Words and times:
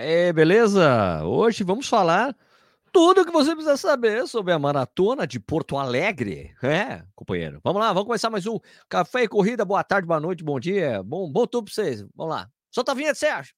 É, 0.00 0.32
beleza? 0.32 1.24
Hoje 1.24 1.64
vamos 1.64 1.88
falar 1.88 2.32
tudo 2.92 3.22
o 3.22 3.24
que 3.26 3.32
você 3.32 3.50
precisa 3.50 3.76
saber 3.76 4.28
sobre 4.28 4.52
a 4.52 4.58
maratona 4.58 5.26
de 5.26 5.40
Porto 5.40 5.76
Alegre. 5.76 6.54
É, 6.62 7.02
companheiro. 7.16 7.60
Vamos 7.64 7.82
lá, 7.82 7.88
vamos 7.92 8.06
começar 8.06 8.30
mais 8.30 8.46
um 8.46 8.60
Café 8.88 9.24
e 9.24 9.28
Corrida. 9.28 9.64
Boa 9.64 9.82
tarde, 9.82 10.06
boa 10.06 10.20
noite, 10.20 10.44
bom 10.44 10.60
dia. 10.60 11.02
Bom, 11.02 11.28
bom 11.28 11.48
tudo 11.48 11.64
pra 11.64 11.74
vocês. 11.74 12.06
Vamos 12.14 12.32
lá. 12.32 12.48
Solta 12.70 12.92
a 12.92 12.94
vinheta, 12.94 13.16
Sérgio. 13.16 13.52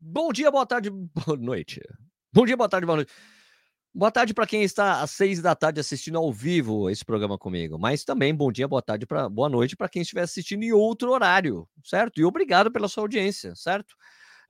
Bom 0.00 0.32
dia, 0.32 0.48
boa 0.48 0.64
tarde, 0.64 0.90
boa 0.90 1.36
noite. 1.36 1.80
Bom 2.32 2.46
dia, 2.46 2.56
boa 2.56 2.68
tarde, 2.68 2.86
boa 2.86 2.98
noite. 2.98 3.12
Boa 3.98 4.12
tarde 4.12 4.32
para 4.32 4.46
quem 4.46 4.62
está 4.62 5.02
às 5.02 5.10
seis 5.10 5.42
da 5.42 5.56
tarde 5.56 5.80
assistindo 5.80 6.18
ao 6.18 6.32
vivo 6.32 6.88
esse 6.88 7.04
programa 7.04 7.36
comigo. 7.36 7.76
Mas 7.76 8.04
também 8.04 8.32
bom 8.32 8.52
dia, 8.52 8.68
boa 8.68 8.80
tarde, 8.80 9.04
pra, 9.04 9.28
boa 9.28 9.48
noite 9.48 9.76
para 9.76 9.88
quem 9.88 10.02
estiver 10.02 10.22
assistindo 10.22 10.62
em 10.62 10.70
outro 10.70 11.10
horário, 11.10 11.68
certo? 11.84 12.20
E 12.20 12.24
obrigado 12.24 12.70
pela 12.70 12.86
sua 12.86 13.02
audiência, 13.02 13.56
certo? 13.56 13.96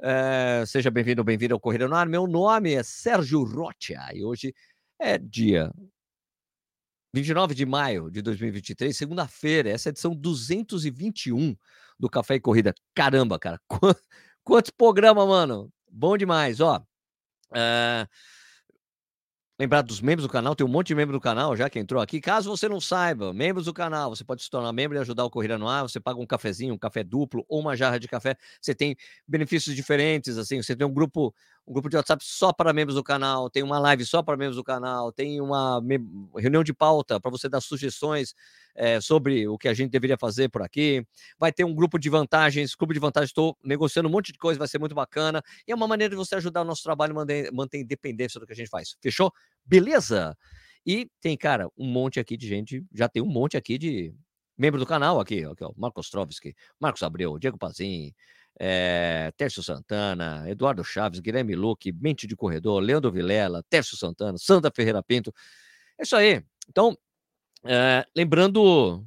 É, 0.03 0.65
seja 0.67 0.91
bem-vindo 0.91 1.23
ou 1.23 1.25
bem-vindo 1.25 1.55
ao 1.55 1.61
Corrida 1.61 1.89
no 1.89 1.95
Ar. 1.95 2.07
Meu 2.07 2.27
nome 2.27 2.75
é 2.75 2.83
Sérgio 2.83 3.43
Rocha 3.43 3.99
e 4.13 4.23
hoje 4.23 4.55
é 4.99 5.17
dia 5.17 5.73
29 7.15 7.55
de 7.55 7.65
maio 7.65 8.11
de 8.11 8.21
2023, 8.21 8.95
segunda-feira. 8.95 9.71
Essa 9.71 9.89
é 9.89 9.91
a 9.91 9.93
edição 9.93 10.15
221 10.15 11.57
do 11.99 12.11
Café 12.11 12.35
e 12.35 12.41
Corrida. 12.41 12.75
Caramba, 12.95 13.39
cara, 13.39 13.59
quantos 14.45 14.71
programas, 14.71 15.27
mano? 15.27 15.73
Bom 15.91 16.19
demais, 16.19 16.61
ó. 16.61 16.85
É, 17.57 18.07
Lembrar 19.61 19.83
dos 19.83 20.01
membros 20.01 20.25
do 20.25 20.31
canal, 20.33 20.55
tem 20.55 20.65
um 20.65 20.71
monte 20.71 20.89
de 20.89 20.95
membro 20.95 21.17
do 21.17 21.21
canal 21.21 21.57
já 21.57 21.69
que 21.69 21.81
entrou 21.81 22.01
aqui. 22.01 22.21
Caso 22.21 22.49
você 22.49 22.69
não 22.69 22.81
saiba, 22.81 23.33
membros 23.33 23.65
do 23.65 23.75
canal, 23.75 24.15
você 24.15 24.23
pode 24.23 24.41
se 24.43 24.49
tornar 24.49 24.73
membro 24.73 24.97
e 24.97 25.01
ajudar 25.01 25.25
o 25.25 25.31
Corrida 25.31 25.59
no 25.59 25.69
Ar. 25.69 25.83
Você 25.83 25.99
paga 25.99 26.21
um 26.21 26.27
cafezinho, 26.27 26.75
um 26.75 26.79
café 26.79 27.03
duplo 27.03 27.45
ou 27.49 27.59
uma 27.61 27.77
jarra 27.77 27.99
de 27.99 28.07
café. 28.07 28.37
Você 28.63 28.73
tem 28.73 28.97
benefícios 29.27 29.75
diferentes, 29.75 30.39
assim. 30.39 30.63
Você 30.63 30.77
tem 30.77 30.87
um 30.87 30.93
grupo, 30.93 31.35
um 31.69 31.73
grupo 31.73 31.91
de 31.91 31.97
WhatsApp 31.97 32.25
só 32.25 32.51
para 32.51 32.73
membros 32.73 32.95
do 32.95 33.05
canal, 33.05 33.51
tem 33.51 33.63
uma 33.63 33.79
live 33.79 34.05
só 34.07 34.23
para 34.23 34.39
membros 34.39 34.57
do 34.57 34.65
canal, 34.65 35.13
tem 35.13 35.39
uma 35.39 35.83
reunião 36.35 36.65
de 36.65 36.73
pauta 36.73 37.21
para 37.21 37.31
você 37.31 37.47
dar 37.47 37.61
sugestões 37.61 38.35
é, 38.75 38.99
sobre 39.03 39.47
o 39.47 39.59
que 39.59 39.69
a 39.69 39.75
gente 39.75 39.91
deveria 39.91 40.17
fazer 40.17 40.49
por 40.49 40.63
aqui. 40.63 41.07
Vai 41.39 41.53
ter 41.53 41.65
um 41.65 41.75
grupo 41.75 41.99
de 41.99 42.09
vantagens, 42.09 42.75
clube 42.75 42.95
de 42.95 43.01
vantagens. 43.01 43.29
Estou 43.29 43.55
negociando 43.63 44.09
um 44.09 44.13
monte 44.13 44.33
de 44.33 44.39
coisa, 44.39 44.59
vai 44.59 44.67
ser 44.67 44.79
muito 44.79 44.95
bacana. 44.95 45.43
E 45.67 45.73
é 45.73 45.75
uma 45.75 45.87
maneira 45.87 46.11
de 46.11 46.17
você 46.17 46.37
ajudar 46.37 46.63
o 46.63 46.65
nosso 46.65 46.83
trabalho, 46.83 47.15
manter, 47.15 47.53
manter 47.53 47.81
independência 47.81 48.41
do 48.41 48.47
que 48.47 48.55
a 48.55 48.57
gente 48.57 48.71
faz. 48.71 48.97
Fechou? 49.03 49.31
Beleza? 49.63 50.35
E 50.87 51.11
tem, 51.21 51.37
cara, 51.37 51.69
um 51.77 51.87
monte 51.87 52.19
aqui 52.19 52.35
de 52.35 52.49
gente, 52.49 52.83
já 52.95 53.11
tem 53.11 53.23
um 53.23 53.27
monte 53.27 53.59
aqui 53.59 53.77
de 53.77 54.15
membro 54.57 54.81
do 54.81 54.87
canal 54.87 55.21
aqui, 55.21 55.45
aqui 55.45 55.63
ó, 55.63 55.71
Marcos 55.77 56.07
Ostrovski, 56.07 56.55
Marcos 56.81 57.03
Abreu, 57.03 57.39
Diego 57.39 57.59
Pazin, 57.59 58.15
é, 58.59 59.33
Tércio 59.37 59.63
Santana, 59.63 60.45
Eduardo 60.49 60.83
Chaves, 60.83 61.21
Guilherme 61.21 61.55
Luque, 61.55 61.93
Mente 61.93 62.27
de 62.27 62.35
Corredor, 62.35 62.81
Leandro 62.81 63.13
Vilela, 63.13 63.63
Tércio 63.71 63.97
Santana, 63.97 64.37
Sandra 64.37 64.73
Ferreira 64.75 65.03
Pinto. 65.03 65.33
É 65.99 66.03
isso 66.03 66.17
aí. 66.17 66.43
Então, 66.69 66.97
é, 67.65 68.05
lembrando 68.15 69.07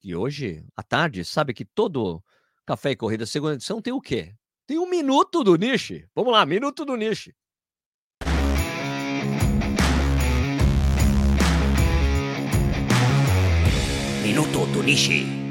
que 0.00 0.14
hoje, 0.14 0.64
à 0.76 0.82
tarde, 0.82 1.24
sabe 1.24 1.52
que 1.52 1.64
todo 1.64 2.22
Café 2.64 2.92
e 2.92 2.96
Corrida 2.96 3.26
segunda 3.26 3.54
edição 3.54 3.82
tem 3.82 3.92
o 3.92 4.00
quê? 4.00 4.34
Tem 4.66 4.78
um 4.78 4.88
minuto 4.88 5.42
do 5.42 5.56
Niche. 5.56 6.06
Vamos 6.14 6.32
lá, 6.32 6.46
minuto 6.46 6.84
do 6.84 6.96
Niche. 6.96 7.34
Minuto 14.22 14.66
do 14.72 14.82
Nishi. 14.82 15.43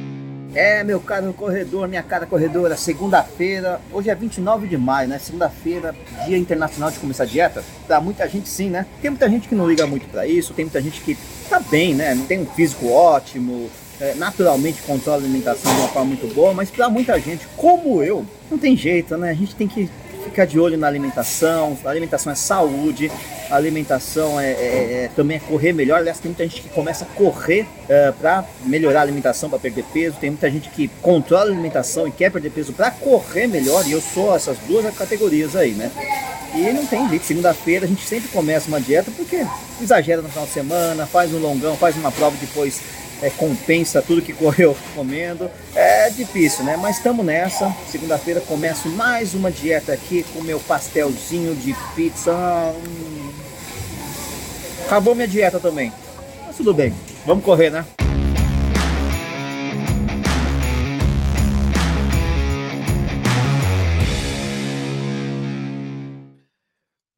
É, 0.55 0.83
meu 0.83 0.99
caro 0.99 1.33
corredor, 1.33 1.87
minha 1.87 2.03
cara 2.03 2.27
corredora, 2.27 2.77
segunda-feira, 2.77 3.81
hoje 3.91 4.11
é 4.11 4.15
29 4.15 4.67
de 4.67 4.77
maio, 4.77 5.09
né? 5.09 5.17
Segunda-feira, 5.17 5.95
Dia 6.27 6.37
Internacional 6.37 6.91
de 6.91 6.99
Começar 6.99 7.23
a 7.23 7.25
Dieta. 7.25 7.63
Pra 7.87 7.99
muita 7.99 8.29
gente 8.29 8.47
sim, 8.47 8.69
né? 8.69 8.85
Tem 9.01 9.09
muita 9.09 9.27
gente 9.27 9.47
que 9.47 9.55
não 9.55 9.67
liga 9.67 9.87
muito 9.87 10.07
para 10.09 10.27
isso, 10.27 10.53
tem 10.53 10.65
muita 10.65 10.79
gente 10.79 11.01
que 11.01 11.17
tá 11.49 11.59
bem, 11.59 11.95
né? 11.95 12.15
Tem 12.27 12.39
um 12.39 12.45
físico 12.45 12.87
ótimo, 12.87 13.67
é, 13.99 14.13
naturalmente 14.13 14.83
controla 14.83 15.17
a 15.17 15.21
alimentação 15.21 15.73
de 15.73 15.81
uma 15.81 15.87
forma 15.87 16.09
muito 16.09 16.31
boa, 16.35 16.53
mas 16.53 16.69
para 16.69 16.87
muita 16.87 17.19
gente, 17.19 17.47
como 17.57 18.03
eu, 18.03 18.23
não 18.51 18.57
tem 18.59 18.77
jeito, 18.77 19.17
né? 19.17 19.31
A 19.31 19.35
gente 19.35 19.55
tem 19.55 19.67
que 19.67 19.89
ficar 20.23 20.45
de 20.45 20.59
olho 20.59 20.77
na 20.77 20.87
alimentação. 20.87 21.77
A 21.83 21.89
alimentação 21.89 22.31
é 22.31 22.35
saúde, 22.35 23.11
a 23.49 23.55
alimentação 23.55 24.39
é, 24.39 24.51
é, 24.51 25.03
é 25.03 25.09
também 25.15 25.37
é 25.37 25.39
correr 25.39 25.73
melhor. 25.73 25.99
Aliás, 25.99 26.19
tem 26.19 26.29
muita 26.29 26.43
gente 26.43 26.61
que 26.61 26.69
começa 26.69 27.05
a 27.05 27.07
correr 27.07 27.65
é, 27.87 28.11
para 28.11 28.45
melhorar 28.65 28.99
a 28.99 29.03
alimentação, 29.03 29.49
para 29.49 29.59
perder 29.59 29.83
peso. 29.93 30.17
Tem 30.19 30.29
muita 30.29 30.49
gente 30.49 30.69
que 30.69 30.87
controla 31.01 31.45
a 31.45 31.53
alimentação 31.53 32.07
e 32.07 32.11
quer 32.11 32.31
perder 32.31 32.49
peso 32.49 32.73
para 32.73 32.91
correr 32.91 33.47
melhor. 33.47 33.85
E 33.87 33.91
eu 33.91 34.01
sou 34.01 34.35
essas 34.35 34.57
duas 34.59 34.91
categorias 34.95 35.55
aí, 35.55 35.71
né? 35.71 35.91
E 36.55 36.71
não 36.71 36.85
tem 36.85 37.09
jeito. 37.09 37.25
Segunda-feira 37.25 37.85
a 37.85 37.87
gente 37.87 38.03
sempre 38.03 38.29
começa 38.29 38.67
uma 38.67 38.79
dieta 38.79 39.11
porque 39.15 39.45
exagera 39.81 40.21
no 40.21 40.29
final 40.29 40.45
de 40.45 40.51
semana, 40.51 41.05
faz 41.05 41.33
um 41.33 41.39
longão, 41.39 41.75
faz 41.75 41.95
uma 41.95 42.11
prova 42.11 42.37
depois 42.39 42.79
é, 43.23 43.29
compensa 43.29 44.01
tudo 44.01 44.21
que 44.21 44.33
correu 44.35 44.75
comendo. 44.93 45.49
É 45.73 46.09
difícil, 46.09 46.65
né? 46.65 46.77
Mas 46.77 46.97
estamos 46.97 47.25
nessa. 47.25 47.73
Segunda-feira 47.89 48.41
começo 48.41 48.89
mais 48.89 49.33
uma 49.33 49.49
dieta 49.49 49.93
aqui 49.93 50.23
com 50.33 50.41
meu 50.41 50.59
pastelzinho 50.59 51.55
de 51.55 51.73
pizza. 51.95 52.33
Hum. 52.33 53.31
Acabou 54.85 55.15
minha 55.15 55.27
dieta 55.27 55.59
também. 55.59 55.91
Mas 56.45 56.57
tudo 56.57 56.73
bem. 56.73 56.93
Vamos 57.25 57.45
correr, 57.45 57.69
né? 57.69 57.85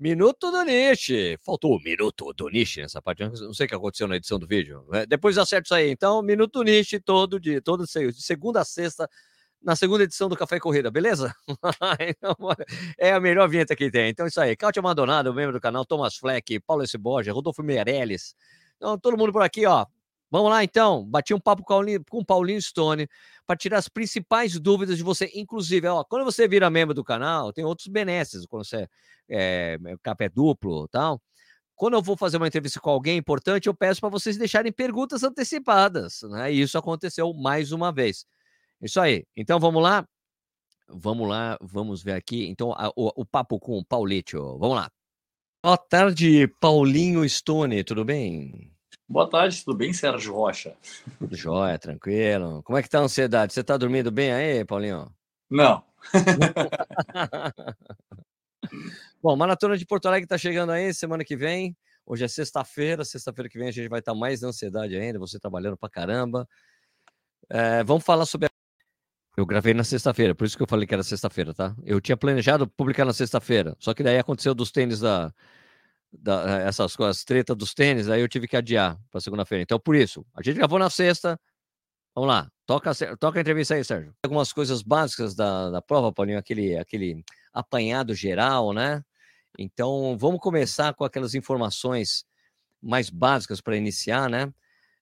Minuto 0.05 0.51
do 0.51 0.63
Niche. 0.63 1.35
Faltou 1.41 1.75
o 1.75 1.79
minuto 1.81 2.31
do 2.31 2.47
Niche 2.47 2.79
nessa 2.79 3.01
parte. 3.01 3.23
Não 3.23 3.55
sei 3.55 3.65
o 3.65 3.69
que 3.69 3.73
aconteceu 3.73 4.07
na 4.07 4.17
edição 4.17 4.37
do 4.37 4.45
vídeo. 4.45 4.85
Né? 4.87 5.03
Depois 5.03 5.35
acerto 5.35 5.65
isso 5.65 5.73
aí. 5.73 5.89
Então, 5.89 6.21
minuto 6.21 6.59
do 6.59 6.63
Niche 6.63 6.99
todo 6.99 7.39
dia, 7.39 7.59
todo 7.59 7.85
de 7.85 8.21
segunda 8.21 8.61
a 8.61 8.63
sexta, 8.63 9.09
na 9.63 9.75
segunda 9.75 10.03
edição 10.03 10.29
do 10.29 10.37
Café 10.37 10.59
Corrida, 10.59 10.91
beleza? 10.91 11.33
Então, 12.07 12.35
é 12.99 13.13
a 13.13 13.19
melhor 13.19 13.49
vinheta 13.49 13.75
que 13.75 13.89
tem. 13.89 14.11
Então, 14.11 14.27
isso 14.27 14.39
aí. 14.39 14.55
Cátia 14.55 14.79
Maldonado, 14.79 15.33
membro 15.33 15.53
do 15.53 15.59
canal, 15.59 15.83
Thomas 15.83 16.15
Fleck, 16.17 16.59
Paulo 16.59 16.83
S. 16.83 16.95
Borges, 16.99 17.33
Rodolfo 17.33 17.63
Meirelles. 17.63 18.35
Então, 18.77 18.99
todo 18.99 19.17
mundo 19.17 19.33
por 19.33 19.41
aqui, 19.41 19.65
ó. 19.65 19.87
Vamos 20.35 20.51
lá, 20.51 20.65
então. 20.65 21.05
Bati 21.05 21.33
um 21.33 21.39
papo 21.39 21.63
com 21.63 22.01
o 22.11 22.25
Paulinho 22.25 22.61
Stone 22.61 23.07
para 23.47 23.55
tirar 23.55 23.77
as 23.77 23.87
principais 23.87 24.59
dúvidas 24.59 24.97
de 24.97 25.03
você. 25.03 25.31
Inclusive, 25.33 25.87
ó, 25.87 26.03
quando 26.03 26.25
você 26.25 26.45
vira 26.45 26.69
membro 26.69 26.93
do 26.93 27.05
canal, 27.05 27.53
tem 27.53 27.63
outros 27.63 27.87
benesses. 27.87 28.45
Quando 28.45 28.65
você 28.65 28.85
é, 29.29 29.77
café 30.03 30.27
duplo 30.27 30.89
tal. 30.89 31.21
Quando 31.73 31.93
eu 31.93 32.01
vou 32.01 32.17
fazer 32.17 32.35
uma 32.35 32.47
entrevista 32.47 32.81
com 32.81 32.89
alguém 32.89 33.17
importante, 33.17 33.67
eu 33.67 33.73
peço 33.73 34.01
para 34.01 34.09
vocês 34.09 34.35
deixarem 34.35 34.73
perguntas 34.73 35.23
antecipadas. 35.23 36.19
Né? 36.23 36.51
E 36.51 36.61
isso 36.63 36.77
aconteceu 36.77 37.33
mais 37.33 37.71
uma 37.71 37.89
vez. 37.93 38.25
Isso 38.81 38.99
aí. 38.99 39.25
Então 39.37 39.57
vamos 39.57 39.81
lá. 39.81 40.05
Vamos 40.89 41.29
lá, 41.29 41.57
vamos 41.61 42.03
ver 42.03 42.11
aqui. 42.11 42.45
Então, 42.47 42.73
a, 42.73 42.89
o, 42.89 43.21
o, 43.21 43.25
papo 43.25 43.57
com 43.57 43.77
o 43.77 43.85
Paulito. 43.85 44.37
Vamos 44.59 44.75
lá. 44.75 44.91
Boa 45.63 45.77
tarde, 45.77 46.45
Paulinho 46.59 47.27
Stone, 47.27 47.85
tudo 47.85 48.03
bem? 48.03 48.74
Boa 49.07 49.29
tarde, 49.29 49.63
tudo 49.63 49.77
bem, 49.77 49.93
Sérgio 49.93 50.33
Rocha? 50.33 50.75
Tudo 51.19 51.35
jóia, 51.35 51.77
tranquilo. 51.77 52.63
Como 52.63 52.77
é 52.77 52.81
que 52.81 52.89
tá 52.89 52.97
a 52.99 53.03
ansiedade? 53.03 53.53
Você 53.53 53.63
tá 53.63 53.77
dormindo 53.77 54.11
bem 54.11 54.33
aí, 54.33 54.65
Paulinho? 54.65 55.13
Não. 55.49 55.83
Bom, 59.21 59.35
Maratona 59.35 59.77
de 59.77 59.85
Porto 59.85 60.07
Alegre 60.07 60.25
está 60.25 60.39
chegando 60.39 60.71
aí 60.71 60.91
semana 60.93 61.23
que 61.23 61.35
vem. 61.35 61.77
Hoje 62.03 62.25
é 62.25 62.27
sexta-feira, 62.27 63.05
sexta-feira 63.05 63.47
que 63.49 63.57
vem 63.59 63.67
a 63.67 63.71
gente 63.71 63.87
vai 63.87 63.99
estar 63.99 64.13
tá 64.13 64.17
mais 64.17 64.41
na 64.41 64.47
ansiedade 64.49 64.95
ainda, 64.95 65.19
você 65.19 65.39
trabalhando 65.39 65.77
pra 65.77 65.89
caramba. 65.89 66.47
É, 67.49 67.83
vamos 67.83 68.03
falar 68.03 68.25
sobre. 68.25 68.47
A... 68.47 68.49
Eu 69.37 69.45
gravei 69.45 69.73
na 69.73 69.83
sexta-feira, 69.83 70.33
por 70.33 70.45
isso 70.45 70.57
que 70.57 70.63
eu 70.63 70.67
falei 70.67 70.87
que 70.87 70.93
era 70.93 71.03
sexta-feira, 71.03 71.53
tá? 71.53 71.75
Eu 71.83 72.01
tinha 72.01 72.17
planejado 72.17 72.67
publicar 72.67 73.05
na 73.05 73.13
sexta-feira, 73.13 73.75
só 73.79 73.93
que 73.93 74.01
daí 74.01 74.17
aconteceu 74.17 74.55
dos 74.55 74.71
tênis 74.71 74.99
da. 74.99 75.33
Da 76.19 76.59
essas 76.61 76.95
coisas, 76.95 77.23
treta 77.23 77.55
dos 77.55 77.73
tênis, 77.73 78.09
aí 78.09 78.21
eu 78.21 78.27
tive 78.27 78.47
que 78.47 78.55
adiar 78.57 78.97
para 79.11 79.21
segunda-feira. 79.21 79.61
Então, 79.61 79.79
por 79.79 79.95
isso, 79.95 80.25
a 80.33 80.41
gente 80.41 80.57
gravou 80.57 80.79
na 80.79 80.89
sexta. 80.89 81.39
Vamos 82.15 82.29
lá, 82.29 82.49
toca, 82.65 82.91
toca 83.17 83.39
a 83.39 83.41
entrevista 83.41 83.75
aí, 83.75 83.83
Sérgio. 83.83 84.15
Algumas 84.23 84.53
coisas 84.53 84.81
básicas 84.81 85.35
da, 85.35 85.69
da 85.69 85.81
prova, 85.81 86.13
Paulinho, 86.13 86.39
aquele, 86.39 86.77
aquele 86.77 87.23
apanhado 87.53 88.13
geral, 88.13 88.71
né? 88.73 89.03
Então, 89.59 90.17
vamos 90.17 90.39
começar 90.39 90.93
com 90.93 91.03
aquelas 91.03 91.35
informações 91.35 92.25
mais 92.81 93.09
básicas 93.09 93.61
para 93.61 93.75
iniciar, 93.75 94.29
né? 94.29 94.53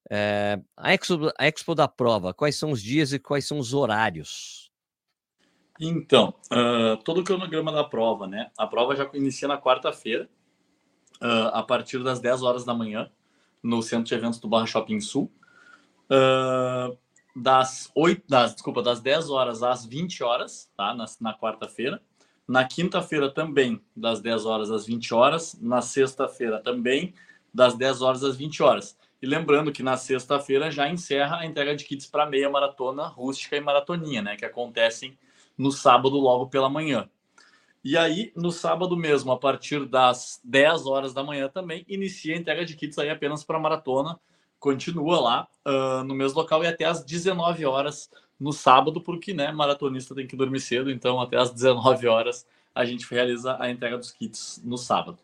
É, 0.09 0.59
a, 0.75 0.93
Expo, 0.93 1.31
a 1.37 1.47
Expo 1.47 1.75
da 1.75 1.87
prova, 1.87 2.33
quais 2.33 2.55
são 2.55 2.71
os 2.71 2.81
dias 2.81 3.13
e 3.13 3.19
quais 3.19 3.47
são 3.47 3.57
os 3.57 3.73
horários? 3.73 4.71
Então, 5.79 6.33
uh, 6.51 6.97
todo 7.03 7.21
o 7.21 7.23
cronograma 7.23 7.71
da 7.71 7.83
prova, 7.83 8.27
né? 8.27 8.51
A 8.57 8.67
prova 8.67 8.95
já 8.95 9.09
inicia 9.13 9.47
na 9.47 9.59
quarta-feira, 9.59 10.29
uh, 11.21 11.49
a 11.53 11.63
partir 11.63 12.03
das 12.03 12.19
10 12.19 12.43
horas 12.43 12.63
da 12.63 12.73
manhã. 12.73 13.09
no 13.63 13.81
centro 13.81 14.05
de 14.05 14.15
eventos 14.15 14.39
do 14.39 14.47
Barra 14.47 14.65
Shopping 14.65 14.99
Sul. 14.99 15.31
Uh, 16.09 16.97
das 17.35 17.89
8, 17.95 18.23
das, 18.27 18.53
desculpa, 18.53 18.83
das 18.83 18.99
10 18.99 19.29
horas 19.29 19.63
às 19.63 19.85
20 19.85 20.21
horas, 20.21 20.69
tá? 20.75 20.93
Na, 20.93 21.05
na 21.21 21.33
quarta-feira. 21.33 22.01
Na 22.45 22.65
quinta-feira 22.65 23.31
também, 23.31 23.81
das 23.95 24.19
10 24.19 24.45
horas 24.45 24.69
às 24.69 24.85
20 24.85 25.13
horas. 25.13 25.57
Na 25.61 25.81
sexta-feira 25.81 26.59
também, 26.59 27.13
das 27.53 27.75
10 27.75 28.01
horas 28.01 28.23
às 28.23 28.35
20 28.35 28.61
horas. 28.61 28.97
E 29.21 29.25
lembrando 29.25 29.71
que 29.71 29.81
na 29.81 29.95
sexta-feira 29.95 30.69
já 30.69 30.89
encerra 30.89 31.37
a 31.37 31.45
entrega 31.45 31.73
de 31.73 31.85
kits 31.85 32.05
para 32.05 32.25
meia 32.25 32.49
maratona 32.49 33.07
rústica 33.07 33.55
e 33.55 33.61
maratoninha, 33.61 34.21
né? 34.21 34.35
Que 34.35 34.45
acontecem 34.45 35.17
no 35.57 35.71
sábado 35.71 36.17
logo 36.17 36.47
pela 36.47 36.69
manhã. 36.69 37.09
E 37.83 37.97
aí, 37.97 38.31
no 38.35 38.51
sábado 38.51 38.95
mesmo, 38.95 39.31
a 39.31 39.37
partir 39.37 39.85
das 39.85 40.39
10 40.43 40.85
horas 40.85 41.13
da 41.13 41.23
manhã 41.23 41.49
também, 41.49 41.85
inicia 41.87 42.33
a 42.33 42.37
entrega 42.37 42.63
de 42.63 42.75
kits 42.75 42.97
aí 42.97 43.09
apenas 43.09 43.43
para 43.43 43.59
maratona 43.59 44.19
continua 44.63 45.19
lá 45.19 45.47
uh, 45.67 46.05
no 46.05 46.15
mesmo 46.15 46.39
local 46.39 46.63
e 46.63 46.67
até 46.67 46.85
às 46.85 47.03
19 47.03 47.65
horas 47.65 48.09
no 48.39 48.53
sábado, 48.53 49.01
porque 49.01 49.33
né, 49.33 49.51
maratonista 49.51 50.15
tem 50.15 50.25
que 50.25 50.37
dormir 50.37 50.61
cedo, 50.61 50.89
então 50.89 51.19
até 51.19 51.35
às 51.35 51.51
19 51.51 52.07
horas 52.07 52.47
a 52.73 52.85
gente 52.85 53.05
realiza 53.11 53.57
a 53.59 53.69
entrega 53.69 53.97
dos 53.97 54.11
kits 54.11 54.61
no 54.63 54.77
sábado. 54.77 55.19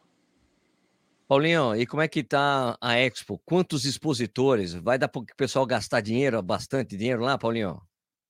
Paulinho, 1.25 1.73
e 1.73 1.85
como 1.85 2.01
é 2.01 2.07
que 2.09 2.21
tá 2.21 2.77
a 2.81 2.99
Expo? 2.99 3.39
Quantos 3.45 3.85
expositores? 3.85 4.73
Vai 4.73 4.97
dar 4.97 5.07
para 5.07 5.21
o 5.21 5.25
pessoal 5.37 5.65
gastar 5.65 6.01
dinheiro, 6.01 6.41
bastante 6.41 6.97
dinheiro 6.97 7.21
lá, 7.21 7.37
Paulinho? 7.37 7.81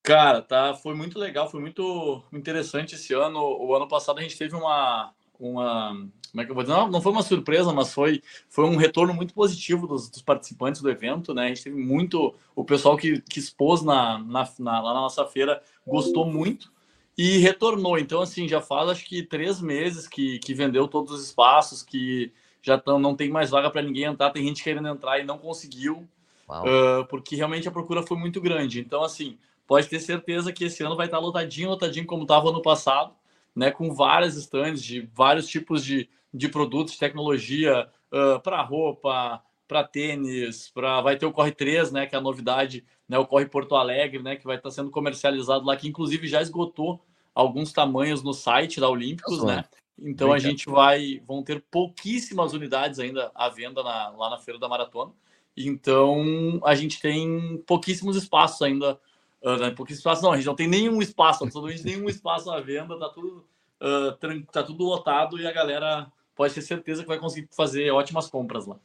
Cara, 0.09 0.41
tá, 0.41 0.73
foi 0.73 0.95
muito 0.95 1.19
legal, 1.19 1.47
foi 1.47 1.61
muito 1.61 2.23
interessante 2.33 2.95
esse 2.95 3.13
ano. 3.13 3.39
O 3.39 3.75
ano 3.75 3.87
passado 3.87 4.17
a 4.17 4.23
gente 4.23 4.35
teve 4.35 4.55
uma, 4.55 5.11
uma 5.39 5.91
como 6.31 6.41
é 6.41 6.45
que 6.45 6.49
eu 6.49 6.55
vou 6.55 6.63
dizer? 6.63 6.75
Não, 6.75 6.89
não 6.89 6.99
foi 6.99 7.11
uma 7.11 7.21
surpresa, 7.21 7.71
mas 7.71 7.93
foi, 7.93 8.23
foi 8.49 8.65
um 8.65 8.75
retorno 8.75 9.13
muito 9.13 9.35
positivo 9.35 9.85
dos, 9.85 10.09
dos, 10.09 10.23
participantes 10.23 10.81
do 10.81 10.89
evento, 10.89 11.31
né? 11.31 11.45
A 11.45 11.47
gente 11.49 11.63
teve 11.63 11.79
muito. 11.79 12.33
O 12.55 12.65
pessoal 12.65 12.97
que, 12.97 13.21
que 13.21 13.37
expôs 13.37 13.83
na, 13.83 14.17
na, 14.17 14.49
na, 14.57 14.81
lá 14.81 14.95
na 14.95 15.01
nossa 15.01 15.27
feira 15.27 15.61
gostou 15.85 16.25
muito 16.25 16.71
e 17.15 17.37
retornou. 17.37 17.99
Então, 17.99 18.23
assim, 18.23 18.47
já 18.47 18.61
faz 18.61 18.89
acho 18.89 19.05
que 19.05 19.21
três 19.21 19.61
meses 19.61 20.07
que, 20.07 20.39
que 20.39 20.55
vendeu 20.55 20.87
todos 20.87 21.13
os 21.13 21.23
espaços, 21.23 21.83
que 21.83 22.31
já 22.63 22.79
tão, 22.79 22.97
não 22.97 23.15
tem 23.15 23.29
mais 23.29 23.51
vaga 23.51 23.69
para 23.69 23.83
ninguém 23.83 24.05
entrar, 24.05 24.31
tem 24.31 24.43
gente 24.43 24.63
querendo 24.63 24.87
entrar 24.87 25.19
e 25.19 25.23
não 25.23 25.37
conseguiu, 25.37 26.07
uh, 26.49 27.05
porque 27.07 27.35
realmente 27.35 27.67
a 27.67 27.71
procura 27.71 28.01
foi 28.01 28.17
muito 28.17 28.41
grande. 28.41 28.79
Então, 28.79 29.03
assim, 29.03 29.37
pode 29.69 29.87
ter 29.87 29.99
certeza 29.99 30.51
que 30.51 30.65
esse 30.65 30.83
ano 30.83 30.97
vai 30.97 31.05
estar 31.05 31.19
lotadinho, 31.19 31.69
lotadinho 31.69 32.05
como 32.05 32.23
estava 32.23 32.49
ano 32.49 32.61
passado, 32.61 33.13
né? 33.55 33.69
Com 33.69 33.93
várias 33.93 34.35
stands 34.35 34.83
de 34.83 35.07
vários 35.13 35.47
tipos 35.47 35.85
de 35.85 36.09
de 36.33 36.47
produtos 36.47 36.93
de 36.93 36.99
tecnologia 36.99 37.87
uh, 38.11 38.39
para 38.41 38.61
roupa, 38.61 39.41
para 39.67 39.83
tênis, 39.83 40.69
para 40.69 41.01
vai 41.01 41.17
ter 41.17 41.25
o 41.25 41.31
Corre 41.31 41.51
3, 41.51 41.91
né, 41.91 42.05
que 42.05 42.15
é 42.15 42.17
a 42.17 42.21
novidade, 42.21 42.85
né, 43.07 43.17
o 43.17 43.25
Corre 43.25 43.45
Porto 43.45 43.75
Alegre, 43.75 44.21
né, 44.21 44.35
que 44.35 44.45
vai 44.45 44.57
estar 44.57 44.71
sendo 44.71 44.91
comercializado 44.91 45.65
lá, 45.65 45.75
que 45.75 45.87
inclusive 45.87 46.27
já 46.27 46.41
esgotou 46.41 47.03
alguns 47.33 47.71
tamanhos 47.71 48.23
no 48.23 48.33
site 48.33 48.79
da 48.79 48.89
Olímpicos, 48.89 49.43
né? 49.43 49.63
Então 50.01 50.31
a 50.31 50.39
gente 50.39 50.69
vai 50.69 51.21
vão 51.25 51.43
ter 51.43 51.63
pouquíssimas 51.69 52.53
unidades 52.53 52.99
ainda 52.99 53.31
à 53.35 53.49
venda 53.49 53.83
na, 53.83 54.09
lá 54.09 54.29
na 54.29 54.37
feira 54.37 54.59
da 54.59 54.67
maratona. 54.67 55.11
Então 55.55 56.59
a 56.63 56.73
gente 56.73 57.01
tem 57.01 57.61
pouquíssimos 57.67 58.15
espaços 58.15 58.61
ainda, 58.61 58.99
né, 59.43 59.71
pouquíssimos 59.71 59.99
espaços 59.99 60.23
não, 60.23 60.31
a 60.31 60.35
gente 60.35 60.45
não 60.45 60.55
tem 60.55 60.67
nenhum 60.67 61.01
espaço, 61.01 61.43
absolutamente 61.43 61.85
nenhum 61.85 62.09
espaço 62.09 62.51
à 62.51 62.59
venda, 62.59 62.97
tá 62.99 63.09
tudo 63.09 63.45
uh, 63.81 64.45
tá 64.51 64.63
tudo 64.63 64.83
lotado 64.83 65.39
e 65.39 65.47
a 65.47 65.51
galera 65.51 66.11
pode 66.35 66.53
ter 66.53 66.61
certeza 66.61 67.01
que 67.01 67.07
vai 67.07 67.17
conseguir 67.17 67.47
fazer 67.55 67.91
ótimas 67.91 68.27
compras 68.27 68.65
lá. 68.65 68.77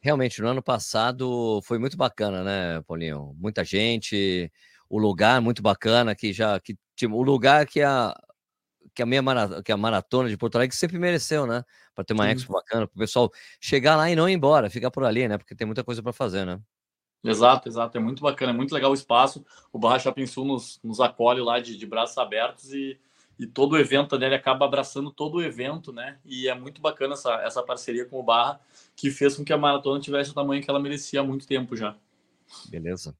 Realmente, 0.00 0.40
no 0.40 0.48
ano 0.48 0.62
passado 0.62 1.60
foi 1.62 1.78
muito 1.78 1.96
bacana, 1.96 2.44
né, 2.44 2.82
Paulinho? 2.82 3.34
Muita 3.38 3.64
gente, 3.64 4.50
o 4.88 4.98
lugar 4.98 5.40
muito 5.40 5.62
bacana, 5.62 6.14
que 6.14 6.32
já 6.32 6.60
que 6.60 6.76
tipo, 6.94 7.14
o 7.16 7.22
lugar 7.22 7.66
que 7.66 7.82
a 7.82 8.14
que 8.94 9.02
a 9.02 9.06
minha 9.06 9.20
maratona, 9.20 9.62
que 9.62 9.70
a 9.70 9.76
maratona 9.76 10.28
de 10.28 10.36
Porto 10.38 10.56
Alegre 10.56 10.74
sempre 10.74 10.98
mereceu, 10.98 11.46
né? 11.46 11.62
Para 11.94 12.04
ter 12.04 12.14
uma 12.14 12.24
Sim. 12.24 12.30
expo 12.30 12.52
bacana, 12.54 12.86
para 12.86 12.96
o 12.96 12.98
pessoal 12.98 13.30
chegar 13.60 13.94
lá 13.94 14.10
e 14.10 14.16
não 14.16 14.26
ir 14.28 14.32
embora, 14.32 14.70
ficar 14.70 14.90
por 14.90 15.04
ali, 15.04 15.28
né? 15.28 15.36
Porque 15.36 15.54
tem 15.54 15.66
muita 15.66 15.84
coisa 15.84 16.02
para 16.02 16.14
fazer, 16.14 16.46
né? 16.46 16.58
Exato, 17.28 17.68
exato. 17.68 17.96
É 17.96 18.00
muito 18.00 18.22
bacana, 18.22 18.52
é 18.52 18.54
muito 18.54 18.74
legal 18.74 18.90
o 18.90 18.94
espaço. 18.94 19.44
O 19.72 19.78
Barra 19.78 19.98
Shopping 19.98 20.26
Sul 20.26 20.44
nos, 20.44 20.80
nos 20.82 21.00
acolhe 21.00 21.40
lá 21.40 21.58
de, 21.58 21.76
de 21.76 21.86
braços 21.86 22.16
abertos 22.18 22.72
e 22.72 22.98
e 23.38 23.46
todo 23.46 23.74
o 23.74 23.78
evento 23.78 24.18
né, 24.18 24.26
ele 24.26 24.34
acaba 24.34 24.64
abraçando 24.64 25.10
todo 25.10 25.36
o 25.36 25.42
evento, 25.42 25.92
né? 25.92 26.18
E 26.24 26.48
é 26.48 26.54
muito 26.54 26.80
bacana 26.80 27.14
essa, 27.14 27.34
essa 27.42 27.62
parceria 27.62 28.06
com 28.06 28.18
o 28.18 28.22
Barra, 28.22 28.58
que 28.94 29.10
fez 29.10 29.36
com 29.36 29.44
que 29.44 29.52
a 29.52 29.58
maratona 29.58 30.00
tivesse 30.00 30.30
o 30.30 30.34
tamanho 30.34 30.62
que 30.62 30.70
ela 30.70 30.80
merecia 30.80 31.20
há 31.20 31.24
muito 31.24 31.46
tempo 31.46 31.76
já. 31.76 31.96
Beleza. 32.68 33.14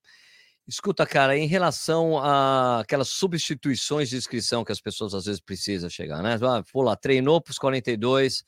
Escuta, 0.66 1.06
cara, 1.06 1.36
em 1.36 1.46
relação 1.46 2.18
a 2.18 2.80
aquelas 2.80 3.08
substituições 3.08 4.08
de 4.08 4.16
inscrição 4.16 4.64
que 4.64 4.72
as 4.72 4.80
pessoas 4.80 5.14
às 5.14 5.26
vezes 5.26 5.40
precisam 5.40 5.88
chegar, 5.90 6.22
né? 6.22 6.38
Ah, 6.42 6.64
pô 6.72 6.82
lá, 6.82 6.96
treinou 6.96 7.40
para 7.40 7.52
os 7.52 7.58
42, 7.58 8.44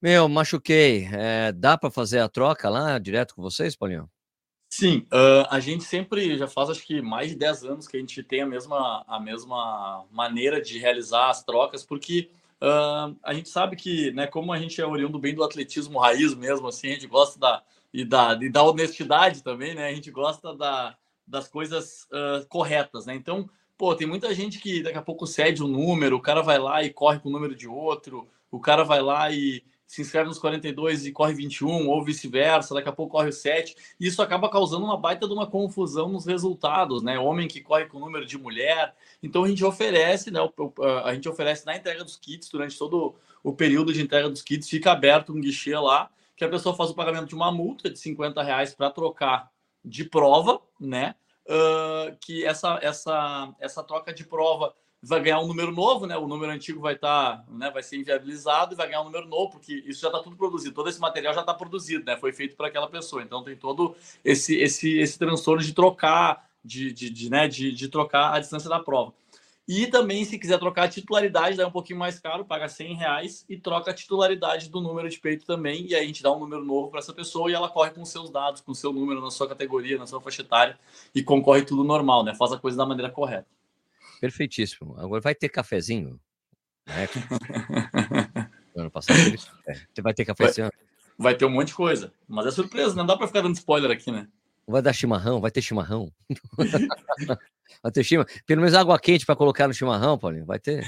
meu, 0.00 0.28
machuquei. 0.28 1.08
É, 1.12 1.52
dá 1.52 1.76
para 1.76 1.90
fazer 1.90 2.20
a 2.20 2.28
troca 2.28 2.70
lá 2.70 2.98
direto 2.98 3.34
com 3.34 3.42
vocês, 3.42 3.76
Paulinho? 3.76 4.08
Sim, 4.72 4.98
uh, 5.12 5.46
a 5.50 5.58
gente 5.58 5.82
sempre 5.82 6.38
já 6.38 6.46
faz 6.46 6.70
acho 6.70 6.86
que 6.86 7.02
mais 7.02 7.30
de 7.30 7.34
10 7.34 7.64
anos 7.64 7.88
que 7.88 7.96
a 7.96 8.00
gente 8.00 8.22
tem 8.22 8.42
a 8.42 8.46
mesma, 8.46 9.04
a 9.06 9.18
mesma 9.18 10.06
maneira 10.12 10.62
de 10.62 10.78
realizar 10.78 11.28
as 11.28 11.42
trocas, 11.42 11.84
porque 11.84 12.30
uh, 12.62 13.16
a 13.20 13.34
gente 13.34 13.48
sabe 13.48 13.74
que, 13.74 14.12
né, 14.12 14.28
como 14.28 14.52
a 14.52 14.58
gente 14.60 14.80
é 14.80 14.86
oriundo 14.86 15.18
bem 15.18 15.34
do 15.34 15.42
atletismo 15.42 15.98
raiz 15.98 16.34
mesmo, 16.34 16.68
assim, 16.68 16.90
a 16.90 16.92
gente 16.92 17.08
gosta 17.08 17.38
da, 17.40 17.64
e 17.92 18.04
da, 18.04 18.38
e 18.40 18.48
da 18.48 18.62
honestidade 18.62 19.42
também, 19.42 19.74
né? 19.74 19.88
A 19.88 19.92
gente 19.92 20.10
gosta 20.12 20.54
da, 20.54 20.96
das 21.26 21.48
coisas 21.48 22.04
uh, 22.04 22.46
corretas, 22.48 23.06
né? 23.06 23.14
Então, 23.16 23.50
pô, 23.76 23.96
tem 23.96 24.06
muita 24.06 24.32
gente 24.32 24.60
que 24.60 24.84
daqui 24.84 24.98
a 24.98 25.02
pouco 25.02 25.26
cede 25.26 25.64
um 25.64 25.68
número, 25.68 26.16
o 26.16 26.22
cara 26.22 26.42
vai 26.42 26.60
lá 26.60 26.80
e 26.84 26.92
corre 26.92 27.18
com 27.18 27.28
o 27.28 27.32
número 27.32 27.56
de 27.56 27.66
outro, 27.66 28.28
o 28.52 28.60
cara 28.60 28.84
vai 28.84 29.02
lá 29.02 29.32
e, 29.32 29.64
se 29.90 30.02
inscreve 30.02 30.28
nos 30.28 30.38
42 30.38 31.04
e 31.04 31.10
corre 31.10 31.34
21, 31.34 31.88
ou 31.88 32.04
vice-versa, 32.04 32.72
daqui 32.72 32.88
a 32.88 32.92
pouco 32.92 33.16
corre 33.16 33.32
7. 33.32 33.74
E 33.98 34.06
isso 34.06 34.22
acaba 34.22 34.48
causando 34.48 34.84
uma 34.84 34.96
baita 34.96 35.26
de 35.26 35.34
uma 35.34 35.48
confusão 35.48 36.08
nos 36.08 36.26
resultados, 36.26 37.02
né? 37.02 37.18
Homem 37.18 37.48
que 37.48 37.60
corre 37.60 37.86
com 37.86 37.98
o 37.98 38.00
número 38.00 38.24
de 38.24 38.38
mulher. 38.38 38.94
Então 39.20 39.42
a 39.42 39.48
gente 39.48 39.64
oferece, 39.64 40.30
né? 40.30 40.38
A 41.02 41.12
gente 41.12 41.28
oferece 41.28 41.66
na 41.66 41.76
entrega 41.76 42.04
dos 42.04 42.16
kits, 42.16 42.48
durante 42.48 42.78
todo 42.78 43.16
o 43.42 43.52
período 43.52 43.92
de 43.92 44.00
entrega 44.00 44.30
dos 44.30 44.42
kits, 44.42 44.68
fica 44.68 44.92
aberto 44.92 45.32
um 45.32 45.40
guichê 45.40 45.76
lá, 45.76 46.08
que 46.36 46.44
a 46.44 46.48
pessoa 46.48 46.76
faz 46.76 46.90
o 46.90 46.94
pagamento 46.94 47.26
de 47.26 47.34
uma 47.34 47.50
multa 47.50 47.90
de 47.90 47.98
50 47.98 48.44
reais 48.44 48.72
para 48.72 48.90
trocar 48.90 49.50
de 49.84 50.04
prova, 50.04 50.62
né? 50.78 51.16
Uh, 51.46 52.16
que 52.20 52.44
essa, 52.44 52.78
essa, 52.80 53.52
essa 53.58 53.82
troca 53.82 54.14
de 54.14 54.22
prova 54.22 54.72
vai 55.02 55.20
ganhar 55.20 55.40
um 55.40 55.46
número 55.46 55.72
novo, 55.72 56.06
né? 56.06 56.16
O 56.16 56.26
número 56.26 56.52
antigo 56.52 56.80
vai 56.80 56.94
estar, 56.94 57.38
tá, 57.38 57.44
né? 57.48 57.70
Vai 57.70 57.82
ser 57.82 57.96
inviabilizado 57.96 58.74
e 58.74 58.76
vai 58.76 58.86
ganhar 58.86 59.00
um 59.00 59.04
número 59.04 59.26
novo, 59.26 59.52
porque 59.52 59.82
isso 59.86 60.00
já 60.00 60.08
está 60.08 60.20
tudo 60.20 60.36
produzido, 60.36 60.74
todo 60.74 60.88
esse 60.88 61.00
material 61.00 61.32
já 61.32 61.40
está 61.40 61.54
produzido, 61.54 62.04
né? 62.04 62.16
Foi 62.16 62.32
feito 62.32 62.56
para 62.56 62.68
aquela 62.68 62.88
pessoa. 62.88 63.22
Então 63.22 63.42
tem 63.42 63.56
todo 63.56 63.96
esse 64.24 64.56
esse 64.56 64.98
esse 64.98 65.18
transtorno 65.18 65.62
de 65.62 65.72
trocar, 65.72 66.48
de, 66.64 66.92
de, 66.92 67.10
de 67.10 67.30
né? 67.30 67.48
De, 67.48 67.72
de 67.72 67.88
trocar 67.88 68.34
a 68.34 68.40
distância 68.40 68.68
da 68.68 68.80
prova. 68.80 69.14
E 69.72 69.86
também, 69.86 70.24
se 70.24 70.36
quiser 70.36 70.58
trocar 70.58 70.84
a 70.84 70.88
titularidade, 70.88 71.56
dá 71.56 71.64
um 71.64 71.70
pouquinho 71.70 71.98
mais 71.98 72.18
caro, 72.18 72.44
paga 72.44 72.68
100 72.68 72.94
reais 72.96 73.44
e 73.48 73.56
troca 73.56 73.92
a 73.92 73.94
titularidade 73.94 74.68
do 74.68 74.80
número 74.80 75.08
de 75.08 75.16
peito 75.20 75.46
também. 75.46 75.86
E 75.86 75.94
aí 75.94 76.02
a 76.02 76.06
gente 76.06 76.24
dá 76.24 76.32
um 76.32 76.40
número 76.40 76.64
novo 76.64 76.90
para 76.90 76.98
essa 76.98 77.12
pessoa 77.12 77.48
e 77.48 77.54
ela 77.54 77.68
corre 77.68 77.90
com 77.92 78.04
seus 78.04 78.30
dados, 78.30 78.60
com 78.60 78.74
seu 78.74 78.92
número, 78.92 79.20
na 79.20 79.30
sua 79.30 79.48
categoria, 79.48 79.96
na 79.96 80.08
sua 80.08 80.20
faixa 80.20 80.42
etária 80.42 80.76
e 81.14 81.22
concorre 81.22 81.62
tudo 81.62 81.84
normal, 81.84 82.24
né? 82.24 82.34
Faz 82.34 82.50
a 82.50 82.58
coisa 82.58 82.76
da 82.76 82.84
maneira 82.84 83.10
correta. 83.12 83.46
Perfeitíssimo. 84.20 84.94
Agora 84.98 85.20
vai 85.20 85.34
ter 85.34 85.48
cafezinho? 85.48 86.20
Né? 86.86 87.08
ano 88.76 88.90
passado 88.90 89.18
Você 89.18 90.02
vai 90.02 90.12
ter 90.12 90.24
cafezinho? 90.24 90.68
Vai, 91.18 91.32
vai, 91.32 91.34
ter 91.36 91.44
um 91.46 91.50
monte 91.50 91.68
de 91.68 91.74
coisa. 91.74 92.12
Mas 92.28 92.46
é 92.46 92.50
surpresa, 92.50 92.94
não 92.94 93.06
dá 93.06 93.16
para 93.16 93.26
ficar 93.26 93.40
dando 93.40 93.54
spoiler 93.54 93.90
aqui, 93.90 94.12
né? 94.12 94.28
Vai 94.66 94.82
dar 94.82 94.92
chimarrão? 94.92 95.40
Vai 95.40 95.50
ter 95.50 95.62
chimarrão? 95.62 96.12
vai 97.82 97.92
ter 97.92 98.04
chimarrão? 98.04 98.32
Pelo 98.46 98.60
menos 98.60 98.74
água 98.74 98.98
quente 98.98 99.26
para 99.26 99.34
colocar 99.34 99.66
no 99.66 99.74
chimarrão, 99.74 100.18
Paulinho? 100.18 100.46
Vai 100.46 100.58
ter? 100.58 100.86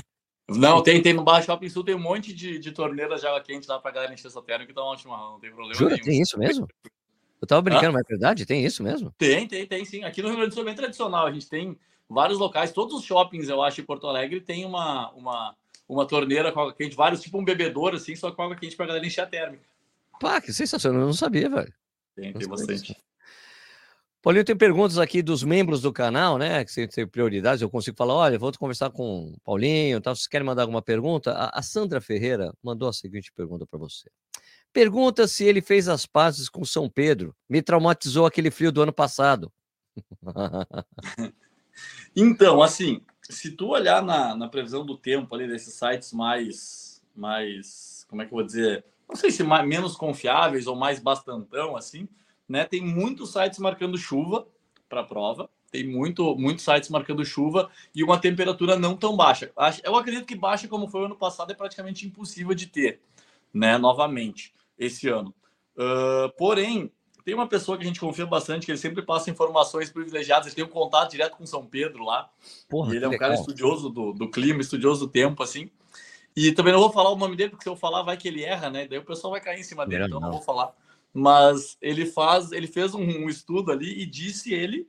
Não, 0.49 0.83
tem, 0.83 1.01
tem 1.01 1.15
no 1.15 1.25
Bar 1.25 1.43
Shopping 1.43 1.69
Sul, 1.69 1.85
tem 1.85 1.95
um 1.95 2.01
monte 2.01 2.33
de, 2.33 2.59
de 2.59 2.73
torneiras 2.73 3.21
de 3.21 3.27
água 3.27 3.41
quente 3.41 3.67
lá 3.69 3.79
pra 3.79 3.91
galera 3.91 4.13
encher 4.13 4.27
essa 4.27 4.43
terra 4.43 4.67
que 4.67 4.73
tomar 4.73 4.93
um 4.93 4.99
chimarrão, 4.99 5.33
não 5.33 5.41
tem 5.41 5.51
problema 5.51 5.75
Jura? 5.75 5.95
nenhum. 5.95 6.05
Tem 6.05 6.21
isso 6.21 6.39
mesmo? 6.39 6.67
Eu 7.41 7.49
tava 7.49 7.63
brincando, 7.63 7.89
ah? 7.89 7.93
mas 7.93 8.03
é 8.05 8.09
verdade? 8.09 8.47
Tem 8.47 8.65
isso 8.65 8.83
mesmo? 8.83 9.13
Tem, 9.19 9.49
tem, 9.49 9.67
tem 9.67 9.85
sim. 9.85 10.05
Aqui 10.05 10.23
no 10.23 10.29
Rio 10.29 10.37
Grande 10.37 10.51
do 10.51 10.55
Sul 10.55 10.63
é 10.63 10.67
bem 10.67 10.75
tradicional. 10.75 11.27
A 11.27 11.33
gente 11.33 11.49
tem 11.49 11.77
vários 12.13 12.39
locais, 12.39 12.73
todos 12.73 12.95
os 12.95 13.05
shoppings, 13.05 13.49
eu 13.49 13.63
acho, 13.63 13.81
em 13.81 13.85
Porto 13.85 14.07
Alegre, 14.07 14.41
tem 14.41 14.65
uma, 14.65 15.11
uma, 15.13 15.57
uma 15.89 16.07
torneira 16.07 16.53
com 16.53 16.61
água 16.61 16.75
quente, 16.75 16.97
vários, 16.97 17.21
tipo 17.21 17.39
um 17.39 17.45
bebedouro, 17.45 17.97
assim, 17.97 18.15
só 18.15 18.31
com 18.31 18.43
água 18.43 18.57
quente 18.57 18.77
pra 18.77 18.87
galera 18.87 19.07
encher 19.07 19.23
a 19.23 19.27
térmica. 19.27 19.65
Pá, 20.21 20.41
que 20.41 20.53
sensacional, 20.53 21.01
eu 21.01 21.07
não 21.07 21.13
sabia, 21.13 21.49
velho. 21.49 21.73
Tem, 22.15 22.33
tem 22.33 22.49
bastante. 22.49 22.97
Paulinho, 24.23 24.45
tem 24.45 24.57
perguntas 24.57 24.99
aqui 24.99 25.21
dos 25.21 25.43
membros 25.43 25.83
do 25.83 25.93
canal, 25.93 26.39
né? 26.39 26.65
Que 26.65 26.71
você 26.71 26.87
tem 26.87 27.05
prioridades. 27.05 27.61
Eu 27.61 27.69
consigo 27.69 27.97
falar: 27.97 28.15
olha, 28.15 28.39
vou 28.39 28.53
conversar 28.57 28.89
com 28.91 29.33
o 29.33 29.41
Paulinho. 29.41 30.01
Tá? 30.01 30.15
Se 30.15 30.29
querem 30.29 30.47
mandar 30.47 30.63
alguma 30.63 30.81
pergunta, 30.81 31.33
a, 31.33 31.59
a 31.59 31.63
Sandra 31.63 32.01
Ferreira 32.01 32.55
mandou 32.63 32.89
a 32.89 32.93
seguinte 32.93 33.33
pergunta 33.35 33.67
para 33.67 33.81
você: 33.81 34.09
Pergunta 34.73 35.27
se 35.27 35.45
ele 35.45 35.61
fez 35.61 35.89
as 35.89 36.07
pazes 36.07 36.49
com 36.49 36.65
São 36.65 36.89
Pedro. 36.89 37.35
Me 37.49 37.61
traumatizou 37.61 38.25
aquele 38.25 38.53
frio 38.53 38.71
do 38.71 38.83
ano 38.83 38.93
passado. 38.93 39.53
então, 42.15 42.63
assim, 42.63 43.01
se 43.23 43.53
tu 43.53 43.69
olhar 43.69 44.03
na, 44.03 44.35
na 44.35 44.49
previsão 44.49 44.85
do 44.85 44.97
tempo 44.97 45.35
ali 45.35 45.47
desses 45.47 45.75
sites 45.75 46.13
mais, 46.13 47.03
mais, 47.15 48.07
como 48.09 48.23
é 48.23 48.27
que 48.27 48.33
eu 48.33 48.37
vou 48.37 48.47
dizer, 48.47 48.85
não 49.09 49.17
sei 49.17 49.31
se 49.31 49.43
mais, 49.43 49.67
menos 49.67 49.97
confiáveis 49.97 50.67
ou 50.67 50.75
mais 50.75 50.99
bastantão, 50.99 51.77
assim, 51.77 52.09
né? 52.49 52.65
Tem 52.65 52.81
muitos 52.81 53.33
sites 53.33 53.59
marcando 53.59 53.97
chuva 53.97 54.47
para 54.89 55.01
a 55.01 55.05
prova, 55.05 55.49
tem 55.71 55.87
muito, 55.87 56.37
muitos 56.37 56.65
sites 56.65 56.91
marcando 56.91 57.25
chuva 57.25 57.71
e 57.95 58.05
uma 58.05 58.19
temperatura 58.19 58.79
não 58.79 58.97
tão 58.97 59.17
baixa. 59.17 59.51
Eu 59.83 59.97
acredito 59.97 60.27
que 60.27 60.35
baixa 60.35 60.69
como 60.69 60.89
foi 60.89 61.01
o 61.03 61.05
ano 61.07 61.17
passado 61.17 61.51
é 61.51 61.55
praticamente 61.55 62.07
impossível 62.07 62.55
de 62.55 62.67
ter, 62.67 63.01
né? 63.53 63.79
Novamente, 63.79 64.55
esse 64.79 65.09
ano. 65.09 65.35
Uh, 65.75 66.31
porém, 66.37 66.93
tem 67.25 67.35
uma 67.35 67.47
pessoa 67.47 67.77
que 67.77 67.85
a 67.85 67.87
gente 67.87 68.01
confia 68.01 68.27
bastante, 68.27 68.67
que 68.67 68.73
ele 68.73 68.79
sempre 68.79 69.03
passa 69.03 69.31
informações 69.31 69.91
privilegiadas, 69.91 70.47
ele 70.47 70.57
tem 70.57 70.65
um 70.65 70.69
contato 70.69 71.11
direto 71.11 71.37
com 71.37 71.47
São 71.47 71.65
Pedro 71.65 72.05
lá. 72.05 72.31
Porra, 72.69 72.95
ele 72.95 73.05
é 73.05 73.09
um 73.09 73.17
cara 73.17 73.35
estudioso 73.35 73.89
do, 73.89 74.13
do 74.13 74.29
clima, 74.31 74.61
estudioso 74.61 75.07
do 75.07 75.13
tempo, 75.13 75.43
assim. 75.43 75.71
E 76.35 76.53
também 76.53 76.73
não 76.73 76.81
vou 76.81 76.93
falar 76.93 77.11
o 77.11 77.17
nome 77.17 77.37
dele, 77.37 77.51
porque 77.51 77.65
se 77.65 77.69
eu 77.69 77.77
falar, 77.77 78.03
vai 78.03 78.17
que 78.17 78.27
ele 78.27 78.43
erra, 78.43 78.71
né? 78.71 78.87
Daí 78.87 78.99
o 78.99 79.05
pessoal 79.05 79.33
vai 79.33 79.41
cair 79.41 79.61
em 79.61 79.65
cima 79.65 79.87
dele, 79.87 80.05
então 80.07 80.19
não. 80.19 80.29
não 80.29 80.37
vou 80.37 80.43
falar. 80.43 80.73
Mas 81.13 81.77
ele 81.81 82.07
faz, 82.07 82.53
ele 82.53 82.67
fez 82.67 82.95
um, 82.95 83.03
um 83.03 83.29
estudo 83.29 83.71
ali 83.71 84.01
e 84.01 84.07
disse 84.07 84.55
ele 84.55 84.89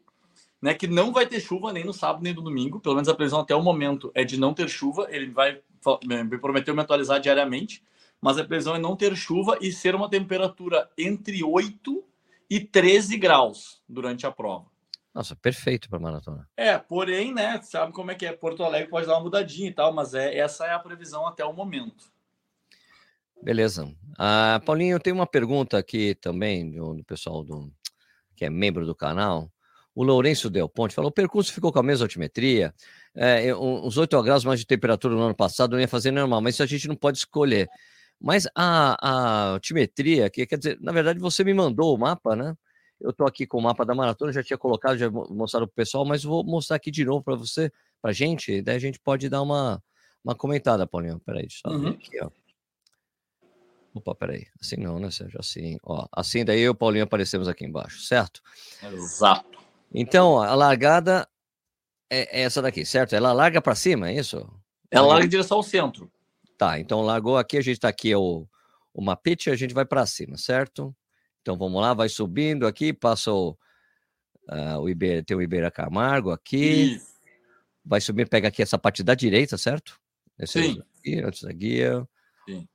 né, 0.64 0.74
que 0.74 0.88
não 0.88 1.12
vai 1.12 1.28
ter 1.28 1.42
chuva 1.42 1.74
nem 1.74 1.84
no 1.84 1.92
sábado 1.92 2.24
nem 2.24 2.34
no 2.34 2.42
domingo. 2.42 2.80
Pelo 2.80 2.96
menos 2.96 3.10
a 3.10 3.14
previsão 3.14 3.42
até 3.42 3.54
o 3.54 3.62
momento 3.62 4.10
é 4.16 4.24
de 4.24 4.40
não 4.40 4.54
ter 4.54 4.70
chuva. 4.70 5.08
Ele 5.10 5.30
vai 5.30 5.60
me 6.06 6.38
prometeu 6.38 6.74
me 6.74 6.82
atualizar 6.82 7.20
diariamente, 7.20 7.84
mas 8.22 8.38
a 8.38 8.46
previsão 8.46 8.74
é 8.74 8.80
não 8.80 8.96
ter 8.96 9.14
chuva 9.18 9.58
e 9.60 9.74
ser 9.74 9.94
uma 9.94 10.10
temperatura 10.10 10.90
entre 10.98 11.44
8 11.44 12.02
e 12.50 12.60
13 12.60 13.18
graus 13.18 13.82
durante 13.88 14.26
a 14.26 14.32
prova. 14.32 14.66
Nossa, 15.14 15.36
perfeito 15.36 15.90
para 15.90 16.00
maratona. 16.00 16.50
É, 16.58 16.78
porém, 16.78 17.34
né, 17.34 17.62
sabe 17.62 17.94
como 17.94 18.12
é 18.12 18.16
que 18.16 18.26
é? 18.26 18.34
Porto 18.34 18.64
Alegre 18.64 18.90
pode 18.90 19.06
dar 19.06 19.14
uma 19.14 19.24
mudadinha 19.24 19.70
e 19.70 19.74
tal, 19.74 19.94
mas 19.94 20.14
é 20.14 20.38
essa 20.38 20.66
é 20.66 20.74
a 20.74 20.80
previsão 20.80 21.28
até 21.28 21.46
o 21.46 21.54
momento. 21.54 22.12
Beleza. 23.42 23.94
Ah, 24.18 24.62
Paulinho, 24.66 24.96
eu 24.96 25.00
tenho 25.00 25.16
uma 25.16 25.28
pergunta 25.28 25.78
aqui 25.78 26.16
também 26.16 26.72
do, 26.72 26.96
do 26.96 27.04
pessoal 27.04 27.44
do, 27.44 27.72
que 28.36 28.46
é 28.46 28.50
membro 28.50 28.86
do 28.86 28.96
canal. 28.96 29.52
O 29.94 30.04
Lourenço 30.04 30.50
Del 30.50 30.68
Ponte 30.68 30.96
falou: 30.96 31.10
o 31.10 31.14
percurso 31.14 31.54
ficou 31.54 31.72
com 31.72 31.80
a 31.80 31.84
mesma 31.84 32.06
altimetria, 32.06 32.74
é, 33.16 33.54
uns 33.56 33.98
8 33.98 34.24
graus 34.24 34.44
mais 34.44 34.60
de 34.60 34.66
temperatura 34.66 35.14
no 35.14 35.22
ano 35.22 35.36
passado 35.36 35.74
não 35.74 35.80
ia 35.80 35.88
fazer 35.88 36.12
normal, 36.12 36.42
mas 36.42 36.56
isso 36.56 36.64
a 36.64 36.66
gente 36.66 36.88
não 36.88 36.96
pode 36.96 37.20
escolher. 37.20 37.70
Mas 38.24 38.48
a, 38.56 38.96
a 39.02 39.50
altimetria, 39.56 40.30
que 40.30 40.46
quer 40.46 40.58
dizer, 40.58 40.80
na 40.80 40.94
verdade 40.94 41.20
você 41.20 41.44
me 41.44 41.54
mandou 41.54 41.94
o 41.94 41.98
mapa, 41.98 42.38
né? 42.38 42.56
Eu 43.02 43.10
estou 43.10 43.28
aqui 43.28 43.46
com 43.46 43.58
o 43.58 43.62
mapa 43.62 43.86
da 43.86 43.94
maratona, 43.94 44.32
já 44.32 44.42
tinha 44.42 44.58
colocado, 44.58 44.98
já 44.98 45.12
mostrado 45.12 45.68
para 45.68 45.74
o 45.74 45.76
pessoal, 45.76 46.06
mas 46.06 46.24
vou 46.24 46.42
mostrar 46.42 46.78
aqui 46.78 46.90
de 46.90 47.04
novo 47.04 47.22
para 47.22 47.36
você, 47.36 47.70
para 48.02 48.12
a 48.12 48.14
gente, 48.14 48.62
daí 48.62 48.78
a 48.78 48.80
gente 48.80 48.98
pode 48.98 49.28
dar 49.28 49.42
uma, 49.42 49.84
uma 50.24 50.34
comentada, 50.34 50.88
Paulinho. 50.88 51.20
Peraí, 51.20 51.42
deixa 51.42 51.60
eu 51.66 51.72
uhum. 51.74 51.90
aqui, 51.90 52.24
ó. 52.24 52.30
Opa, 53.94 54.16
peraí. 54.16 54.48
Assim 54.62 54.78
não, 54.78 54.98
né, 55.00 55.12
Sérgio? 55.12 55.38
Assim, 55.38 55.78
ó. 55.84 56.08
Assim 56.10 56.46
daí 56.46 56.62
eu 56.62 56.68
e 56.68 56.70
o 56.70 56.76
Paulinho 56.76 57.04
aparecemos 57.04 57.50
aqui 57.50 57.66
embaixo, 57.66 58.00
certo? 58.04 58.42
Exato. 58.82 59.60
Então, 59.94 60.42
a 60.42 60.56
largada 60.56 61.28
é 62.10 62.44
essa 62.44 62.62
daqui, 62.62 62.86
certo? 62.86 63.14
Ela 63.16 63.34
larga 63.34 63.62
para 63.62 63.76
cima, 63.76 64.10
é 64.10 64.16
isso? 64.16 64.50
Ela 64.90 65.08
larga 65.08 65.26
em 65.26 65.30
direção 65.30 65.58
ao 65.58 65.64
centro. 65.64 66.10
Tá, 66.58 66.80
então 66.80 67.02
largou 67.02 67.38
aqui, 67.38 67.58
a 67.58 67.62
gente 67.62 67.76
está 67.76 67.90
aqui, 67.90 68.12
é 68.12 68.18
o, 68.18 68.48
o 68.94 69.02
mapite, 69.02 69.50
a 69.50 69.56
gente 69.56 69.74
vai 69.74 69.86
para 69.86 70.06
cima, 70.06 70.38
certo? 70.38 70.96
Então 71.42 71.58
vamos 71.58 71.82
lá, 71.82 71.94
vai 71.94 72.08
subindo 72.08 72.66
aqui, 72.66 72.94
passa 72.94 73.32
o, 73.32 73.58
uh, 74.50 74.80
o 74.80 74.90
Ibeira, 74.90 75.24
tem 75.24 75.36
o 75.36 75.42
Ibeira 75.42 75.70
Camargo 75.70 76.32
aqui. 76.32 76.96
Isso. 76.96 77.14
Vai 77.86 78.00
subir, 78.00 78.30
pega 78.30 78.48
aqui 78.48 78.62
essa 78.62 78.78
parte 78.78 79.04
da 79.04 79.14
direita, 79.14 79.58
certo? 79.58 80.00
Esse 80.40 80.62
Sim. 80.62 80.82
Aqui, 81.00 81.20
antes 81.20 81.44
da 81.44 81.52
guia. 81.52 82.08
Sim. 82.48 82.68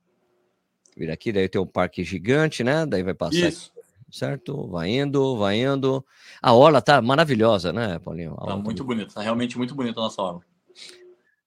Vira 0.95 1.13
aqui, 1.13 1.31
daí 1.31 1.49
tem 1.49 1.59
um 1.59 1.65
parque 1.65 2.03
gigante, 2.03 2.63
né? 2.63 2.85
Daí 2.85 3.01
vai 3.01 3.15
passar. 3.15 3.49
Isso. 3.49 3.71
Aqui, 3.75 4.15
certo? 4.15 4.67
Vai 4.67 4.89
indo, 4.89 5.37
vai 5.37 5.59
indo. 5.59 6.05
A 6.41 6.53
orla 6.53 6.81
tá 6.81 7.01
maravilhosa, 7.01 7.73
né, 7.73 7.97
Paulinho? 7.99 8.35
A 8.39 8.47
tá 8.47 8.57
muito 8.57 8.83
bonito, 8.83 9.13
tá 9.13 9.21
realmente 9.21 9.57
muito 9.57 9.73
bonita 9.73 9.99
a 9.99 10.03
nossa 10.03 10.21
orla. 10.21 10.41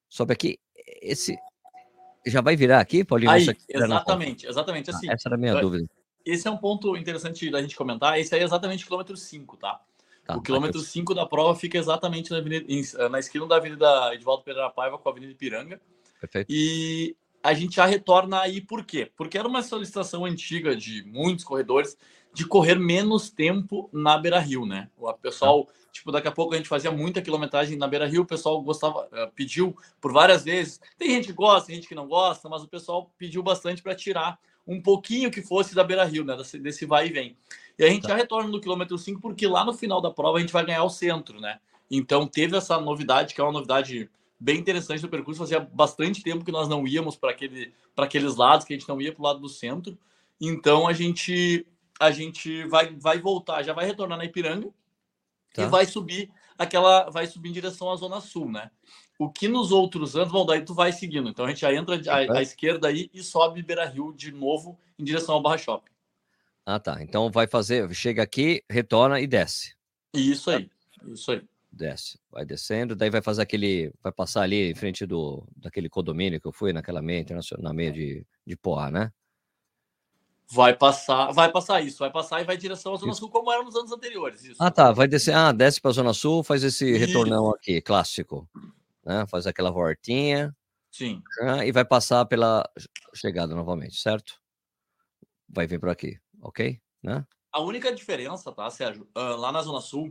Sobe 0.08 0.32
aqui, 0.32 0.58
esse, 1.00 1.38
já 2.26 2.40
vai 2.40 2.56
virar 2.56 2.80
aqui, 2.80 3.04
Paulinho? 3.04 3.30
Aí, 3.30 3.46
exatamente, 3.68 4.46
exatamente 4.46 4.90
ah, 4.90 4.94
assim. 4.94 5.10
essa 5.10 5.28
era 5.28 5.36
a 5.36 5.38
minha 5.38 5.60
dúvida. 5.60 5.88
Esse 6.24 6.46
é 6.46 6.50
um 6.50 6.56
ponto 6.56 6.96
interessante 6.96 7.50
da 7.50 7.60
gente 7.60 7.74
comentar. 7.74 8.18
Esse 8.18 8.34
aí 8.34 8.40
é 8.40 8.44
exatamente 8.44 8.84
o 8.84 8.86
quilômetro 8.86 9.16
5, 9.16 9.56
tá? 9.56 9.80
tá? 10.24 10.36
O 10.36 10.42
quilômetro 10.42 10.80
5 10.80 11.14
da 11.14 11.26
prova 11.26 11.58
fica 11.58 11.76
exatamente 11.76 12.30
na, 12.30 12.38
avenida, 12.38 13.08
na 13.08 13.18
esquina 13.18 13.46
da 13.46 13.56
Avenida 13.56 14.14
Edvaldo 14.14 14.44
Pereira 14.44 14.70
Paiva 14.70 14.98
com 14.98 15.08
a 15.08 15.12
Avenida 15.12 15.32
Ipiranga. 15.32 15.80
Perfeito. 16.20 16.46
E 16.48 17.16
a 17.42 17.52
gente 17.52 17.76
já 17.76 17.86
retorna 17.86 18.40
aí 18.40 18.60
por 18.60 18.84
quê? 18.84 19.10
Porque 19.16 19.36
era 19.36 19.48
uma 19.48 19.62
solicitação 19.62 20.24
antiga 20.24 20.76
de 20.76 21.02
muitos 21.04 21.44
corredores 21.44 21.96
de 22.32 22.46
correr 22.46 22.78
menos 22.78 23.30
tempo 23.30 23.90
na 23.92 24.16
Beira 24.16 24.38
Rio, 24.38 24.64
né? 24.64 24.88
O 24.96 25.12
pessoal, 25.12 25.68
ah. 25.68 25.72
Tipo, 25.92 26.10
daqui 26.10 26.26
a 26.26 26.32
pouco 26.32 26.54
a 26.54 26.56
gente 26.56 26.68
fazia 26.68 26.90
muita 26.90 27.20
quilometragem 27.20 27.76
na 27.76 27.86
Beira 27.86 28.06
Rio, 28.06 28.22
o 28.22 28.26
pessoal 28.26 28.60
gostava, 28.62 29.06
eh, 29.12 29.30
pediu 29.34 29.76
por 30.00 30.12
várias 30.12 30.42
vezes. 30.42 30.80
Tem 30.98 31.10
gente 31.10 31.26
que 31.26 31.32
gosta, 31.34 31.66
tem 31.66 31.76
gente 31.76 31.86
que 31.86 31.94
não 31.94 32.08
gosta, 32.08 32.48
mas 32.48 32.62
o 32.62 32.68
pessoal 32.68 33.12
pediu 33.18 33.42
bastante 33.42 33.82
para 33.82 33.94
tirar 33.94 34.38
um 34.66 34.80
pouquinho 34.80 35.30
que 35.30 35.42
fosse 35.42 35.74
da 35.74 35.84
Beira 35.84 36.04
Rio, 36.04 36.24
né? 36.24 36.34
Desse, 36.36 36.58
desse 36.58 36.86
vai 36.86 37.08
e 37.08 37.12
vem. 37.12 37.36
E 37.78 37.84
a 37.84 37.88
gente 37.88 38.02
tá. 38.02 38.08
já 38.08 38.16
retorna 38.16 38.48
no 38.48 38.60
quilômetro 38.60 38.96
5, 38.96 39.20
porque 39.20 39.46
lá 39.46 39.64
no 39.64 39.74
final 39.74 40.00
da 40.00 40.10
prova 40.10 40.38
a 40.38 40.40
gente 40.40 40.52
vai 40.52 40.64
ganhar 40.64 40.82
o 40.82 40.90
centro, 40.90 41.40
né? 41.40 41.60
Então 41.90 42.26
teve 42.26 42.56
essa 42.56 42.80
novidade, 42.80 43.34
que 43.34 43.40
é 43.40 43.44
uma 43.44 43.52
novidade 43.52 44.10
bem 44.40 44.58
interessante 44.58 45.02
do 45.02 45.08
percurso. 45.08 45.40
Fazia 45.40 45.60
bastante 45.60 46.22
tempo 46.22 46.44
que 46.44 46.52
nós 46.52 46.68
não 46.68 46.86
íamos 46.86 47.16
para 47.16 47.30
aquele, 47.30 47.72
aqueles 47.96 48.36
lados, 48.36 48.64
que 48.64 48.72
a 48.72 48.78
gente 48.78 48.88
não 48.88 49.00
ia 49.00 49.12
para 49.12 49.20
o 49.20 49.24
lado 49.24 49.40
do 49.40 49.48
centro. 49.48 49.98
Então 50.40 50.88
a 50.88 50.92
gente 50.92 51.66
a 52.00 52.10
gente 52.10 52.66
vai, 52.66 52.92
vai 52.96 53.20
voltar, 53.20 53.62
já 53.62 53.72
vai 53.72 53.86
retornar 53.86 54.18
na 54.18 54.24
Ipiranga 54.24 54.68
tá. 55.52 55.62
e 55.62 55.66
vai 55.66 55.86
subir 55.86 56.30
aquela, 56.58 57.10
vai 57.10 57.26
subir 57.26 57.50
em 57.50 57.52
direção 57.52 57.90
à 57.90 57.96
Zona 57.96 58.20
Sul, 58.20 58.50
né? 58.50 58.70
O 59.18 59.30
que 59.30 59.46
nos 59.46 59.70
outros 59.70 60.16
anos, 60.16 60.32
bom, 60.32 60.44
daí 60.44 60.64
tu 60.64 60.74
vai 60.74 60.92
seguindo. 60.92 61.28
Então 61.28 61.44
a 61.44 61.48
gente 61.48 61.60
já 61.60 61.72
entra 61.72 62.00
à, 62.10 62.38
à 62.38 62.42
esquerda 62.42 62.88
aí 62.88 63.10
e 63.12 63.22
sobe 63.22 63.62
Beira 63.62 63.84
Rio 63.86 64.12
de 64.12 64.32
novo 64.32 64.78
em 64.98 65.04
direção 65.04 65.34
ao 65.34 65.42
Barra 65.42 65.58
Shopping. 65.58 65.92
Ah, 66.64 66.78
tá. 66.78 67.02
Então 67.02 67.30
vai 67.30 67.46
fazer, 67.46 67.92
chega 67.94 68.22
aqui, 68.22 68.62
retorna 68.70 69.20
e 69.20 69.26
desce. 69.26 69.74
Isso 70.14 70.50
aí, 70.50 70.70
isso 71.08 71.32
aí. 71.32 71.42
Desce, 71.70 72.18
vai 72.30 72.44
descendo, 72.44 72.94
daí 72.94 73.08
vai 73.08 73.22
fazer 73.22 73.40
aquele, 73.40 73.94
vai 74.02 74.12
passar 74.12 74.42
ali 74.42 74.70
em 74.70 74.74
frente 74.74 75.06
do 75.06 75.42
daquele 75.56 75.88
condomínio 75.88 76.38
que 76.38 76.46
eu 76.46 76.52
fui 76.52 76.70
naquela 76.70 77.00
meia 77.00 77.20
internacional, 77.20 77.64
na 77.64 77.72
meia 77.72 77.90
de, 77.90 78.26
de 78.46 78.56
Poá, 78.56 78.90
né? 78.90 79.10
Vai 80.50 80.76
passar, 80.76 81.32
vai 81.32 81.50
passar 81.50 81.80
isso, 81.80 81.98
vai 81.98 82.10
passar 82.10 82.42
e 82.42 82.44
vai 82.44 82.56
em 82.56 82.58
direção 82.58 82.92
à 82.92 82.96
Zona 82.96 83.12
isso. 83.12 83.20
Sul, 83.20 83.30
como 83.30 83.50
era 83.50 83.62
nos 83.62 83.74
anos 83.74 83.90
anteriores. 83.90 84.44
Isso. 84.44 84.62
Ah, 84.62 84.70
tá. 84.70 84.92
Vai 84.92 85.08
descer, 85.08 85.34
ah, 85.34 85.50
desce 85.50 85.80
para 85.80 85.90
a 85.90 85.94
Zona 85.94 86.12
Sul, 86.12 86.44
faz 86.44 86.62
esse 86.62 86.90
isso. 86.90 86.98
retornão 86.98 87.50
aqui, 87.50 87.80
clássico. 87.80 88.46
Né? 89.04 89.24
Faz 89.28 89.46
aquela 89.46 89.70
voltinha. 89.70 90.54
Sim. 90.90 91.22
E 91.64 91.72
vai 91.72 91.86
passar 91.86 92.26
pela 92.26 92.68
chegada 93.14 93.54
novamente, 93.54 93.96
certo? 93.96 94.34
Vai 95.48 95.66
vir 95.66 95.80
por 95.80 95.88
aqui, 95.88 96.20
ok? 96.42 96.78
Né? 97.02 97.26
A 97.50 97.60
única 97.60 97.94
diferença, 97.94 98.52
tá, 98.52 98.68
Sérgio? 98.68 99.08
Uh, 99.16 99.36
lá 99.36 99.50
na 99.52 99.62
Zona 99.62 99.80
Sul, 99.80 100.08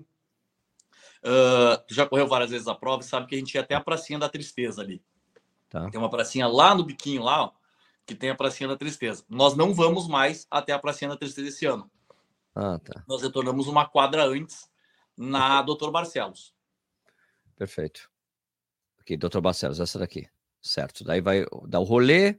uh, 1.24 1.78
tu 1.88 1.94
já 1.94 2.08
correu 2.08 2.28
várias 2.28 2.50
vezes 2.50 2.68
a 2.68 2.74
prova 2.74 3.04
e 3.04 3.06
sabe 3.06 3.28
que 3.28 3.36
a 3.36 3.38
gente 3.38 3.54
ia 3.54 3.62
até 3.62 3.76
a 3.76 3.82
pracinha 3.82 4.18
da 4.18 4.28
tristeza 4.28 4.82
ali. 4.82 5.04
Tá. 5.70 5.88
Tem 5.92 6.00
uma 6.00 6.10
pracinha 6.10 6.48
lá 6.48 6.74
no 6.74 6.84
biquinho 6.84 7.22
lá, 7.22 7.44
ó 7.44 7.61
que 8.12 8.16
tem 8.16 8.30
a 8.30 8.36
Pracinha 8.36 8.68
da 8.68 8.76
Tristeza. 8.76 9.24
Nós 9.30 9.56
não 9.56 9.74
vamos 9.74 10.08
mais 10.08 10.46
até 10.52 10.74
a 10.74 10.80
Pracinha 10.80 11.10
da 11.10 11.18
Tristeza 11.18 11.48
esse 11.48 11.66
ano. 11.66 11.90
Ah, 12.54 12.78
tá. 12.78 13.04
Nós 13.08 13.22
retornamos 13.22 13.68
uma 13.68 13.88
quadra 13.88 14.26
antes 14.26 14.70
na 15.18 15.62
Doutor 15.62 15.92
Barcelos. 15.92 16.54
Perfeito. 17.56 18.12
Aqui, 19.00 19.16
Doutor 19.16 19.40
Barcelos, 19.40 19.80
essa 19.80 19.98
daqui. 19.98 20.28
Certo. 20.62 21.06
Daí 21.06 21.22
vai 21.22 21.46
dar 21.68 21.80
o 21.80 21.84
rolê, 21.84 22.38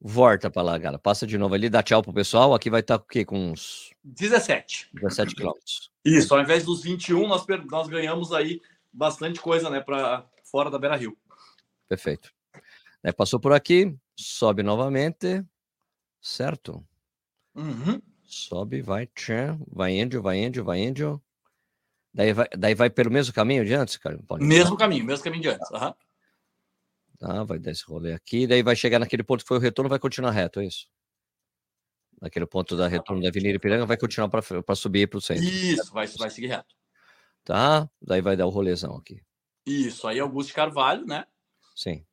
volta 0.00 0.50
para 0.50 0.62
lá, 0.62 0.76
galera. 0.76 0.98
Passa 0.98 1.24
de 1.24 1.38
novo 1.38 1.54
ali, 1.54 1.70
dá 1.70 1.80
tchau 1.80 2.02
pro 2.02 2.12
pessoal. 2.12 2.52
Aqui 2.52 2.68
vai 2.68 2.80
estar 2.80 2.98
tá, 2.98 3.04
o 3.04 3.06
quê? 3.06 3.24
Com 3.24 3.52
uns 3.52 3.92
17. 4.02 4.90
17 4.92 5.36
quilômetros. 5.36 5.92
Isso, 6.04 6.34
ao 6.34 6.40
invés 6.40 6.64
dos 6.64 6.82
21, 6.82 7.28
nós, 7.28 7.46
nós 7.70 7.86
ganhamos 7.86 8.32
aí 8.32 8.60
bastante 8.92 9.40
coisa, 9.40 9.70
né, 9.70 9.80
para 9.80 10.28
fora 10.42 10.68
da 10.68 10.78
Beira 10.80 10.96
Rio. 10.96 11.16
Perfeito. 11.88 12.34
Daí 13.04 13.12
passou 13.12 13.38
por 13.38 13.52
aqui, 13.52 13.96
sobe 14.16 14.62
novamente, 14.62 15.44
certo? 16.20 16.86
Uhum. 17.54 18.00
Sobe, 18.24 18.82
vai, 18.82 19.06
tchan, 19.06 19.58
vai 19.68 19.92
índio, 19.92 20.22
vai 20.22 20.38
índio, 20.38 20.64
vai 20.64 20.80
índio. 20.80 21.22
Daí 22.12 22.32
vai, 22.32 22.48
daí 22.56 22.74
vai 22.74 22.90
pelo 22.90 23.10
mesmo 23.10 23.34
caminho 23.34 23.64
de 23.64 23.74
antes, 23.74 23.96
cara? 23.96 24.18
Pode 24.26 24.44
mesmo 24.44 24.76
caminho, 24.76 25.04
mesmo 25.04 25.24
caminho 25.24 25.42
de 25.42 25.48
antes. 25.48 25.70
Uhum. 25.70 25.94
Tá, 27.18 27.44
vai 27.44 27.58
dar 27.58 27.70
esse 27.70 27.84
rolê 27.84 28.12
aqui, 28.12 28.46
daí 28.46 28.62
vai 28.62 28.76
chegar 28.76 28.98
naquele 28.98 29.22
ponto 29.22 29.42
que 29.42 29.48
foi 29.48 29.56
o 29.56 29.60
retorno, 29.60 29.88
vai 29.88 29.98
continuar 29.98 30.30
reto, 30.30 30.60
é 30.60 30.66
isso? 30.66 30.88
Naquele 32.20 32.46
ponto 32.46 32.76
da 32.76 32.88
retorno 32.88 33.22
da 33.22 33.28
Avenida 33.28 33.56
Ipiranga, 33.56 33.86
vai 33.86 33.96
continuar 33.96 34.28
para 34.28 34.74
subir 34.74 35.08
para 35.08 35.18
o 35.18 35.20
centro. 35.20 35.44
Isso, 35.44 35.92
vai, 35.92 36.06
vai 36.06 36.30
seguir 36.30 36.48
reto. 36.48 36.74
Tá? 37.44 37.88
Daí 38.00 38.20
vai 38.20 38.36
dar 38.36 38.46
o 38.46 38.50
rolezão 38.50 38.96
aqui. 38.96 39.22
Isso, 39.66 40.06
aí 40.06 40.18
Augusto 40.20 40.54
Carvalho, 40.54 41.06
né? 41.06 41.24
Sim. 41.74 42.04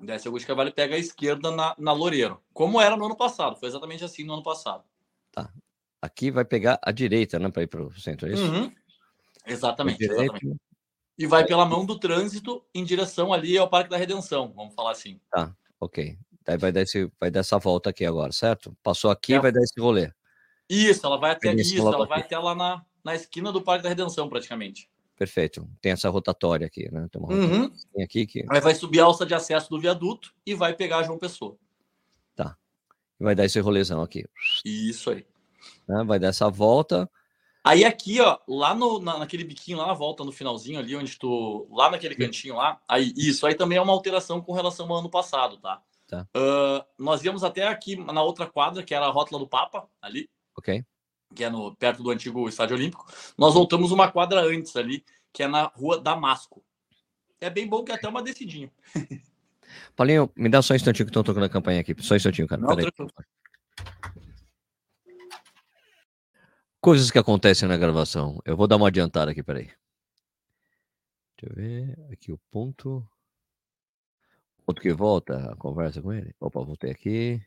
Desce 0.00 0.26
Augusto 0.26 0.46
Carvalho 0.46 0.72
pega 0.72 0.94
a 0.94 0.98
esquerda 0.98 1.50
na, 1.50 1.74
na 1.78 1.92
Loureiro. 1.92 2.40
Como 2.52 2.80
era 2.80 2.96
no 2.96 3.04
ano 3.04 3.16
passado, 3.16 3.56
foi 3.56 3.68
exatamente 3.68 4.04
assim 4.04 4.24
no 4.24 4.34
ano 4.34 4.42
passado. 4.42 4.84
Tá. 5.30 5.52
Aqui 6.00 6.30
vai 6.30 6.44
pegar 6.44 6.78
a 6.82 6.90
direita, 6.90 7.38
né? 7.38 7.50
Para 7.50 7.62
ir 7.62 7.66
para 7.66 7.82
o 7.82 8.00
centro, 8.00 8.28
é 8.28 8.32
isso? 8.32 8.42
Uhum. 8.42 8.72
Exatamente, 9.46 10.04
exatamente. 10.04 10.56
E 11.18 11.26
vai 11.26 11.44
pela 11.44 11.66
mão 11.66 11.84
do 11.84 11.98
trânsito 11.98 12.64
em 12.74 12.82
direção 12.82 13.32
ali 13.32 13.58
ao 13.58 13.68
Parque 13.68 13.90
da 13.90 13.96
Redenção, 13.96 14.52
vamos 14.56 14.74
falar 14.74 14.92
assim. 14.92 15.20
Tá, 15.30 15.54
ok. 15.78 16.16
Daí 16.44 16.56
vai 16.56 16.72
dar, 16.72 16.80
esse, 16.80 17.10
vai 17.20 17.30
dar 17.30 17.40
essa 17.40 17.58
volta 17.58 17.90
aqui 17.90 18.04
agora, 18.04 18.32
certo? 18.32 18.74
Passou 18.82 19.10
aqui, 19.10 19.34
é. 19.34 19.38
vai 19.40 19.52
dar 19.52 19.60
esse 19.60 19.78
rolê. 19.78 20.10
Isso, 20.68 21.04
ela 21.04 21.18
vai 21.18 21.32
até 21.32 21.52
isso, 21.52 21.76
ela 21.76 22.06
vai 22.06 22.20
até 22.20 22.38
lá 22.38 22.54
na, 22.54 22.84
na 23.04 23.14
esquina 23.14 23.52
do 23.52 23.60
Parque 23.60 23.82
da 23.82 23.88
Redenção, 23.88 24.28
praticamente. 24.28 24.88
Perfeito. 25.20 25.68
Tem 25.82 25.92
essa 25.92 26.08
rotatória 26.08 26.66
aqui, 26.66 26.90
né? 26.90 27.06
Tem 27.12 27.20
uma 27.20 27.30
uhum. 27.30 27.70
aqui 28.02 28.26
que. 28.26 28.42
Aí 28.48 28.58
vai 28.58 28.74
subir 28.74 29.00
a 29.00 29.04
alça 29.04 29.26
de 29.26 29.34
acesso 29.34 29.68
do 29.68 29.78
viaduto 29.78 30.32
e 30.46 30.54
vai 30.54 30.72
pegar 30.72 31.02
João 31.02 31.18
Pessoa. 31.18 31.58
Tá. 32.34 32.56
E 33.20 33.22
vai 33.24 33.34
dar 33.34 33.44
esse 33.44 33.60
rolezão 33.60 34.00
aqui. 34.00 34.24
Isso 34.64 35.10
aí. 35.10 35.26
Né? 35.86 36.02
Vai 36.04 36.18
dar 36.18 36.28
essa 36.28 36.48
volta. 36.48 37.06
Aí 37.62 37.84
aqui, 37.84 38.18
ó, 38.18 38.38
lá 38.48 38.74
no, 38.74 38.98
na, 38.98 39.18
naquele 39.18 39.44
biquinho, 39.44 39.76
lá 39.76 39.88
na 39.88 39.92
volta, 39.92 40.24
no 40.24 40.32
finalzinho 40.32 40.78
ali, 40.78 40.96
onde 40.96 41.18
tu. 41.18 41.68
Lá 41.70 41.90
naquele 41.90 42.14
cantinho 42.14 42.56
lá, 42.56 42.80
aí, 42.88 43.12
isso 43.14 43.46
aí 43.46 43.54
também 43.54 43.76
é 43.76 43.82
uma 43.82 43.92
alteração 43.92 44.40
com 44.40 44.54
relação 44.54 44.90
ao 44.90 45.00
ano 45.00 45.10
passado, 45.10 45.58
tá? 45.58 45.82
Tá. 46.08 46.26
Uh, 46.34 46.82
nós 46.98 47.22
íamos 47.22 47.44
até 47.44 47.68
aqui 47.68 47.94
na 47.94 48.22
outra 48.22 48.46
quadra, 48.46 48.82
que 48.82 48.94
era 48.94 49.04
a 49.04 49.10
rótula 49.10 49.38
do 49.38 49.46
Papa, 49.46 49.86
ali. 50.00 50.30
Ok. 50.56 50.82
Que 51.34 51.44
é 51.44 51.50
no, 51.50 51.74
perto 51.76 52.02
do 52.02 52.10
antigo 52.10 52.48
Estádio 52.48 52.76
Olímpico. 52.76 53.06
Nós 53.38 53.54
voltamos 53.54 53.92
uma 53.92 54.10
quadra 54.10 54.42
antes 54.42 54.74
ali, 54.76 55.04
que 55.32 55.42
é 55.42 55.48
na 55.48 55.64
rua 55.64 56.00
Damasco. 56.00 56.62
É 57.40 57.48
bem 57.48 57.66
bom 57.66 57.84
que 57.84 57.92
é 57.92 57.94
até 57.94 58.08
uma 58.08 58.22
descidinha. 58.22 58.70
Paulinho, 59.96 60.30
me 60.36 60.48
dá 60.48 60.60
só 60.62 60.74
um 60.74 60.76
instantinho 60.76 61.06
que 61.06 61.10
estão 61.10 61.22
tocando 61.22 61.44
a 61.44 61.48
campanha 61.48 61.80
aqui. 61.80 61.94
Só 62.00 62.14
um 62.14 62.16
instantinho, 62.16 62.48
cara. 62.48 62.60
Não, 62.60 62.76
Coisas 66.80 67.10
que 67.10 67.18
acontecem 67.18 67.68
na 67.68 67.76
gravação. 67.76 68.40
Eu 68.44 68.56
vou 68.56 68.66
dar 68.66 68.76
uma 68.76 68.88
adiantada 68.88 69.30
aqui, 69.30 69.42
peraí. 69.42 69.70
Deixa 71.36 71.46
eu 71.46 71.54
ver. 71.54 72.12
Aqui 72.12 72.32
o 72.32 72.38
ponto. 72.50 73.06
Ponto 74.64 74.80
que 74.80 74.92
volta 74.92 75.52
a 75.52 75.56
conversa 75.56 76.00
com 76.00 76.12
ele. 76.12 76.34
Opa, 76.40 76.62
voltei 76.62 76.90
aqui. 76.90 77.42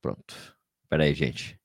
Pronto. 0.00 0.56
Pera 0.88 1.04
aí, 1.04 1.12
gente. 1.14 1.60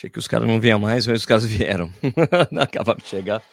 Achei 0.00 0.08
que 0.08 0.18
os 0.18 0.26
caras 0.26 0.48
não 0.48 0.58
vinham 0.58 0.78
mais, 0.78 1.06
mas 1.06 1.20
os 1.20 1.26
caras 1.26 1.44
vieram. 1.44 1.92
Acabaram 2.58 2.98
de 2.98 3.06
chegar. 3.06 3.44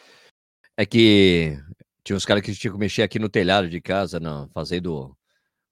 É 0.78 0.86
que 0.86 1.58
tinha 2.02 2.16
uns 2.16 2.24
caras 2.24 2.42
que 2.42 2.54
tinham 2.54 2.72
que 2.72 2.80
mexer 2.80 3.02
aqui 3.02 3.18
no 3.18 3.28
telhado 3.28 3.68
de 3.68 3.78
casa, 3.82 4.18
não, 4.18 4.48
fazendo 4.48 5.14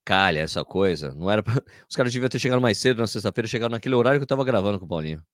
calha, 0.04 0.40
essa 0.40 0.62
coisa. 0.66 1.14
Não 1.14 1.30
era 1.30 1.42
pra... 1.42 1.54
Os 1.88 1.97
caras 1.97 2.12
deviam 2.12 2.28
ter 2.28 2.38
chegado 2.38 2.61
mais 2.61 2.76
cedo 2.76 2.99
na 2.99 3.06
sexta-feira, 3.06 3.49
chegaram 3.49 3.73
naquele 3.73 3.95
horário 3.95 4.21
que 4.21 4.25
eu 4.25 4.28
tava 4.28 4.45
gravando 4.45 4.78
com 4.78 4.85
o 4.85 4.88
Paulinho. 4.88 5.25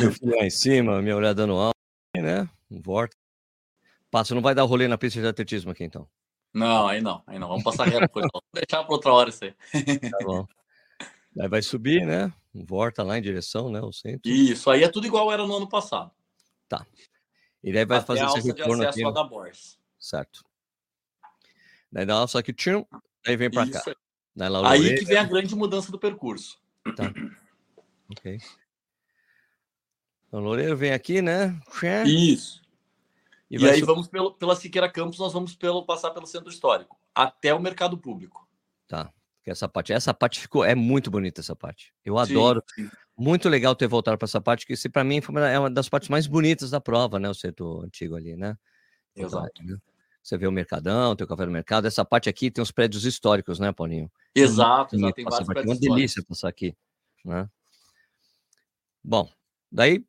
Meu 0.00 0.12
filho 0.12 0.36
lá 0.36 0.44
em 0.44 0.50
cima, 0.50 1.02
minha 1.02 1.16
mulher 1.16 1.34
dando 1.34 1.54
aula, 1.54 1.74
né? 2.16 2.48
Um 2.70 2.80
vorto. 2.80 3.16
Passa, 4.12 4.32
não 4.32 4.42
vai 4.42 4.54
dar 4.54 4.62
rolê 4.62 4.86
na 4.86 4.96
pista 4.96 5.20
de 5.20 5.26
atletismo 5.26 5.72
aqui, 5.72 5.82
então. 5.82 6.08
Não, 6.54 6.86
aí 6.86 7.00
não, 7.00 7.20
aí 7.26 7.36
não. 7.36 7.48
Vamos 7.48 7.64
passar 7.64 7.88
reto. 7.88 8.08
Vamos 8.14 8.30
deixar 8.54 8.84
para 8.84 8.94
outra 8.94 9.12
hora 9.12 9.28
isso 9.28 9.44
aí. 9.44 9.52
Tá 10.08 10.18
bom. 10.22 10.46
Aí 11.38 11.48
vai 11.48 11.62
subir, 11.62 12.04
né? 12.06 12.32
Volta 12.52 13.02
lá 13.02 13.18
em 13.18 13.22
direção, 13.22 13.70
né? 13.70 13.80
O 13.80 13.92
centro. 13.92 14.30
Isso, 14.30 14.70
aí 14.70 14.82
é 14.82 14.88
tudo 14.88 15.06
igual 15.06 15.30
era 15.32 15.46
no 15.46 15.56
ano 15.56 15.68
passado. 15.68 16.10
Tá. 16.68 16.84
E 17.62 17.72
daí 17.72 17.84
vai 17.84 17.98
Até 17.98 18.06
fazer 18.06 18.24
esse 18.24 18.48
retorno 18.48 18.86
aqui. 18.86 19.04
a 19.04 19.10
da 19.10 19.22
Bors. 19.22 19.78
Certo. 19.98 20.44
Daí 21.92 22.06
dá 22.06 22.18
uma 22.20 22.26
só 22.26 22.40
que 22.42 22.52
tchum, 22.52 22.84
aí 23.26 23.36
vem 23.36 23.50
pra 23.50 23.68
cá. 23.70 23.82
Daí 24.34 24.48
lá 24.48 24.70
Aí 24.70 24.98
que 24.98 25.04
vem 25.04 25.18
a 25.18 25.24
grande 25.24 25.54
mudança 25.54 25.90
do 25.92 25.98
percurso. 25.98 26.60
Tá. 26.96 27.12
Ok. 28.10 28.38
Então, 30.26 30.40
Loureiro 30.40 30.76
vem 30.76 30.92
aqui, 30.92 31.20
né? 31.20 31.60
Isso. 32.06 32.62
E, 33.50 33.56
E, 33.56 33.68
aí 33.68 33.74
subir. 33.80 33.86
vamos 33.86 34.06
pelo, 34.08 34.32
pela 34.34 34.54
Siqueira 34.54 34.90
Campos, 34.90 35.18
nós 35.18 35.32
vamos 35.32 35.54
pelo, 35.56 35.84
passar 35.84 36.12
pelo 36.12 36.26
centro 36.26 36.48
histórico, 36.48 36.96
até 37.12 37.52
o 37.52 37.60
mercado 37.60 37.98
público. 37.98 38.48
Tá. 38.86 39.12
Que 39.42 39.50
Essa 39.50 39.68
parte, 39.68 39.92
essa 39.92 40.12
parte 40.12 40.40
ficou, 40.40 40.64
é 40.64 40.74
muito 40.74 41.10
bonita 41.10 41.40
essa 41.40 41.56
parte. 41.56 41.92
Eu 42.04 42.18
adoro. 42.18 42.62
sim. 42.74 42.88
Muito 43.16 43.48
legal 43.50 43.74
ter 43.74 43.86
voltado 43.86 44.16
para 44.16 44.24
essa 44.24 44.40
parte, 44.40 44.66
que 44.66 44.74
se 44.74 44.88
para 44.88 45.04
mim 45.04 45.20
uma, 45.28 45.48
é 45.48 45.58
uma 45.58 45.70
das 45.70 45.88
partes 45.90 46.08
mais 46.08 46.26
bonitas 46.26 46.70
da 46.70 46.80
prova, 46.80 47.18
né? 47.18 47.28
O 47.28 47.34
centro 47.34 47.82
antigo 47.82 48.16
ali, 48.16 48.34
né? 48.34 48.56
Exato. 49.14 49.52
Você 50.22 50.38
vê 50.38 50.46
o 50.46 50.52
Mercadão, 50.52 51.16
tem 51.16 51.24
o 51.24 51.28
Café 51.28 51.46
no 51.46 51.52
Mercado. 51.52 51.86
Essa 51.86 52.04
parte 52.04 52.28
aqui 52.28 52.50
tem 52.50 52.62
os 52.62 52.70
prédios 52.70 53.04
históricos, 53.04 53.58
né, 53.58 53.72
Paulinho? 53.72 54.10
Exato, 54.34 54.96
exato. 54.96 55.14
Tem 55.14 55.24
vários 55.24 55.40
aqui, 55.40 55.52
prédios 55.52 55.78
Uma 55.78 55.80
delícia 55.80 56.24
passar 56.26 56.48
aqui, 56.48 56.74
né? 57.24 57.48
Bom, 59.02 59.30
daí 59.72 60.04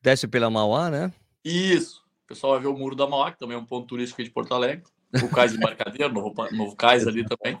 desce 0.00 0.28
pela 0.28 0.48
Mauá, 0.48 0.90
né? 0.90 1.12
Isso. 1.44 2.02
O 2.24 2.28
pessoal 2.28 2.52
vai 2.54 2.62
ver 2.62 2.68
o 2.68 2.76
Muro 2.76 2.94
da 2.94 3.06
Mauá, 3.06 3.32
que 3.32 3.38
também 3.38 3.56
é 3.56 3.60
um 3.60 3.64
ponto 3.64 3.86
turístico 3.86 4.22
de 4.22 4.30
Porto 4.30 4.54
Alegre. 4.54 4.84
O 5.22 5.28
cais 5.28 5.52
de 5.52 5.58
embarcadeiro, 5.58 6.12
novo, 6.12 6.34
novo 6.52 6.76
cais 6.76 7.06
ali 7.06 7.24
também. 7.24 7.60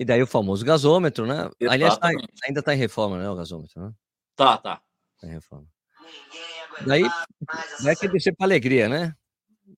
E 0.00 0.04
daí 0.06 0.22
o 0.22 0.26
famoso 0.26 0.64
gasômetro, 0.64 1.26
né? 1.26 1.50
Aliás, 1.68 1.98
tá- 1.98 2.08
Exatamente. 2.08 2.32
ainda 2.46 2.60
está 2.60 2.74
em 2.74 2.78
reforma, 2.78 3.18
né? 3.18 3.28
O 3.28 3.36
gasômetro, 3.36 3.82
né? 3.82 3.92
Tá, 4.34 4.56
tá. 4.56 4.82
Tá 5.20 5.26
em 5.26 5.32
reforma. 5.32 5.66
Daí 6.86 7.02
vai 7.82 7.94
que 7.94 8.08
descer 8.08 8.34
para 8.34 8.46
alegria, 8.46 8.88
né? 8.88 9.14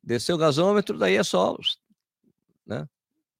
Descer 0.00 0.32
o 0.32 0.38
gasômetro, 0.38 0.96
daí 0.96 1.16
é 1.16 1.24
só, 1.24 1.56
né? 2.64 2.88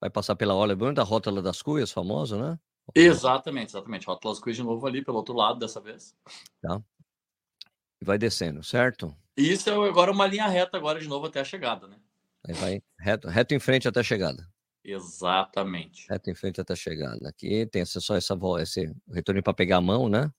Vai 0.01 0.11
passar 0.11 0.35
pela 0.35 0.57
Olha 0.57 0.75
da 0.93 1.05
Rótula 1.05 1.41
das 1.41 1.63
Cuias, 1.63 1.93
famoso, 1.93 2.37
né? 2.37 2.59
Exatamente, 2.97 3.71
exatamente. 3.71 4.09
Rótulas 4.09 4.41
Cruz 4.41 4.57
de 4.57 4.65
novo 4.65 4.85
ali, 4.85 5.05
pelo 5.05 5.19
outro 5.19 5.35
lado 5.35 5.61
dessa 5.61 5.81
vez. 5.81 6.17
E 6.65 8.05
vai 8.05 8.19
descendo, 8.19 8.65
certo? 8.65 9.17
Isso 9.37 9.71
é 9.71 9.73
agora 9.73 10.11
uma 10.11 10.27
linha 10.27 10.49
reta 10.49 10.79
agora 10.79 10.99
de 10.99 11.07
novo 11.07 11.27
até 11.27 11.39
a 11.39 11.45
chegada, 11.45 11.87
né? 11.87 11.97
Aí 12.45 12.55
vai 12.55 12.83
reto, 12.99 13.29
reto 13.29 13.55
em 13.55 13.61
frente 13.61 13.87
até 13.87 14.01
a 14.01 14.03
chegada. 14.03 14.52
Exatamente. 14.85 16.07
Reto 16.09 16.31
em 16.31 16.35
frente 16.35 16.61
até 16.61 16.75
chegada. 16.75 17.29
Aqui 17.29 17.67
tem 17.67 17.85
só 17.85 18.17
essa 18.17 18.37
esse 18.61 18.93
retorno 19.11 19.43
para 19.43 19.55
pegar 19.55 19.77
a 19.77 19.81
mão, 19.81 20.09
né? 20.09 20.31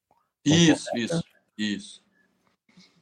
Isso, 0.44 0.90
isso, 0.98 1.24
isso. 1.58 2.04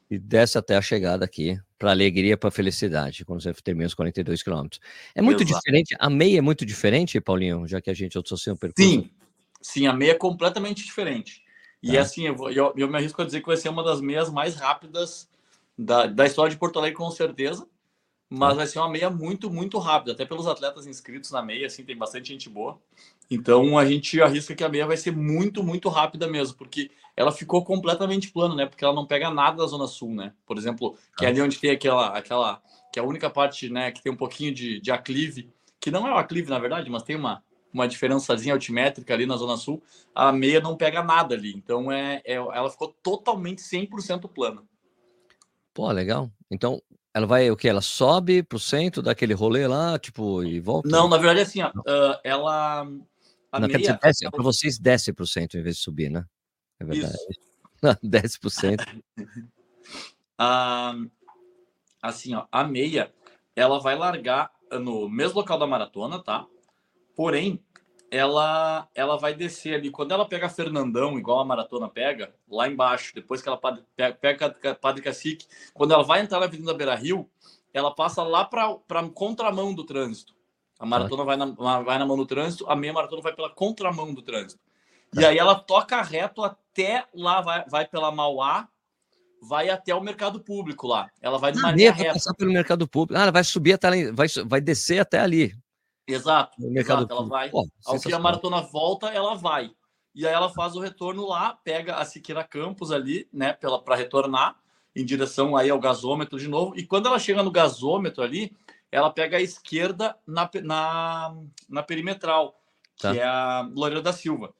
E 0.10 0.20
desce 0.20 0.58
até 0.58 0.76
a 0.76 0.82
chegada 0.82 1.24
aqui, 1.24 1.58
para 1.80 1.92
alegria, 1.92 2.38
para 2.38 2.52
felicidade, 2.52 3.24
quando 3.24 3.42
você 3.42 3.54
termina 3.54 3.88
os 3.88 3.94
42 3.94 4.44
quilômetros. 4.44 4.82
É 5.16 5.22
muito 5.22 5.42
Exato. 5.42 5.58
diferente, 5.58 5.96
a 5.98 6.10
meia 6.10 6.40
é 6.40 6.42
muito 6.42 6.66
diferente, 6.66 7.20
Paulinho, 7.22 7.66
já 7.66 7.80
que 7.82 7.90
a 7.90 7.94
gente 7.94 8.18
associou 8.18 8.56
o 8.56 8.60
percurso. 8.60 8.90
Sim, 8.90 9.10
sim, 9.62 9.88
a 9.88 9.94
meia 9.94 10.12
é 10.12 10.16
completamente 10.16 10.84
diferente. 10.84 11.42
E 11.82 11.94
Tá. 11.96 12.02
assim, 12.02 12.28
eu, 12.28 12.36
vou- 12.36 12.52
eu, 12.52 12.74
eu 12.76 12.88
me 12.90 12.98
arrisco 12.98 13.22
a 13.22 13.26
dizer 13.26 13.40
que 13.40 13.48
vai 13.48 13.58
ser 13.58 13.70
uma 13.70 13.84
das 13.84 14.02
meias 14.02 14.30
mais 14.30 14.56
rápidas 14.56 15.30
da, 15.78 16.06
da 16.06 16.26
história 16.26 16.52
de 16.52 16.58
Porto 16.58 16.78
Alegre, 16.78 16.98
com 16.98 17.10
certeza. 17.10 17.66
Mas 18.34 18.56
vai 18.56 18.66
ser 18.66 18.80
uma 18.80 18.88
meia 18.88 19.10
muito, 19.10 19.52
muito 19.52 19.78
rápida. 19.78 20.14
Até 20.14 20.24
pelos 20.24 20.48
atletas 20.48 20.88
inscritos 20.88 21.32
na 21.32 21.42
meia, 21.42 21.68
assim, 21.68 21.84
tem 21.84 21.98
bastante 21.98 22.30
gente 22.30 22.48
boa. 22.48 22.80
Então 23.30 23.78
a 23.78 23.86
gente 23.86 24.22
arrisca 24.22 24.56
que 24.56 24.64
a 24.64 24.70
meia 24.70 24.88
vai 24.88 24.96
ser 24.96 25.12
muito, 25.12 25.62
muito 25.62 25.90
rápida 25.90 26.30
mesmo, 26.30 26.56
porque 26.56 26.92
ela 27.14 27.34
ficou 27.34 27.62
completamente 27.66 28.32
plana, 28.32 28.56
né? 28.56 28.66
Porque 28.66 28.86
ela 28.86 28.94
não 28.94 29.06
pega 29.06 29.30
nada 29.30 29.58
da 29.58 29.68
Zona 29.68 29.86
Sul, 29.86 30.16
né? 30.16 30.34
Por 30.46 30.58
exemplo, 30.58 30.98
que 31.18 31.26
é 31.26 31.28
ali 31.28 31.42
onde 31.42 31.60
tem 31.60 31.72
aquela, 31.72 32.18
aquela, 32.18 32.62
que 32.94 33.00
é 33.00 33.04
a 33.04 33.06
única 33.06 33.30
parte, 33.30 33.70
né, 33.70 33.92
que 33.92 34.02
tem 34.02 34.12
um 34.12 34.18
pouquinho 34.18 34.54
de, 34.54 34.80
de 34.80 34.92
aclive, 34.92 35.50
que 35.78 35.92
não 35.92 36.08
é 36.08 36.14
o 36.14 36.18
aclive, 36.18 36.50
na 36.50 36.60
verdade, 36.60 36.90
mas 36.90 37.04
tem 37.04 37.18
uma, 37.18 37.44
uma 37.74 37.86
diferençazinha 37.86 38.54
altimétrica 38.54 39.14
ali 39.14 39.26
na 39.26 39.36
Zona 39.36 39.58
Sul, 39.58 39.84
a 40.16 40.32
meia 40.32 40.62
não 40.62 40.78
pega 40.78 41.04
nada 41.04 41.36
ali. 41.36 41.54
Então 41.54 41.92
é, 41.92 42.22
é 42.24 42.36
ela 42.36 42.70
ficou 42.70 42.96
totalmente 43.04 43.62
100% 43.62 44.30
plana. 44.30 44.64
Pô, 45.74 45.92
legal. 45.92 46.32
Então, 46.50 46.82
ela 47.14 47.28
vai 47.28 47.52
o 47.52 47.58
que? 47.58 47.68
Ela 47.68 47.82
sobe 47.82 48.42
pro 48.44 48.60
centro, 48.60 49.02
dá 49.02 49.12
aquele 49.12 49.34
rolê 49.34 49.68
lá, 49.68 50.00
tipo, 50.00 50.44
e 50.44 50.60
volta? 50.60 50.88
Não, 50.90 51.08
na 51.08 51.18
verdade, 51.18 51.42
assim, 51.42 51.62
ó, 51.62 51.72
ah, 51.88 52.20
ela. 52.24 52.82
A 53.52 53.60
Não, 53.60 53.68
meia. 53.68 53.80
dizer, 53.80 54.00
desce, 54.02 54.24
ela- 54.26 54.32
para 54.32 54.44
vocês 54.44 54.80
desce 54.80 55.12
pro 55.12 55.28
centro 55.28 55.60
em 55.60 55.64
vez 55.64 55.76
de 55.76 55.82
subir, 55.82 56.10
né? 56.10 56.26
É 56.80 56.86
verdade. 56.86 57.14
Isso. 57.30 57.40
desce 58.02 58.40
pro 58.40 58.50
centro. 58.50 58.86
a- 60.38 60.96
assim, 62.02 62.34
ó, 62.34 62.46
a 62.52 62.64
meia, 62.64 63.14
ela 63.56 63.80
vai 63.80 63.96
largar 63.98 64.50
no 64.72 65.10
mesmo 65.10 65.40
local 65.40 65.60
da 65.60 65.68
maratona, 65.68 66.24
tá? 66.24 66.46
Porém, 67.14 67.62
ela, 68.12 68.90
ela 68.94 69.18
vai 69.18 69.34
descer 69.34 69.76
ali. 69.76 69.90
Quando 69.90 70.12
ela 70.12 70.28
pega 70.28 70.50
Fernandão, 70.50 71.18
igual 71.18 71.40
a 71.40 71.46
maratona 71.46 71.88
pega, 71.88 72.36
lá 72.50 72.68
embaixo, 72.68 73.16
depois 73.16 73.42
que 73.42 73.48
ela 73.48 73.58
pega, 73.58 74.14
pega 74.14 74.76
Padre 74.76 75.02
Cacique, 75.02 75.48
quando 75.74 75.94
ela 75.94 76.04
vai 76.04 76.20
entrar 76.20 76.40
na 76.40 76.46
Avenida 76.46 76.74
Beira 76.74 76.94
Rio, 76.94 77.30
ela 77.74 77.90
passa 77.90 78.22
lá 78.22 78.44
para 78.44 79.10
contramão 79.16 79.74
do 79.74 79.86
trânsito. 79.86 80.36
A 80.78 80.86
maratona 80.86 81.24
vai, 81.24 81.38
na, 81.38 81.46
vai 81.46 81.98
na 81.98 82.06
mão 82.06 82.18
do 82.18 82.26
trânsito, 82.26 82.68
a 82.68 82.76
meia 82.76 82.92
maratona 82.92 83.22
vai 83.22 83.34
pela 83.34 83.50
contramão 83.50 84.14
do 84.14 84.22
trânsito. 84.22 84.60
E 85.18 85.24
aí 85.24 85.38
ela 85.38 85.56
toca 85.56 86.02
reto 86.02 86.44
até 86.44 87.06
lá, 87.14 87.40
vai, 87.40 87.66
vai 87.70 87.88
pela 87.88 88.12
Mauá, 88.12 88.68
vai 89.42 89.70
até 89.70 89.96
o 89.96 90.02
mercado 90.02 90.40
público 90.42 90.86
lá. 90.86 91.10
Ela 91.22 91.38
vai 91.38 91.54
de 91.54 91.60
ah, 91.60 91.62
maneira 91.62 91.94
reta. 91.94 92.14
passar 92.14 92.34
pelo 92.34 92.52
mercado 92.52 92.88
público. 92.88 93.18
Ah, 93.18 93.24
ela 93.24 93.32
vai 93.32 93.44
subir 93.44 93.74
até 93.74 93.88
ali, 93.88 94.12
vai, 94.12 94.28
vai 94.46 94.60
descer 94.60 95.00
até 95.00 95.20
ali. 95.20 95.56
Exato. 96.08 96.58
Exato, 96.76 97.08
ela 97.12 97.26
vai. 97.26 97.52
Ao 97.86 98.00
que 98.00 98.14
a 98.14 98.20
maratona 98.20 98.62
volta, 98.62 99.08
ela 99.10 99.36
vai. 99.36 99.72
E 100.14 100.28
aí 100.28 100.34
ela 100.34 100.50
faz 100.50 100.76
o 100.76 100.80
retorno 100.80 101.26
lá, 101.26 101.58
pega 101.64 101.96
a 101.96 102.06
Siqueira 102.06 102.44
Campos 102.44 102.92
ali, 102.92 103.30
né, 103.32 103.54
para 103.54 103.96
retornar 103.96 104.58
em 104.96 105.06
direção 105.06 105.56
aí 105.56 105.70
ao 105.70 105.80
gasômetro 105.80 106.38
de 106.38 106.48
novo. 106.48 106.78
E 106.78 106.86
quando 106.86 107.08
ela 107.08 107.18
chega 107.18 107.42
no 107.42 107.52
gasômetro 107.52 108.22
ali, 108.22 108.56
ela 108.92 109.10
pega 109.10 109.38
a 109.38 109.42
esquerda 109.42 110.18
na, 110.28 110.50
na, 110.62 111.36
na 111.70 111.84
perimetral, 111.84 112.60
tá. 113.00 113.12
que 113.12 113.20
é 113.20 113.24
a 113.24 113.70
Loureiro 113.74 114.02
da 114.02 114.12
Silva. 114.12 114.54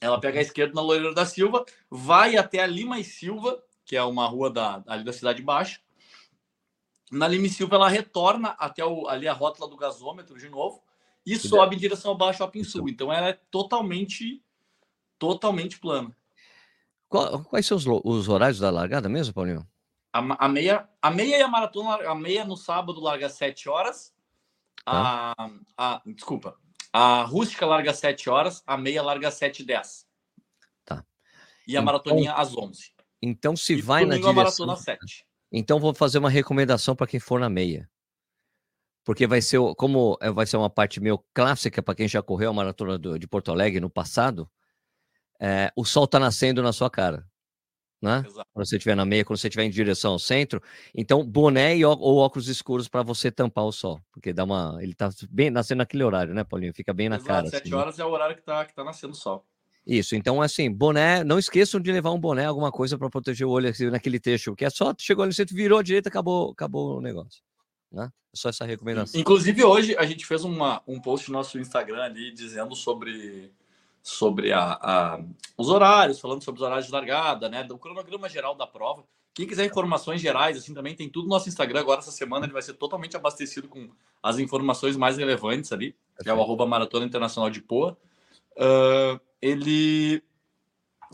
Ela 0.00 0.20
pega 0.20 0.38
a 0.38 0.42
esquerda 0.42 0.74
na 0.74 0.82
Loureiro 0.82 1.14
da 1.14 1.26
Silva, 1.26 1.64
vai 1.90 2.36
até 2.36 2.62
a 2.62 2.66
Lima 2.66 3.00
e 3.00 3.04
Silva, 3.04 3.60
que 3.84 3.96
é 3.96 4.02
uma 4.04 4.26
rua 4.26 4.50
da, 4.50 4.84
ali 4.86 5.02
da 5.02 5.12
Cidade 5.12 5.42
Baixa, 5.42 5.80
na 7.14 7.28
Lima 7.28 7.48
Silva, 7.48 7.76
ela 7.76 7.88
retorna 7.88 8.50
até 8.58 8.84
o, 8.84 9.08
ali 9.08 9.28
a 9.28 9.32
rótula 9.32 9.68
do 9.68 9.76
gasômetro 9.76 10.38
de 10.38 10.48
novo 10.48 10.82
e 11.24 11.38
que 11.38 11.48
sobe 11.48 11.76
em 11.76 11.78
direção 11.78 12.10
ao 12.10 12.16
Baixo 12.16 12.38
Shopping 12.38 12.64
Sul. 12.64 12.88
Então 12.88 13.12
ela 13.12 13.28
é 13.28 13.32
totalmente, 13.50 14.42
totalmente 15.18 15.78
plana. 15.78 16.14
Qual, 17.08 17.44
quais 17.44 17.64
são 17.64 17.76
os, 17.76 17.86
os, 17.86 18.28
horários 18.28 18.58
da 18.58 18.70
largada 18.70 19.08
mesmo, 19.08 19.32
Paulinho? 19.32 19.66
A, 20.12 20.46
a, 20.46 20.48
meia, 20.48 20.88
a 21.00 21.10
meia 21.10 21.38
e 21.38 21.42
a 21.42 21.48
maratona, 21.48 22.08
a 22.08 22.14
meia 22.14 22.44
no 22.44 22.56
sábado 22.56 23.00
larga 23.00 23.26
às 23.26 23.34
7 23.34 23.68
horas. 23.68 24.12
Tá. 24.84 25.32
A, 25.38 25.50
a, 25.78 26.02
desculpa. 26.06 26.56
A 26.92 27.22
rústica 27.22 27.64
larga 27.64 27.90
às 27.90 27.98
7 27.98 28.28
horas, 28.28 28.62
a 28.66 28.76
meia 28.76 29.02
larga 29.02 29.28
às 29.28 29.34
7 29.34 29.62
e 29.62 29.66
10. 29.66 30.06
Tá. 30.84 31.04
E 31.66 31.76
a 31.76 31.80
então, 31.80 31.84
maratoninha 31.84 32.34
às 32.34 32.56
11. 32.56 32.92
Então 33.22 33.56
se 33.56 33.74
e 33.74 33.80
vai 33.80 34.04
na 34.04 34.16
direção... 34.16 34.30
a 34.30 34.34
maratona 34.34 34.72
às 34.74 34.80
7. 34.80 35.26
Então 35.56 35.78
vou 35.78 35.94
fazer 35.94 36.18
uma 36.18 36.28
recomendação 36.28 36.96
para 36.96 37.06
quem 37.06 37.20
for 37.20 37.38
na 37.38 37.48
meia. 37.48 37.88
Porque 39.04 39.24
vai 39.24 39.40
ser, 39.40 39.60
como 39.76 40.18
é, 40.20 40.28
vai 40.28 40.46
ser 40.46 40.56
uma 40.56 40.68
parte 40.68 40.98
meio 40.98 41.22
clássica 41.32 41.80
para 41.80 41.94
quem 41.94 42.08
já 42.08 42.20
correu 42.20 42.50
a 42.50 42.52
maratona 42.52 42.98
do, 42.98 43.16
de 43.16 43.28
Porto 43.28 43.52
Alegre 43.52 43.78
no 43.78 43.88
passado, 43.88 44.50
é, 45.40 45.70
o 45.76 45.84
sol 45.84 46.06
está 46.06 46.18
nascendo 46.18 46.60
na 46.60 46.72
sua 46.72 46.90
cara. 46.90 47.24
Né? 48.02 48.22
Quando 48.52 48.66
você 48.66 48.76
estiver 48.76 48.96
na 48.96 49.04
meia, 49.04 49.24
quando 49.24 49.38
você 49.38 49.46
estiver 49.46 49.64
em 49.64 49.70
direção 49.70 50.12
ao 50.12 50.18
centro. 50.18 50.60
Então, 50.92 51.24
boné 51.24 51.76
e, 51.76 51.84
ou 51.84 52.18
óculos 52.18 52.48
escuros 52.48 52.88
para 52.88 53.02
você 53.02 53.30
tampar 53.30 53.64
o 53.64 53.72
sol. 53.72 54.00
Porque 54.12 54.32
dá 54.32 54.42
uma. 54.42 54.76
Ele 54.80 54.92
está 54.92 55.08
bem 55.30 55.50
nascendo 55.50 55.78
naquele 55.78 56.02
horário, 56.02 56.34
né, 56.34 56.42
Paulinho? 56.42 56.74
Fica 56.74 56.92
bem 56.92 57.08
na 57.08 57.16
Exato, 57.16 57.28
cara. 57.28 57.46
Sete 57.46 57.62
assim, 57.68 57.74
horas 57.74 57.96
né? 57.96 58.04
é 58.04 58.06
o 58.06 58.10
horário 58.10 58.34
que 58.34 58.42
está 58.42 58.64
que 58.64 58.74
tá 58.74 58.82
nascendo 58.82 59.12
o 59.12 59.16
sol. 59.16 59.46
Isso, 59.86 60.16
então 60.16 60.40
assim, 60.40 60.70
boné, 60.70 61.22
não 61.22 61.38
esqueçam 61.38 61.78
de 61.78 61.92
levar 61.92 62.10
um 62.10 62.18
boné, 62.18 62.46
alguma 62.46 62.72
coisa 62.72 62.96
para 62.96 63.10
proteger 63.10 63.46
o 63.46 63.50
olho 63.50 63.68
assim, 63.68 63.90
naquele 63.90 64.18
trecho, 64.18 64.56
que 64.56 64.64
é 64.64 64.70
só, 64.70 64.94
chegou 64.98 65.22
ali, 65.22 65.34
você 65.34 65.44
virou 65.44 65.78
à 65.78 65.82
direita, 65.82 66.08
acabou, 66.08 66.52
acabou 66.52 66.96
o 66.96 67.00
negócio. 67.02 67.42
Né? 67.92 68.10
É 68.32 68.36
só 68.36 68.48
essa 68.48 68.64
recomendação. 68.64 69.20
Inclusive, 69.20 69.62
hoje 69.62 69.96
a 69.96 70.04
gente 70.04 70.26
fez 70.26 70.42
uma, 70.42 70.82
um 70.86 71.00
post 71.00 71.30
no 71.30 71.38
nosso 71.38 71.58
Instagram 71.58 72.02
ali 72.02 72.32
dizendo 72.32 72.74
sobre, 72.74 73.52
sobre 74.02 74.52
a, 74.52 74.72
a, 74.72 75.20
os 75.56 75.68
horários, 75.68 76.18
falando 76.18 76.42
sobre 76.42 76.60
os 76.60 76.66
horários 76.66 76.86
de 76.86 76.92
largada, 76.92 77.48
né? 77.48 77.62
Do 77.62 77.78
cronograma 77.78 78.28
geral 78.28 78.56
da 78.56 78.66
prova. 78.66 79.04
Quem 79.32 79.46
quiser 79.46 79.66
informações 79.66 80.20
gerais, 80.20 80.56
assim, 80.56 80.74
também 80.74 80.94
tem 80.94 81.08
tudo 81.08 81.24
no 81.24 81.30
nosso 81.30 81.48
Instagram. 81.48 81.80
Agora, 81.80 82.00
essa 82.00 82.10
semana, 82.10 82.46
ele 82.46 82.52
vai 82.52 82.62
ser 82.62 82.74
totalmente 82.74 83.16
abastecido 83.16 83.68
com 83.68 83.88
as 84.22 84.38
informações 84.38 84.96
mais 84.96 85.16
relevantes 85.16 85.72
ali, 85.72 85.94
que 86.22 86.28
é 86.28 86.34
o 86.34 86.40
arroba 86.40 86.66
Maratona 86.66 87.04
Internacional 87.04 87.50
de 87.50 87.60
Poa. 87.60 87.96
Uh, 88.56 89.20
ele. 89.44 90.22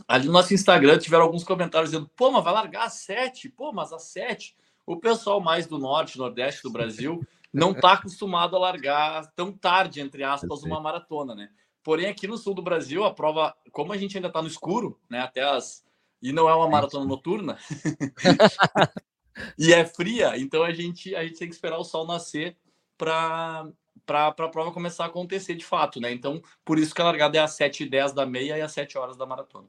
Ali 0.08 0.26
no 0.26 0.32
nosso 0.32 0.54
Instagram 0.54 0.98
tiveram 0.98 1.24
alguns 1.24 1.44
comentários 1.44 1.90
dizendo: 1.90 2.08
pô, 2.16 2.30
mas 2.30 2.44
vai 2.44 2.52
largar 2.52 2.84
às 2.84 2.94
sete, 2.94 3.48
pô, 3.48 3.72
mas 3.72 3.92
às 3.92 4.04
sete. 4.04 4.56
O 4.86 4.96
pessoal 4.96 5.40
mais 5.40 5.66
do 5.66 5.78
norte, 5.78 6.18
nordeste 6.18 6.62
do 6.62 6.70
Brasil 6.70 7.26
não 7.52 7.72
está 7.72 7.92
acostumado 7.92 8.56
a 8.56 8.58
largar 8.58 9.26
tão 9.34 9.52
tarde, 9.52 10.00
entre 10.00 10.22
aspas, 10.22 10.62
uma 10.62 10.80
maratona, 10.80 11.34
né? 11.34 11.50
Porém, 11.82 12.06
aqui 12.06 12.26
no 12.26 12.38
sul 12.38 12.54
do 12.54 12.62
Brasil, 12.62 13.04
a 13.04 13.12
prova, 13.12 13.54
como 13.72 13.92
a 13.92 13.96
gente 13.96 14.16
ainda 14.16 14.28
está 14.28 14.40
no 14.40 14.48
escuro, 14.48 14.98
né? 15.08 15.20
Até 15.20 15.42
as. 15.42 15.84
E 16.22 16.32
não 16.32 16.48
é 16.48 16.54
uma 16.54 16.68
maratona 16.68 17.04
noturna, 17.04 17.58
e 19.58 19.72
é 19.72 19.84
fria, 19.84 20.36
então 20.36 20.62
a 20.62 20.72
gente, 20.72 21.14
a 21.16 21.22
gente 21.24 21.38
tem 21.38 21.48
que 21.48 21.54
esperar 21.54 21.78
o 21.78 21.84
sol 21.84 22.06
nascer 22.06 22.56
para 22.98 23.66
para 24.10 24.46
a 24.46 24.48
prova 24.48 24.72
começar 24.72 25.04
a 25.04 25.06
acontecer 25.06 25.54
de 25.54 25.64
fato, 25.64 26.00
né? 26.00 26.10
Então, 26.10 26.42
por 26.64 26.78
isso 26.78 26.92
que 26.92 27.00
a 27.00 27.04
largada 27.04 27.38
é 27.38 27.40
às 27.40 27.52
7 27.52 27.84
e 27.84 27.88
10 27.88 28.12
da 28.12 28.26
meia 28.26 28.58
e 28.58 28.60
às 28.60 28.72
7 28.72 28.98
horas 28.98 29.16
da 29.16 29.24
maratona. 29.24 29.68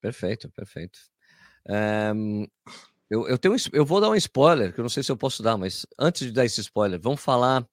Perfeito, 0.00 0.48
perfeito. 0.50 1.00
Um, 1.68 2.46
eu, 3.10 3.28
eu, 3.28 3.38
tenho, 3.38 3.56
eu 3.72 3.84
vou 3.84 4.00
dar 4.00 4.10
um 4.10 4.14
spoiler, 4.14 4.72
que 4.72 4.78
eu 4.78 4.82
não 4.82 4.88
sei 4.88 5.02
se 5.02 5.10
eu 5.10 5.16
posso 5.16 5.42
dar, 5.42 5.56
mas 5.56 5.84
antes 5.98 6.26
de 6.26 6.32
dar 6.32 6.44
esse 6.44 6.60
spoiler, 6.60 7.00
vamos 7.00 7.20
falar 7.20 7.66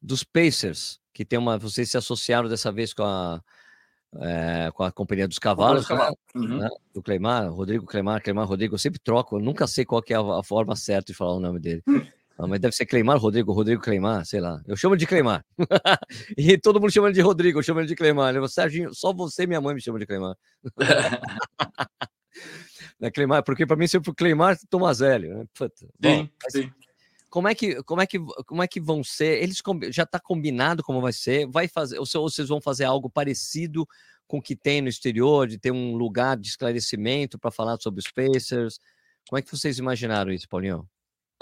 dos 0.00 0.24
Pacers, 0.24 0.98
que 1.12 1.24
tem 1.24 1.38
uma. 1.38 1.58
Vocês 1.58 1.90
se 1.90 1.98
associaram 1.98 2.48
dessa 2.48 2.72
vez 2.72 2.94
com 2.94 3.04
a, 3.04 3.42
é, 4.16 4.70
com 4.72 4.82
a 4.82 4.90
Companhia 4.90 5.28
dos 5.28 5.38
Cavalos, 5.38 5.88
né? 5.90 6.10
uhum. 6.34 6.58
né? 6.58 6.68
do 6.94 7.02
Cleimar, 7.02 7.52
Rodrigo 7.52 7.86
Cleimar, 7.86 8.22
Cleimar 8.22 8.46
Rodrigo, 8.46 8.74
eu 8.74 8.78
sempre 8.78 8.98
troco, 8.98 9.36
eu 9.36 9.40
nunca 9.40 9.66
sei 9.66 9.84
qual 9.84 10.02
é 10.08 10.14
a, 10.14 10.40
a 10.40 10.42
forma 10.42 10.74
certa 10.74 11.12
de 11.12 11.14
falar 11.14 11.34
o 11.34 11.40
nome 11.40 11.60
dele. 11.60 11.82
Ah, 12.42 12.48
mas 12.48 12.58
deve 12.58 12.74
ser 12.74 12.86
Cleimar, 12.86 13.18
Rodrigo, 13.18 13.52
Rodrigo 13.52 13.80
Cleimar, 13.80 14.26
sei 14.26 14.40
lá. 14.40 14.60
Eu 14.66 14.76
chamo 14.76 14.96
de 14.96 15.06
Cleimar. 15.06 15.44
e 16.36 16.58
todo 16.58 16.80
mundo 16.80 16.90
chama 16.90 17.12
de 17.12 17.20
Rodrigo, 17.20 17.60
eu 17.60 17.62
chamo 17.62 17.78
ele 17.78 17.86
de 17.86 17.94
Cleimar. 17.94 18.34
Eu, 18.34 18.48
Serginho, 18.48 18.92
só 18.92 19.12
você 19.12 19.44
e 19.44 19.46
minha 19.46 19.60
mãe 19.60 19.76
me 19.76 19.80
chamam 19.80 20.00
de 20.00 20.06
Cleimar. 20.06 20.34
é 23.00 23.10
Cleimar, 23.12 23.44
porque 23.44 23.64
para 23.64 23.76
mim 23.76 23.86
sempre 23.86 24.10
o 24.10 24.14
Cleimar 24.14 24.58
Tomazelli. 24.68 25.28
Né? 25.28 25.44
Puta. 25.54 25.86
Sim, 25.86 25.88
Bom, 26.00 26.28
sim. 26.48 26.72
Como 27.30 27.46
é, 27.46 27.54
que, 27.54 27.80
como, 27.84 28.02
é 28.02 28.06
que, 28.08 28.18
como 28.44 28.60
é 28.60 28.66
que 28.66 28.80
vão 28.80 29.04
ser? 29.04 29.40
Eles 29.40 29.62
já 29.90 30.02
está 30.02 30.18
combinado 30.18 30.82
como 30.82 31.00
vai 31.00 31.12
ser? 31.12 31.46
Vai 31.46 31.68
fazer, 31.68 31.96
ou 32.00 32.04
vocês 32.04 32.48
vão 32.48 32.60
fazer 32.60 32.86
algo 32.86 33.08
parecido 33.08 33.86
com 34.26 34.38
o 34.38 34.42
que 34.42 34.56
tem 34.56 34.82
no 34.82 34.88
exterior, 34.88 35.46
de 35.46 35.58
ter 35.58 35.70
um 35.70 35.94
lugar 35.94 36.36
de 36.36 36.48
esclarecimento 36.48 37.38
para 37.38 37.52
falar 37.52 37.78
sobre 37.80 38.00
os 38.00 38.10
Pacers? 38.10 38.80
Como 39.28 39.38
é 39.38 39.42
que 39.42 39.50
vocês 39.50 39.78
imaginaram 39.78 40.32
isso, 40.32 40.48
Paulinho? 40.48 40.88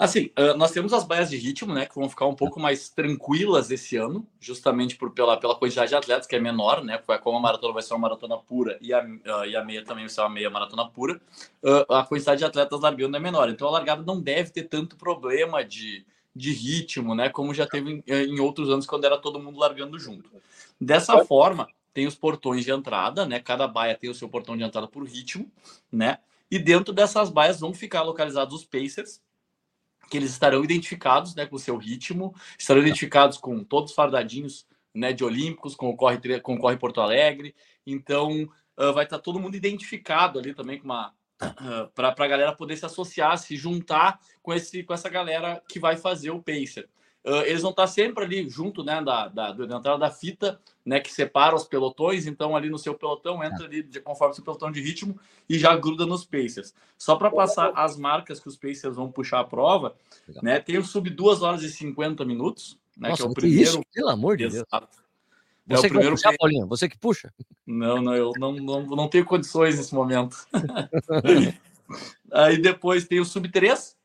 Assim, 0.01 0.31
nós 0.57 0.71
temos 0.71 0.93
as 0.93 1.03
baias 1.03 1.29
de 1.29 1.37
ritmo, 1.37 1.75
né, 1.75 1.85
que 1.85 1.93
vão 1.93 2.09
ficar 2.09 2.25
um 2.25 2.33
pouco 2.33 2.59
mais 2.59 2.89
tranquilas 2.89 3.69
esse 3.69 3.97
ano, 3.97 4.27
justamente 4.39 4.95
por, 4.95 5.11
pela, 5.11 5.37
pela 5.37 5.53
quantidade 5.53 5.89
de 5.89 5.95
atletas, 5.95 6.25
que 6.25 6.35
é 6.35 6.39
menor, 6.39 6.83
né, 6.83 6.97
como 7.21 7.37
a 7.37 7.39
maratona 7.39 7.71
vai 7.71 7.83
ser 7.83 7.93
uma 7.93 7.99
maratona 7.99 8.35
pura 8.35 8.79
e 8.81 8.91
a, 8.91 9.05
e 9.45 9.55
a 9.55 9.63
meia 9.63 9.85
também 9.85 10.05
vai 10.05 10.09
ser 10.09 10.21
uma 10.21 10.29
meia 10.29 10.49
maratona 10.49 10.89
pura, 10.89 11.21
a 11.87 12.03
quantidade 12.03 12.39
de 12.39 12.45
atletas 12.45 12.81
largando 12.81 13.15
é 13.15 13.19
menor. 13.19 13.47
Então 13.47 13.67
a 13.67 13.71
largada 13.71 14.01
não 14.01 14.19
deve 14.19 14.49
ter 14.49 14.63
tanto 14.63 14.95
problema 14.95 15.63
de, 15.63 16.03
de 16.35 16.51
ritmo, 16.51 17.13
né, 17.13 17.29
como 17.29 17.53
já 17.53 17.67
teve 17.67 18.03
em, 18.07 18.11
em 18.11 18.39
outros 18.39 18.71
anos, 18.71 18.87
quando 18.87 19.05
era 19.05 19.19
todo 19.19 19.39
mundo 19.39 19.59
largando 19.59 19.99
junto. 19.99 20.31
Dessa 20.79 21.23
forma, 21.25 21.67
tem 21.93 22.07
os 22.07 22.15
portões 22.15 22.65
de 22.65 22.71
entrada, 22.71 23.23
né, 23.23 23.39
cada 23.39 23.67
baia 23.67 23.95
tem 23.95 24.09
o 24.09 24.15
seu 24.15 24.27
portão 24.27 24.57
de 24.57 24.63
entrada 24.63 24.87
por 24.87 25.03
ritmo, 25.03 25.47
né, 25.91 26.17
e 26.49 26.57
dentro 26.57 26.91
dessas 26.91 27.29
baias 27.29 27.59
vão 27.59 27.71
ficar 27.71 28.01
localizados 28.01 28.55
os 28.55 28.65
pacers, 28.65 29.21
que 30.11 30.17
eles 30.17 30.31
estarão 30.31 30.61
identificados 30.61 31.33
né, 31.33 31.45
com 31.45 31.55
o 31.55 31.59
seu 31.59 31.77
ritmo, 31.77 32.35
estarão 32.59 32.81
identificados 32.81 33.37
com 33.37 33.63
todos 33.63 33.91
os 33.91 33.95
fardadinhos 33.95 34.67
né, 34.93 35.13
de 35.13 35.23
Olímpicos, 35.23 35.73
o 35.79 35.95
Corre, 35.95 36.19
Porto 36.77 36.99
Alegre. 36.99 37.55
Então, 37.87 38.43
uh, 38.77 38.93
vai 38.93 39.05
estar 39.05 39.19
todo 39.19 39.39
mundo 39.39 39.55
identificado 39.55 40.37
ali 40.37 40.53
também 40.53 40.77
com 40.77 40.83
uma. 40.83 41.13
Uh, 41.41 41.89
para 41.95 42.09
a 42.09 42.27
galera 42.27 42.53
poder 42.53 42.75
se 42.75 42.85
associar, 42.85 43.35
se 43.37 43.55
juntar 43.55 44.19
com, 44.43 44.53
esse, 44.53 44.83
com 44.83 44.93
essa 44.93 45.09
galera 45.09 45.63
que 45.67 45.79
vai 45.79 45.95
fazer 45.95 46.29
o 46.29 46.43
Pacer. 46.43 46.89
Uh, 47.23 47.43
eles 47.45 47.61
vão 47.61 47.69
estar 47.69 47.85
sempre 47.85 48.23
ali 48.23 48.49
junto 48.49 48.83
né, 48.83 48.99
da, 49.03 49.27
da, 49.27 49.51
da 49.51 49.77
entrada 49.77 49.99
da 49.99 50.09
fita, 50.09 50.59
né, 50.83 50.99
que 50.99 51.11
separa 51.11 51.55
os 51.55 51.65
pelotões. 51.65 52.25
Então, 52.25 52.55
ali 52.55 52.67
no 52.67 52.79
seu 52.79 52.95
pelotão, 52.95 53.43
entra 53.43 53.65
ali 53.65 53.83
de, 53.83 53.99
conforme 54.01 54.33
seu 54.33 54.43
pelotão 54.43 54.71
de 54.71 54.81
ritmo 54.81 55.19
e 55.47 55.59
já 55.59 55.75
gruda 55.75 56.03
nos 56.05 56.25
Pacers. 56.25 56.73
Só 56.97 57.15
para 57.15 57.29
passar 57.29 57.71
as 57.75 57.95
marcas 57.95 58.39
que 58.39 58.47
os 58.47 58.57
Pacers 58.57 58.95
vão 58.95 59.11
puxar 59.11 59.41
a 59.41 59.43
prova, 59.43 59.95
né, 60.41 60.59
tem 60.59 60.79
o 60.79 60.83
sub 60.83 61.07
2 61.11 61.43
horas 61.43 61.61
e 61.61 61.69
50 61.69 62.25
minutos, 62.25 62.79
né, 62.97 63.09
Nossa, 63.09 63.21
que 63.21 63.27
é 63.27 63.31
o 63.31 63.33
primeiro. 63.35 63.61
Isso? 63.61 63.85
Pelo 63.93 64.09
amor 64.09 64.37
de 64.37 64.49
Deus. 64.49 64.63
É 64.71 65.75
você 65.75 65.85
é 65.85 65.89
o 65.89 65.89
primeiro 65.89 66.15
puxar, 66.15 66.35
Paulinho? 66.37 66.67
Você 66.67 66.89
que 66.89 66.97
puxa? 66.97 67.31
Não, 67.67 68.01
não, 68.01 68.15
eu 68.15 68.31
não, 68.37 68.51
não, 68.53 68.81
não 68.83 69.07
tenho 69.07 69.25
condições 69.25 69.77
nesse 69.77 69.93
momento. 69.93 70.35
Aí 72.33 72.57
depois 72.57 73.07
tem 73.07 73.19
o 73.19 73.25
sub 73.25 73.47
3, 73.47 73.95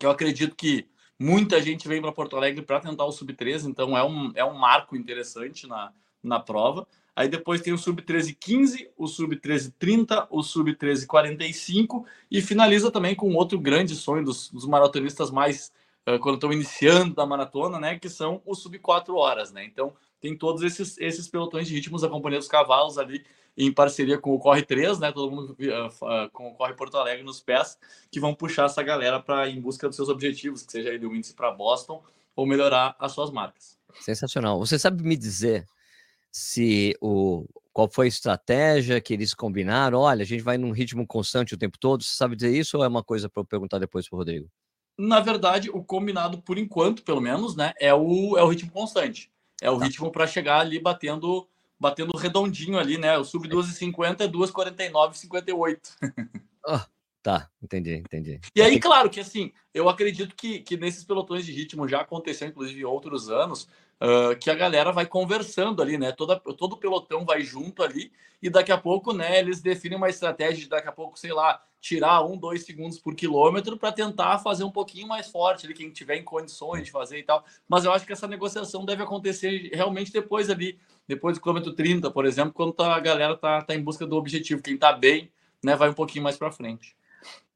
que 0.00 0.04
eu 0.04 0.10
acredito 0.10 0.56
que 0.56 0.88
Muita 1.18 1.62
gente 1.62 1.86
vem 1.86 2.00
para 2.00 2.12
Porto 2.12 2.36
Alegre 2.36 2.62
para 2.62 2.80
tentar 2.80 3.04
o 3.04 3.12
Sub-13, 3.12 3.66
então 3.66 3.96
é 3.96 4.04
um, 4.04 4.32
é 4.34 4.44
um 4.44 4.54
marco 4.54 4.96
interessante 4.96 5.66
na, 5.66 5.92
na 6.22 6.40
prova. 6.40 6.86
Aí 7.16 7.28
depois 7.28 7.60
tem 7.60 7.72
o 7.72 7.78
sub 7.78 8.02
1315, 8.02 8.90
o 8.96 9.06
sub 9.06 9.28
1330, 9.28 10.26
o 10.30 10.42
sub 10.42 10.70
1345 10.70 12.04
e 12.28 12.42
finaliza 12.42 12.90
também 12.90 13.14
com 13.14 13.32
outro 13.34 13.58
grande 13.58 13.94
sonho 13.94 14.24
dos, 14.24 14.50
dos 14.50 14.66
maratonistas 14.66 15.30
mais 15.30 15.70
uh, 16.08 16.18
quando 16.18 16.36
estão 16.36 16.52
iniciando 16.52 17.14
da 17.14 17.24
maratona, 17.24 17.78
né, 17.78 17.98
que 17.98 18.08
são 18.08 18.42
o 18.44 18.54
sub 18.54 18.76
4 18.80 19.14
horas, 19.14 19.52
né? 19.52 19.64
Então 19.64 19.92
tem 20.20 20.36
todos 20.36 20.62
esses, 20.62 20.98
esses 20.98 21.28
pelotões 21.28 21.68
de 21.68 21.74
ritmos 21.74 22.02
acompanhando 22.02 22.40
os 22.40 22.48
cavalos 22.48 22.98
ali 22.98 23.24
em 23.56 23.72
parceria 23.72 24.18
com 24.18 24.34
o 24.34 24.38
Corre 24.38 24.62
3, 24.62 24.98
né? 24.98 25.12
Todo 25.12 25.30
mundo 25.30 25.52
uh, 25.52 26.30
com 26.32 26.48
o 26.48 26.54
Corre 26.54 26.74
Porto 26.74 26.96
Alegre 26.96 27.22
nos 27.22 27.40
pés, 27.40 27.78
que 28.10 28.18
vão 28.18 28.34
puxar 28.34 28.66
essa 28.66 28.82
galera 28.82 29.20
para 29.20 29.48
em 29.48 29.60
busca 29.60 29.86
dos 29.86 29.96
seus 29.96 30.08
objetivos, 30.08 30.62
que 30.62 30.72
seja 30.72 30.90
ele 30.90 31.06
o 31.06 31.14
índice 31.14 31.34
para 31.34 31.52
Boston 31.52 32.02
ou 32.34 32.46
melhorar 32.46 32.96
as 32.98 33.12
suas 33.12 33.30
marcas. 33.30 33.78
Sensacional. 34.00 34.58
Você 34.58 34.78
sabe 34.78 35.02
me 35.02 35.16
dizer 35.16 35.66
se 36.30 36.96
o 37.00 37.46
qual 37.72 37.88
foi 37.88 38.06
a 38.06 38.08
estratégia 38.08 39.00
que 39.00 39.12
eles 39.12 39.34
combinaram? 39.34 39.98
Olha, 39.98 40.22
a 40.22 40.26
gente 40.26 40.42
vai 40.42 40.56
num 40.56 40.70
ritmo 40.70 41.04
constante 41.04 41.54
o 41.54 41.58
tempo 41.58 41.76
todo. 41.76 42.04
Você 42.04 42.16
sabe 42.16 42.36
dizer 42.36 42.56
isso 42.56 42.78
ou 42.78 42.84
é 42.84 42.88
uma 42.88 43.02
coisa 43.02 43.28
para 43.28 43.40
eu 43.40 43.44
perguntar 43.44 43.78
depois 43.78 44.08
para 44.08 44.14
o 44.14 44.18
Rodrigo? 44.18 44.48
Na 44.96 45.18
verdade, 45.18 45.70
o 45.70 45.82
combinado, 45.82 46.40
por 46.40 46.56
enquanto, 46.56 47.02
pelo 47.02 47.20
menos, 47.20 47.56
né, 47.56 47.72
é 47.80 47.92
o, 47.92 48.38
é 48.38 48.44
o 48.44 48.48
ritmo 48.48 48.70
constante. 48.70 49.28
É 49.60 49.68
o 49.68 49.76
tá. 49.76 49.86
ritmo 49.86 50.10
para 50.12 50.24
chegar 50.24 50.60
ali 50.60 50.78
batendo 50.78 51.48
batendo 51.78 52.16
redondinho 52.16 52.78
ali, 52.78 52.98
né? 52.98 53.16
O 53.18 53.24
sub 53.24 53.48
2,50 53.48 54.20
é 54.20 54.28
2,49,58. 54.28 55.78
Oh, 56.66 56.80
tá, 57.22 57.50
entendi, 57.62 57.96
entendi. 57.96 58.40
E 58.54 58.62
aí, 58.62 58.80
claro 58.80 59.10
que 59.10 59.20
assim, 59.20 59.52
eu 59.72 59.88
acredito 59.88 60.34
que, 60.34 60.60
que 60.60 60.76
nesses 60.76 61.04
pelotões 61.04 61.44
de 61.44 61.52
ritmo 61.52 61.86
já 61.86 62.00
aconteceu, 62.00 62.48
inclusive, 62.48 62.80
em 62.80 62.84
outros 62.84 63.28
anos, 63.28 63.68
que 64.40 64.50
a 64.50 64.54
galera 64.54 64.92
vai 64.92 65.06
conversando 65.06 65.80
ali, 65.80 65.96
né? 65.96 66.12
Toda, 66.12 66.38
todo 66.38 66.74
o 66.74 66.76
pelotão 66.76 67.24
vai 67.24 67.42
junto 67.42 67.82
ali 67.82 68.12
e 68.44 68.50
daqui 68.50 68.70
a 68.70 68.76
pouco, 68.76 69.14
né, 69.14 69.38
eles 69.38 69.62
definem 69.62 69.96
uma 69.96 70.10
estratégia 70.10 70.64
de 70.64 70.68
daqui 70.68 70.86
a 70.86 70.92
pouco, 70.92 71.18
sei 71.18 71.32
lá, 71.32 71.62
tirar 71.80 72.22
um, 72.22 72.36
dois 72.36 72.62
segundos 72.62 72.98
por 72.98 73.14
quilômetro 73.14 73.78
para 73.78 73.90
tentar 73.90 74.38
fazer 74.38 74.64
um 74.64 74.70
pouquinho 74.70 75.08
mais 75.08 75.30
forte 75.30 75.64
ali, 75.64 75.72
quem 75.72 75.90
tiver 75.90 76.16
em 76.16 76.22
condições 76.22 76.84
de 76.84 76.90
fazer 76.90 77.18
e 77.18 77.22
tal. 77.22 77.42
Mas 77.66 77.86
eu 77.86 77.92
acho 77.92 78.04
que 78.04 78.12
essa 78.12 78.28
negociação 78.28 78.84
deve 78.84 79.02
acontecer 79.02 79.70
realmente 79.72 80.12
depois 80.12 80.50
ali, 80.50 80.78
depois 81.08 81.38
do 81.38 81.40
quilômetro 81.40 81.72
30, 81.72 82.10
por 82.10 82.26
exemplo, 82.26 82.52
quando 82.52 82.74
tá, 82.74 82.94
a 82.94 83.00
galera 83.00 83.34
tá, 83.34 83.62
tá 83.62 83.74
em 83.74 83.82
busca 83.82 84.06
do 84.06 84.14
objetivo. 84.14 84.60
Quem 84.60 84.76
tá 84.76 84.92
bem, 84.92 85.30
né, 85.62 85.74
vai 85.74 85.88
um 85.88 85.94
pouquinho 85.94 86.24
mais 86.24 86.36
para 86.36 86.52
frente. 86.52 86.94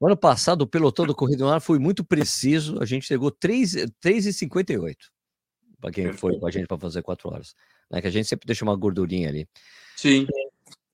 Ano 0.01 0.17
passado, 0.17 0.63
o 0.63 0.67
pelotão 0.67 1.05
do 1.05 1.13
Corrida 1.13 1.45
no 1.45 1.61
foi 1.61 1.77
muito 1.77 2.03
preciso. 2.03 2.81
A 2.81 2.85
gente 2.85 3.05
chegou 3.05 3.31
3,58 3.31 4.95
para 5.79 5.91
quem 5.91 6.05
Perfeito. 6.05 6.19
foi 6.19 6.39
com 6.39 6.47
a 6.47 6.51
gente 6.51 6.67
para 6.67 6.77
fazer 6.77 7.01
quatro 7.01 7.29
horas. 7.29 7.55
Né? 7.89 8.01
Que 8.01 8.07
a 8.07 8.11
gente 8.11 8.27
sempre 8.27 8.45
deixa 8.45 8.63
uma 8.63 8.75
gordurinha 8.75 9.29
ali. 9.29 9.47
Sim. 9.95 10.27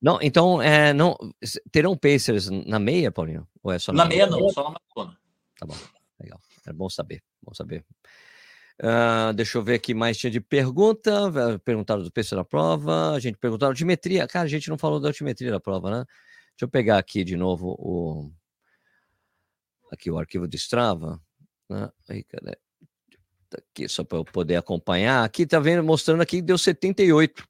Não, 0.02 0.20
então, 0.22 0.62
é, 0.62 0.94
não, 0.94 1.18
terão 1.72 1.98
Pacers 1.98 2.50
na 2.50 2.80
meia, 2.80 3.12
Paulinho? 3.12 3.48
Ou 3.64 3.72
é 3.72 3.80
só 3.80 3.92
na, 3.92 4.04
na 4.04 4.10
meia? 4.10 4.28
não, 4.28 4.50
só 4.50 4.64
na 4.64 4.70
maratona. 4.70 5.18
Tá 5.58 5.66
bom, 5.66 5.76
legal. 6.20 6.40
É 6.68 6.74
bom 6.74 6.90
saber, 6.90 7.24
bom 7.42 7.54
saber. 7.54 7.84
Uh, 8.82 9.34
deixa 9.34 9.58
eu 9.58 9.64
ver 9.64 9.76
aqui 9.76 9.94
mais 9.94 10.18
tinha 10.18 10.30
de 10.30 10.42
pergunta. 10.42 11.32
Perguntaram 11.64 12.04
do 12.04 12.12
Pacer 12.12 12.36
da 12.36 12.44
prova. 12.44 13.14
A 13.14 13.20
gente 13.20 13.38
perguntaram 13.38 13.72
altimetria. 13.72 14.28
Cara, 14.28 14.46
a 14.46 14.50
gente 14.50 14.70
não 14.70 14.78
falou 14.78 15.00
da 15.00 15.08
altimetria 15.08 15.50
da 15.50 15.60
prova, 15.60 15.90
né? 15.90 16.06
Deixa 16.52 16.64
eu 16.64 16.70
pegar 16.70 16.98
aqui 16.98 17.24
de 17.24 17.36
novo 17.36 17.76
o 17.80 18.32
aqui 19.92 20.12
o 20.12 20.18
arquivo 20.18 20.48
de 20.48 20.58
Strava, 20.58 21.22
né? 21.70 21.90
Aí, 22.10 22.24
cadê? 22.24 22.58
Tá 23.56 23.64
aqui 23.72 23.88
só 23.88 24.04
para 24.04 24.18
eu 24.18 24.26
poder 24.26 24.56
acompanhar. 24.56 25.24
Aqui 25.24 25.46
tá 25.46 25.60
vendo 25.60 25.84
mostrando 25.84 26.22
aqui 26.22 26.42
deu 26.42 26.58
78. 26.58 27.48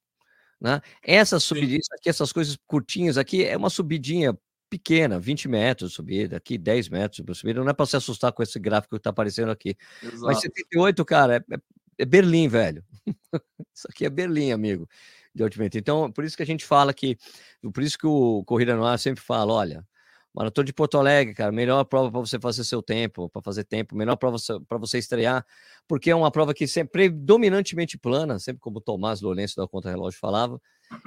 Né? 0.62 0.82
Essa 1.04 1.40
subidinha 1.40 1.80
aqui, 1.94 2.10
essas 2.10 2.32
coisas 2.32 2.58
curtinhas 2.68 3.18
aqui, 3.18 3.44
é 3.44 3.58
uma 3.58 3.70
subidinha 3.70 4.38
pequena, 4.70 5.20
20 5.20 5.48
metros 5.48 5.92
de 5.92 5.96
subida, 5.96 6.38
aqui 6.38 6.58
10 6.58 6.90
metros 6.90 7.24
de 7.24 7.36
subida, 7.36 7.62
não 7.62 7.70
é 7.70 7.74
para 7.74 7.86
se 7.86 7.96
assustar 7.96 8.32
com 8.32 8.42
esse 8.42 8.60
gráfico 8.60 8.96
que 8.96 9.00
está 9.00 9.10
aparecendo 9.10 9.52
aqui. 9.52 9.78
Exato. 10.02 10.26
Mas 10.26 10.42
78, 10.42 11.06
cara, 11.06 11.38
é, 11.38 11.54
é, 11.54 11.58
é 12.00 12.06
Berlim, 12.06 12.48
velho. 12.48 12.84
Isso 13.74 13.88
aqui 13.90 14.06
é 14.06 14.10
Berlim, 14.10 14.52
amigo, 14.52 14.88
de 15.34 15.44
altimento. 15.44 15.78
Então, 15.78 16.12
por 16.12 16.24
isso 16.24 16.36
que 16.36 16.44
a 16.44 16.46
gente 16.46 16.66
fala 16.66 16.94
que, 16.94 17.18
por 17.74 17.84
isso 17.84 17.98
que 17.98 18.08
o 18.08 18.44
Corrida 18.46 18.76
no 18.76 18.86
Ar 18.86 18.98
sempre 18.98 19.24
fala, 19.24 19.54
olha, 19.54 19.86
Maratona 20.36 20.66
de 20.66 20.74
Porto 20.74 20.98
Alegre, 20.98 21.34
cara, 21.34 21.50
melhor 21.50 21.86
prova 21.86 22.12
para 22.12 22.20
você 22.20 22.38
fazer 22.38 22.66
seu 22.66 22.84
tempo, 22.84 23.30
para 23.30 23.42
fazer 23.42 23.64
tempo, 23.64 23.96
melhor 23.96 24.18
prova 24.18 24.38
para 24.68 24.78
você 24.78 24.98
estrear, 24.98 25.46
porque 25.88 26.12
é 26.12 26.16
uma 26.16 26.30
prova 26.30 26.54
que 26.54 26.68
sempre 26.68 27.10
predominantemente 27.10 27.98
plana, 27.98 28.38
sempre 28.38 28.60
como 28.60 28.80
o 28.80 28.82
Tomás 28.82 29.22
Lourenço 29.22 29.56
da 29.56 29.66
Conta 29.66 29.90
Relógio 29.90 30.20
falava, 30.20 30.62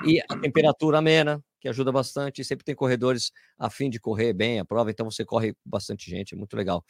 e 0.07 0.19
a 0.31 0.39
temperatura 0.39 0.99
amena, 0.99 1.45
que 1.61 1.69
ajuda 1.69 1.93
bastante, 1.93 2.43
sempre 2.43 2.65
tem 2.65 2.75
corredores 2.75 3.31
a 3.59 3.69
fim 3.69 3.91
de 3.91 4.01
correr 4.01 4.33
bem 4.33 4.61
a 4.61 4.65
prova, 4.65 4.91
então 4.91 5.11
você 5.11 5.27
corre 5.27 5.55
bastante 5.63 6.11
gente, 6.11 6.35
é 6.35 6.37
muito 6.37 6.57
legal. 6.57 6.83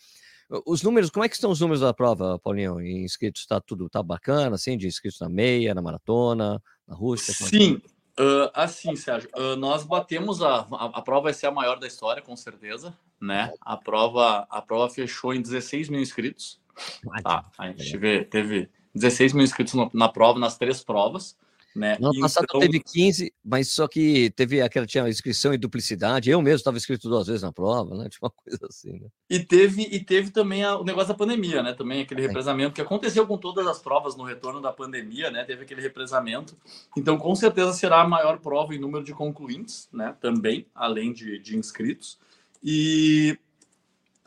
Os 0.64 0.82
números, 0.82 1.10
como 1.10 1.24
é 1.24 1.28
que 1.28 1.34
estão 1.34 1.50
os 1.50 1.60
números 1.60 1.80
da 1.80 1.92
prova, 1.92 2.38
Paulinho? 2.38 2.80
Inscritos, 2.80 3.44
tá 3.46 3.60
tudo 3.60 3.88
tá 3.90 4.02
bacana, 4.02 4.54
assim, 4.54 4.78
de 4.78 4.86
inscritos 4.86 5.20
na 5.20 5.28
meia, 5.28 5.74
na 5.74 5.82
maratona, 5.82 6.62
na 6.86 6.94
Rússia? 6.94 7.32
É 7.32 7.34
Sim, 7.34 7.82
Uh, 8.18 8.50
assim, 8.52 8.96
Sérgio, 8.96 9.30
uh, 9.36 9.54
nós 9.54 9.84
batemos 9.84 10.42
a, 10.42 10.66
a, 10.72 10.84
a, 10.94 11.02
prova 11.02 11.24
vai 11.24 11.34
ser 11.34 11.46
a 11.46 11.52
maior 11.52 11.78
da 11.78 11.86
história, 11.86 12.20
com 12.20 12.34
certeza, 12.34 12.92
né? 13.20 13.52
A 13.60 13.76
prova, 13.76 14.44
a 14.50 14.60
prova 14.60 14.92
fechou 14.92 15.32
em 15.32 15.40
16 15.40 15.88
mil 15.88 16.00
inscritos. 16.00 16.60
Tá, 17.22 17.44
a 17.56 17.68
gente 17.68 17.92
teve, 17.92 18.24
teve 18.24 18.70
16 18.94 19.32
mil 19.32 19.44
inscritos 19.44 19.74
no, 19.74 19.88
na 19.94 20.08
prova, 20.08 20.38
nas 20.38 20.58
três 20.58 20.82
provas. 20.82 21.36
Né? 21.78 21.96
No 22.00 22.08
ano 22.08 22.20
passado 22.20 22.44
então... 22.48 22.58
teve 22.58 22.80
15, 22.80 23.32
mas 23.44 23.68
só 23.68 23.86
que 23.86 24.30
teve 24.30 24.60
aquela 24.60 24.84
tinha 24.84 25.08
inscrição 25.08 25.54
e 25.54 25.58
duplicidade. 25.58 26.28
Eu 26.28 26.42
mesmo 26.42 26.56
estava 26.56 26.76
inscrito 26.76 27.08
duas 27.08 27.28
vezes 27.28 27.42
na 27.42 27.52
prova, 27.52 27.96
né? 27.96 28.08
Tipo 28.10 28.26
uma 28.26 28.32
coisa 28.32 28.66
assim, 28.68 28.98
né? 28.98 29.06
E 29.30 29.38
teve, 29.38 29.82
e 29.82 30.00
teve 30.00 30.30
também 30.30 30.64
a, 30.64 30.76
o 30.76 30.82
negócio 30.82 31.08
da 31.08 31.14
pandemia, 31.14 31.62
né? 31.62 31.72
Também 31.72 32.02
aquele 32.02 32.22
represamento 32.22 32.74
que 32.74 32.80
aconteceu 32.80 33.24
com 33.28 33.38
todas 33.38 33.64
as 33.68 33.78
provas 33.78 34.16
no 34.16 34.24
retorno 34.24 34.60
da 34.60 34.72
pandemia, 34.72 35.30
né? 35.30 35.44
Teve 35.44 35.62
aquele 35.62 35.80
represamento. 35.80 36.56
Então, 36.96 37.16
com 37.16 37.34
certeza 37.36 37.72
será 37.72 38.02
a 38.02 38.08
maior 38.08 38.40
prova 38.40 38.74
em 38.74 38.78
número 38.80 39.04
de 39.04 39.12
concluintes, 39.12 39.88
né? 39.92 40.16
Também, 40.20 40.66
além 40.74 41.12
de, 41.12 41.38
de 41.38 41.56
inscritos. 41.56 42.18
E, 42.60 43.38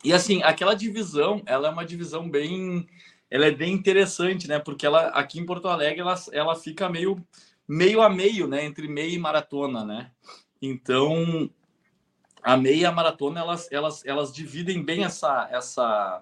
e 0.05 0.13
assim, 0.13 0.41
aquela 0.41 0.73
divisão, 0.73 1.41
ela 1.45 1.67
é 1.67 1.71
uma 1.71 1.85
divisão 1.85 2.29
bem 2.29 2.87
ela 3.31 3.45
é 3.45 3.51
bem 3.51 3.73
interessante, 3.73 4.47
né? 4.47 4.59
Porque 4.59 4.85
ela 4.85 5.07
aqui 5.07 5.39
em 5.39 5.45
Porto 5.45 5.69
Alegre 5.69 6.01
ela, 6.01 6.15
ela 6.33 6.55
fica 6.55 6.89
meio 6.89 7.25
meio 7.65 8.01
a 8.01 8.09
meio, 8.09 8.45
né? 8.45 8.65
Entre 8.65 8.89
meia 8.89 9.15
e 9.15 9.17
maratona, 9.17 9.85
né? 9.85 10.11
Então 10.61 11.49
a 12.43 12.57
meia 12.57 12.75
e 12.75 12.85
a 12.85 12.91
maratona 12.91 13.39
elas, 13.39 13.71
elas, 13.71 14.05
elas 14.05 14.33
dividem 14.33 14.83
bem 14.83 15.05
essa 15.05 15.47
essa 15.49 16.21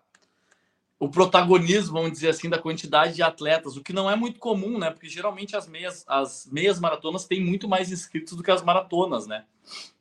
o 1.00 1.10
protagonismo, 1.10 1.93
vamos 1.93 2.12
dizer 2.12 2.30
assim, 2.30 2.50
da 2.50 2.60
quantidade 2.60 3.15
de 3.15 3.24
atletas, 3.24 3.78
o 3.78 3.82
que 3.82 3.93
não 3.93 4.12
é 4.12 4.17
muito 4.17 4.38
comum, 4.38 4.78
né? 4.78 4.91
Porque 4.91 5.08
geralmente 5.08 5.56
as 5.56 5.65
meias, 5.65 6.04
as 6.06 6.45
meias 6.52 6.78
maratonas 6.78 7.26
têm 7.26 7.41
muito 7.41 7.69
mais 7.69 7.89
inscritos 7.89 8.36
do 8.36 8.43
que 8.43 8.52
as 8.52 8.62
maratonas, 8.62 9.26
né? 9.26 9.45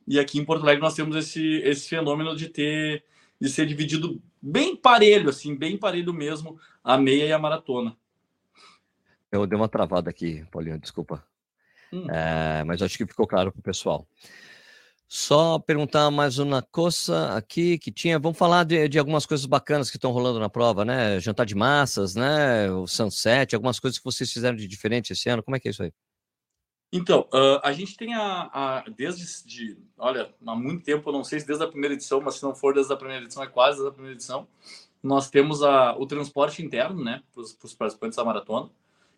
E 0.09 0.19
aqui 0.19 0.41
em 0.41 0.45
Porto 0.45 0.65
Alegre 0.65 0.83
nós 0.83 0.95
temos 0.95 1.15
esse, 1.15 1.59
esse 1.59 1.89
fenômeno 1.89 2.37
de 2.37 2.49
ter 2.49 3.05
de 3.41 3.49
ser 3.49 3.67
dividido 3.67 4.21
bem 4.41 4.77
parelho, 4.77 5.31
assim, 5.31 5.55
bem 5.55 5.77
parelho 5.77 6.13
mesmo, 6.13 6.59
a 6.83 6.97
meia 6.97 7.27
e 7.27 7.33
a 7.33 7.39
maratona. 7.39 7.97
Eu 9.31 9.47
dei 9.47 9.57
uma 9.59 9.69
travada 9.69 10.09
aqui, 10.09 10.45
Paulinho, 10.51 10.79
desculpa. 10.79 11.25
Hum. 11.93 12.07
É, 12.11 12.65
mas 12.65 12.83
acho 12.83 12.97
que 12.97 13.07
ficou 13.07 13.27
claro 13.27 13.53
para 13.53 13.61
o 13.61 13.63
pessoal. 13.63 14.07
Só 15.11 15.59
perguntar 15.59 16.11
mais 16.11 16.39
uma 16.39 16.61
coisa 16.61 17.35
aqui 17.35 17.79
que 17.79 17.91
tinha. 17.91 18.19
Vamos 18.19 18.37
falar 18.37 18.65
de, 18.65 18.89
de 18.89 18.99
algumas 18.99 19.25
coisas 19.25 19.47
bacanas 19.47 19.91
que 19.91 19.97
estão 19.97 20.13
rolando 20.13 20.39
na 20.39 20.51
prova, 20.51 20.85
né? 20.85 21.19
Jantar 21.19 21.47
de 21.47 21.55
massas, 21.55 22.15
né? 22.15 22.71
O 22.71 22.87
sunset, 22.87 23.55
algumas 23.55 23.81
coisas 23.81 23.99
que 23.99 24.05
vocês 24.05 24.31
fizeram 24.31 24.55
de 24.55 24.69
diferente 24.69 25.15
esse 25.15 25.31
ano. 25.31 25.43
Como 25.43 25.57
é 25.57 25.61
que 25.61 25.69
é 25.69 25.71
isso 25.71 25.83
aí? 25.83 25.93
Então, 26.91 27.29
uh, 27.35 27.61
a 27.63 27.73
gente 27.73 27.97
tem 27.97 28.15
a, 28.15 28.49
a, 28.53 28.85
desde, 28.89 29.47
de, 29.47 29.77
olha, 29.99 30.35
há 30.47 30.55
muito 30.55 30.85
tempo, 30.85 31.13
não 31.13 31.23
sei 31.23 31.39
se 31.39 31.47
desde 31.47 31.63
a 31.63 31.69
primeira 31.69 31.95
edição, 31.95 32.21
mas 32.21 32.37
se 32.37 32.43
não 32.43 32.55
for 32.55 32.73
desde 32.73 32.93
a 32.93 32.97
primeira 32.97 33.25
edição, 33.25 33.43
é 33.43 33.47
quase 33.47 33.77
desde 33.77 33.91
a 33.91 33.93
primeira 33.93 34.17
edição, 34.17 34.49
nós 35.03 35.29
temos 35.29 35.63
a, 35.63 35.95
o 35.99 36.07
transporte 36.07 36.63
interno, 36.63 37.05
né, 37.05 37.23
para 37.33 37.43
os 37.43 37.75
participantes 37.75 38.17
da 38.17 38.25
maratona, 38.25 38.71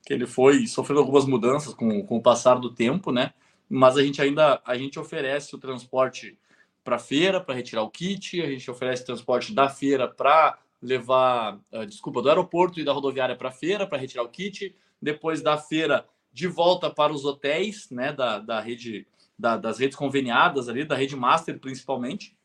que 0.05 0.13
ele 0.13 0.27
foi 0.27 0.67
sofrendo 0.67 1.01
algumas 1.01 1.27
mudanças 1.27 1.73
com, 1.73 2.05
com 2.05 2.17
o 2.17 2.23
passar 2.23 2.57
do 2.57 2.75
tempo, 2.75 3.13
né, 3.13 3.33
mas 3.69 3.97
a 3.97 4.03
gente 4.03 4.21
ainda, 4.21 4.61
a 4.65 4.77
gente 4.77 4.99
oferece 4.99 5.55
o 5.55 5.59
transporte 5.59 6.37
para 6.83 6.99
feira, 6.99 7.41
para 7.41 7.55
retirar 7.55 7.83
o 7.83 7.91
kit, 7.91 8.41
a 8.43 8.47
gente 8.47 8.69
oferece 8.69 9.05
transporte 9.05 9.55
da 9.55 9.69
feira 9.69 10.09
para 10.09 10.59
levar, 10.83 11.61
uh, 11.73 11.87
desculpa, 11.87 12.21
do 12.21 12.29
aeroporto 12.29 12.81
e 12.81 12.85
da 12.85 12.93
rodoviária 12.93 13.37
para 13.37 13.53
feira, 13.53 13.87
para 13.87 13.99
retirar 13.99 14.25
o 14.25 14.29
kit, 14.29 14.75
depois 15.01 15.41
da 15.41 15.57
feira 15.57 16.05
de 16.33 16.47
volta 16.47 16.91
para 16.91 17.13
os 17.13 17.25
hotéis, 17.25 17.91
né, 17.91 18.13
da, 18.13 18.39
da 18.39 18.61
rede, 18.61 19.07
da, 19.39 19.57
das 19.57 19.79
redes 19.79 19.97
conveniadas 19.97 20.69
ali, 20.69 20.85
da 20.85 20.97
rede 20.97 21.17
master 21.17 21.59
principalmente. 21.59 22.37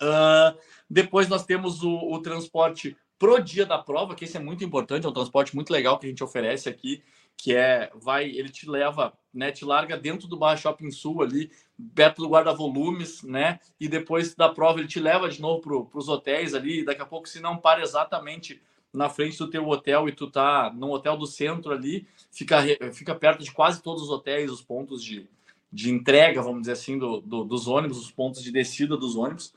Uh, 0.00 0.58
depois 0.88 1.28
nós 1.28 1.44
temos 1.44 1.82
o, 1.82 1.94
o 2.12 2.20
transporte 2.20 2.96
pro 3.18 3.40
dia 3.40 3.64
da 3.64 3.78
prova, 3.78 4.14
que 4.14 4.24
esse 4.24 4.36
é 4.36 4.40
muito 4.40 4.64
importante, 4.64 5.06
é 5.06 5.08
um 5.08 5.12
transporte 5.12 5.54
muito 5.54 5.72
legal 5.72 5.98
que 5.98 6.06
a 6.06 6.08
gente 6.08 6.22
oferece 6.22 6.68
aqui, 6.68 7.02
que 7.36 7.54
é 7.54 7.90
vai, 7.94 8.28
ele 8.28 8.48
te 8.48 8.68
leva, 8.68 9.12
né, 9.32 9.50
te 9.52 9.64
larga 9.64 9.96
dentro 9.96 10.26
do 10.26 10.36
Barra 10.36 10.56
Shopping 10.56 10.90
Sul 10.90 11.22
ali, 11.22 11.50
perto 11.94 12.22
do 12.22 12.28
guarda-volumes, 12.28 13.22
né? 13.22 13.60
E 13.78 13.88
depois 13.88 14.34
da 14.34 14.48
prova 14.48 14.78
ele 14.78 14.88
te 14.88 14.98
leva 14.98 15.28
de 15.28 15.40
novo 15.40 15.60
para 15.60 15.98
os 15.98 16.08
hotéis 16.08 16.54
ali, 16.54 16.84
daqui 16.84 17.02
a 17.02 17.06
pouco 17.06 17.28
se 17.28 17.40
não 17.40 17.58
para 17.58 17.82
exatamente 17.82 18.60
na 18.96 19.08
frente 19.08 19.38
do 19.38 19.48
teu 19.48 19.68
hotel 19.68 20.08
e 20.08 20.12
tu 20.12 20.30
tá 20.30 20.72
no 20.74 20.90
hotel 20.90 21.16
do 21.16 21.26
centro 21.26 21.72
ali, 21.72 22.06
fica, 22.32 22.62
fica 22.92 23.14
perto 23.14 23.44
de 23.44 23.52
quase 23.52 23.82
todos 23.82 24.02
os 24.02 24.10
hotéis, 24.10 24.50
os 24.50 24.62
pontos 24.62 25.02
de, 25.02 25.26
de 25.72 25.90
entrega, 25.90 26.42
vamos 26.42 26.62
dizer 26.62 26.72
assim, 26.72 26.98
do, 26.98 27.20
do 27.20 27.44
dos 27.44 27.68
ônibus, 27.68 27.98
os 27.98 28.10
pontos 28.10 28.42
de 28.42 28.50
descida 28.50 28.96
dos 28.96 29.14
ônibus. 29.16 29.52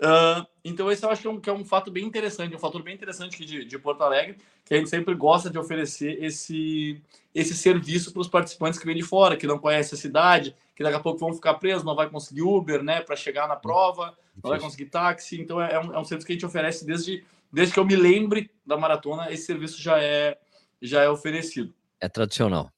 Uh, 0.00 0.46
então, 0.64 0.90
esse 0.90 1.04
eu 1.04 1.10
acho 1.10 1.20
que 1.20 1.28
é, 1.28 1.30
um, 1.30 1.38
que 1.38 1.50
é, 1.50 1.52
um, 1.52 1.64
fato 1.64 1.90
bem 1.90 2.06
interessante, 2.06 2.56
um 2.56 2.58
fator 2.58 2.82
bem 2.82 2.94
interessante 2.94 3.34
aqui 3.34 3.44
de, 3.44 3.64
de, 3.66 3.78
Porto 3.78 4.02
Alegre, 4.02 4.38
que 4.64 4.72
a 4.72 4.78
gente 4.78 4.88
sempre 4.88 5.14
gosta 5.14 5.50
de 5.50 5.58
oferecer 5.58 6.24
esse, 6.24 6.98
esse 7.34 7.54
serviço 7.54 8.10
para 8.10 8.22
os 8.22 8.28
participantes 8.28 8.78
que 8.78 8.86
vêm 8.86 8.96
de 8.96 9.02
fora, 9.02 9.36
que 9.36 9.46
não 9.46 9.58
conhecem 9.58 9.98
a 9.98 10.00
cidade, 10.00 10.56
que 10.74 10.82
daqui 10.82 10.96
a 10.96 11.00
pouco 11.00 11.18
vão 11.18 11.34
ficar 11.34 11.54
presos, 11.54 11.84
não 11.84 11.94
vai 11.94 12.08
conseguir 12.08 12.40
Uber, 12.40 12.82
né, 12.82 13.02
para 13.02 13.14
chegar 13.14 13.46
na 13.46 13.56
prova, 13.56 14.16
não 14.42 14.50
vai 14.50 14.58
conseguir 14.58 14.86
táxi. 14.86 15.38
Então, 15.38 15.60
é, 15.60 15.74
é 15.74 15.78
um, 15.78 15.94
é 15.94 15.98
um 15.98 16.04
serviço 16.04 16.26
que 16.26 16.32
a 16.32 16.34
gente 16.34 16.46
oferece 16.46 16.86
desde, 16.86 17.22
desde 17.52 17.74
que 17.74 17.80
eu 17.80 17.84
me 17.84 17.96
lembre 17.96 18.50
da 18.64 18.76
maratona, 18.76 19.30
esse 19.32 19.44
serviço 19.44 19.80
já 19.80 20.02
é, 20.02 20.38
já 20.80 21.02
é 21.02 21.08
oferecido. 21.08 21.74
É 22.00 22.08
tradicional. 22.08 22.70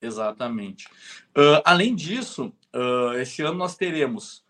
Exatamente. 0.00 0.86
Uh, 1.36 1.60
além 1.64 1.94
disso, 1.94 2.52
uh, 2.74 3.12
esse 3.14 3.42
ano 3.42 3.58
nós 3.58 3.76
teremos 3.76 4.44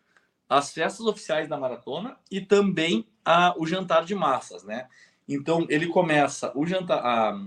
as 0.48 0.72
festas 0.72 1.06
oficiais 1.06 1.48
da 1.48 1.56
maratona 1.56 2.16
e 2.30 2.40
também 2.40 3.06
a, 3.24 3.54
o 3.56 3.66
jantar 3.66 4.04
de 4.04 4.14
massas, 4.14 4.64
né? 4.64 4.88
Então 5.28 5.64
ele 5.68 5.86
começa 5.86 6.52
o 6.56 6.66
jantar, 6.66 7.04
a, 7.04 7.40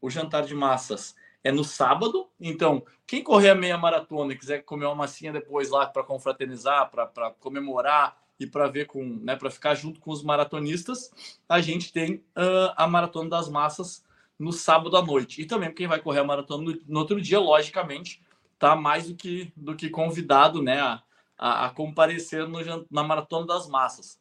o 0.00 0.10
jantar 0.10 0.44
de 0.44 0.54
massas 0.54 1.14
é 1.44 1.52
no 1.52 1.64
sábado. 1.64 2.28
Então 2.40 2.84
quem 3.06 3.22
correr 3.22 3.50
a 3.50 3.54
meia 3.54 3.78
maratona 3.78 4.32
e 4.32 4.36
quiser 4.36 4.64
comer 4.64 4.86
uma 4.86 4.94
massinha 4.94 5.32
depois 5.32 5.70
lá 5.70 5.86
para 5.86 6.02
confraternizar, 6.02 6.90
para 6.90 7.30
comemorar 7.38 8.16
e 8.40 8.46
para 8.46 8.66
ver 8.68 8.86
com, 8.86 9.04
né, 9.04 9.36
para 9.36 9.50
ficar 9.50 9.74
junto 9.74 10.00
com 10.00 10.10
os 10.10 10.22
maratonistas, 10.22 11.12
a 11.46 11.60
gente 11.60 11.92
tem 11.92 12.14
uh, 12.14 12.72
a 12.74 12.86
maratona 12.88 13.28
das 13.28 13.50
massas 13.50 14.02
no 14.38 14.50
sábado 14.50 14.96
à 14.96 15.02
noite. 15.02 15.42
E 15.42 15.44
também 15.44 15.72
quem 15.72 15.86
vai 15.86 16.00
correr 16.00 16.20
a 16.20 16.24
maratona 16.24 16.64
no, 16.64 16.78
no 16.88 17.00
outro 17.00 17.20
dia, 17.20 17.38
logicamente, 17.38 18.22
tá 18.58 18.74
mais 18.74 19.08
do 19.08 19.14
que 19.14 19.52
do 19.54 19.76
que 19.76 19.90
convidado, 19.90 20.62
né, 20.62 20.80
a, 20.80 21.02
a, 21.36 21.66
a 21.66 21.70
comparecer 21.70 22.48
no, 22.48 22.58
na 22.90 23.02
Maratona 23.02 23.46
das 23.46 23.68
Massas. 23.68 24.18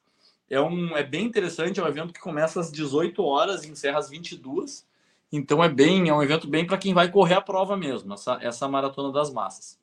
É, 0.49 0.59
um, 0.59 0.97
é 0.97 1.03
bem 1.03 1.25
interessante, 1.25 1.79
é 1.79 1.83
um 1.83 1.87
evento 1.87 2.13
que 2.13 2.19
começa 2.19 2.59
às 2.59 2.69
18 2.71 3.23
horas 3.23 3.63
e 3.63 3.71
encerra 3.71 3.99
às 3.99 4.09
22. 4.09 4.85
Então 5.31 5.63
é 5.63 5.69
bem, 5.69 6.09
é 6.09 6.13
um 6.13 6.23
evento 6.23 6.47
bem 6.47 6.65
para 6.65 6.77
quem 6.77 6.93
vai 6.93 7.09
correr 7.09 7.35
a 7.35 7.41
prova 7.41 7.77
mesmo, 7.77 8.13
essa, 8.13 8.37
essa 8.41 8.67
Maratona 8.67 9.13
das 9.13 9.31
Massas. 9.31 9.79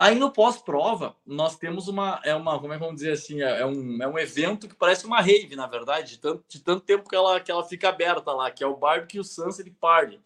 Aí 0.00 0.14
no 0.14 0.32
pós-prova, 0.32 1.14
nós 1.26 1.58
temos 1.58 1.86
uma, 1.86 2.22
é 2.24 2.34
uma, 2.34 2.58
como 2.58 2.72
é 2.72 2.78
que 2.78 2.82
vamos 2.82 3.02
dizer 3.02 3.12
assim, 3.12 3.42
é, 3.42 3.60
é, 3.60 3.66
um, 3.66 4.02
é 4.02 4.08
um 4.08 4.18
evento 4.18 4.66
que 4.66 4.74
parece 4.74 5.04
uma 5.04 5.20
rave, 5.20 5.54
na 5.54 5.66
verdade, 5.66 6.12
de 6.12 6.18
tanto, 6.18 6.42
de 6.48 6.58
tanto 6.60 6.86
tempo 6.86 7.06
que 7.06 7.14
ela, 7.14 7.38
que 7.38 7.52
ela 7.52 7.62
fica 7.62 7.90
aberta 7.90 8.32
lá, 8.32 8.50
que 8.50 8.64
é 8.64 8.66
o 8.66 8.78
Barbecue 8.78 9.22
Sunset 9.22 9.70
Party 9.72 10.18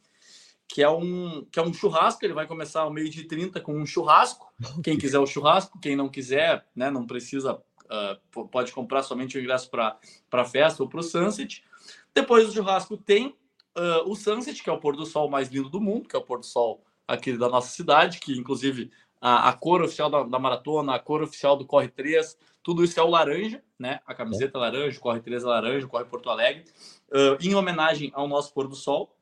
que 0.68 0.82
é 0.82 0.88
um 0.88 1.44
que 1.52 1.58
é 1.58 1.62
um 1.62 1.74
churrasco. 1.74 2.24
Ele 2.24 2.32
vai 2.32 2.46
começar 2.46 2.82
ao 2.82 2.90
meio 2.90 3.10
de 3.10 3.24
30 3.24 3.60
com 3.60 3.74
um 3.74 3.84
churrasco. 3.84 4.52
Quem 4.82 4.96
quiser 4.96 5.18
o 5.18 5.26
churrasco, 5.26 5.78
quem 5.78 5.94
não 5.94 6.08
quiser, 6.08 6.66
né, 6.74 6.90
não 6.90 7.06
precisa, 7.06 7.54
uh, 7.54 8.48
pode 8.48 8.72
comprar 8.72 9.02
somente 9.02 9.36
o 9.36 9.40
ingresso 9.40 9.70
para 9.70 9.98
a 10.32 10.44
festa 10.44 10.82
ou 10.82 10.88
para 10.88 11.00
o 11.00 11.02
Sunset. 11.02 11.62
Depois 12.14 12.46
do 12.46 12.54
churrasco 12.54 12.96
tem 12.96 13.36
uh, 13.76 14.08
o 14.08 14.14
Sunset, 14.14 14.62
que 14.62 14.70
é 14.70 14.72
o 14.72 14.80
pôr 14.80 14.96
do 14.96 15.04
sol 15.04 15.28
mais 15.28 15.48
lindo 15.48 15.68
do 15.68 15.80
mundo, 15.80 16.08
que 16.08 16.16
é 16.16 16.18
o 16.18 16.24
pôr 16.24 16.38
do 16.38 16.46
sol 16.46 16.82
aqui 17.06 17.36
da 17.36 17.48
nossa 17.48 17.68
cidade, 17.68 18.18
que 18.18 18.32
inclusive 18.32 18.90
a, 19.24 19.48
a 19.48 19.52
cor 19.54 19.80
oficial 19.80 20.10
da, 20.10 20.22
da, 20.22 20.38
maratona, 20.38 20.94
a 20.94 20.98
cor 20.98 21.22
oficial 21.22 21.56
do 21.56 21.64
Corre 21.64 21.88
3, 21.88 22.36
tudo 22.62 22.84
isso 22.84 23.00
é 23.00 23.02
o 23.02 23.08
laranja, 23.08 23.62
né? 23.78 24.00
A 24.06 24.14
camiseta 24.14 24.58
é 24.58 24.60
laranja, 24.60 24.98
o 24.98 25.00
Corre 25.00 25.20
3 25.20 25.42
é 25.42 25.46
laranja, 25.46 25.86
o 25.86 25.88
Corre 25.88 26.04
Porto 26.04 26.28
Alegre, 26.28 26.66
uh, 27.08 27.38
em 27.40 27.54
homenagem 27.54 28.12
ao 28.14 28.28
nosso 28.28 28.52
pôr 28.52 28.68
do 28.68 28.76
sol. 28.76 29.16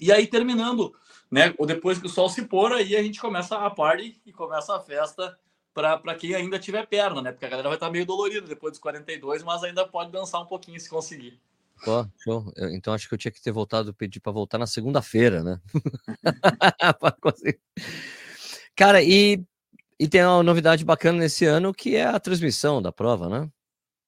E 0.00 0.10
aí, 0.10 0.26
terminando, 0.26 0.94
né? 1.30 1.54
Ou 1.58 1.66
depois 1.66 1.98
que 1.98 2.06
o 2.06 2.08
sol 2.08 2.30
se 2.30 2.46
pôr, 2.46 2.72
aí 2.72 2.96
a 2.96 3.02
gente 3.02 3.20
começa 3.20 3.58
a 3.58 3.68
party 3.68 4.18
e 4.24 4.32
começa 4.32 4.74
a 4.74 4.80
festa 4.80 5.38
para 5.74 6.14
quem 6.14 6.34
ainda 6.34 6.58
tiver 6.58 6.86
perna, 6.86 7.20
né? 7.20 7.30
Porque 7.30 7.44
a 7.44 7.50
galera 7.50 7.68
vai 7.68 7.76
estar 7.76 7.88
tá 7.88 7.92
meio 7.92 8.06
dolorida 8.06 8.46
depois 8.46 8.72
dos 8.72 8.80
42, 8.80 9.42
mas 9.42 9.62
ainda 9.62 9.86
pode 9.86 10.10
dançar 10.10 10.40
um 10.40 10.46
pouquinho 10.46 10.80
se 10.80 10.88
conseguir. 10.88 11.38
Pô, 11.84 12.06
show. 12.24 12.50
Então 12.72 12.94
acho 12.94 13.06
que 13.06 13.14
eu 13.14 13.18
tinha 13.18 13.32
que 13.32 13.42
ter 13.42 13.52
voltado, 13.52 13.92
pedir 13.92 14.20
para 14.20 14.32
voltar 14.32 14.56
na 14.56 14.66
segunda-feira, 14.66 15.42
né? 15.42 15.60
Cara, 18.76 19.02
e, 19.02 19.42
e 19.98 20.08
tem 20.08 20.24
uma 20.24 20.42
novidade 20.42 20.84
bacana 20.84 21.18
nesse 21.18 21.44
ano 21.44 21.74
que 21.74 21.96
é 21.96 22.06
a 22.06 22.20
transmissão 22.20 22.80
da 22.80 22.90
prova, 22.90 23.28
né? 23.28 23.50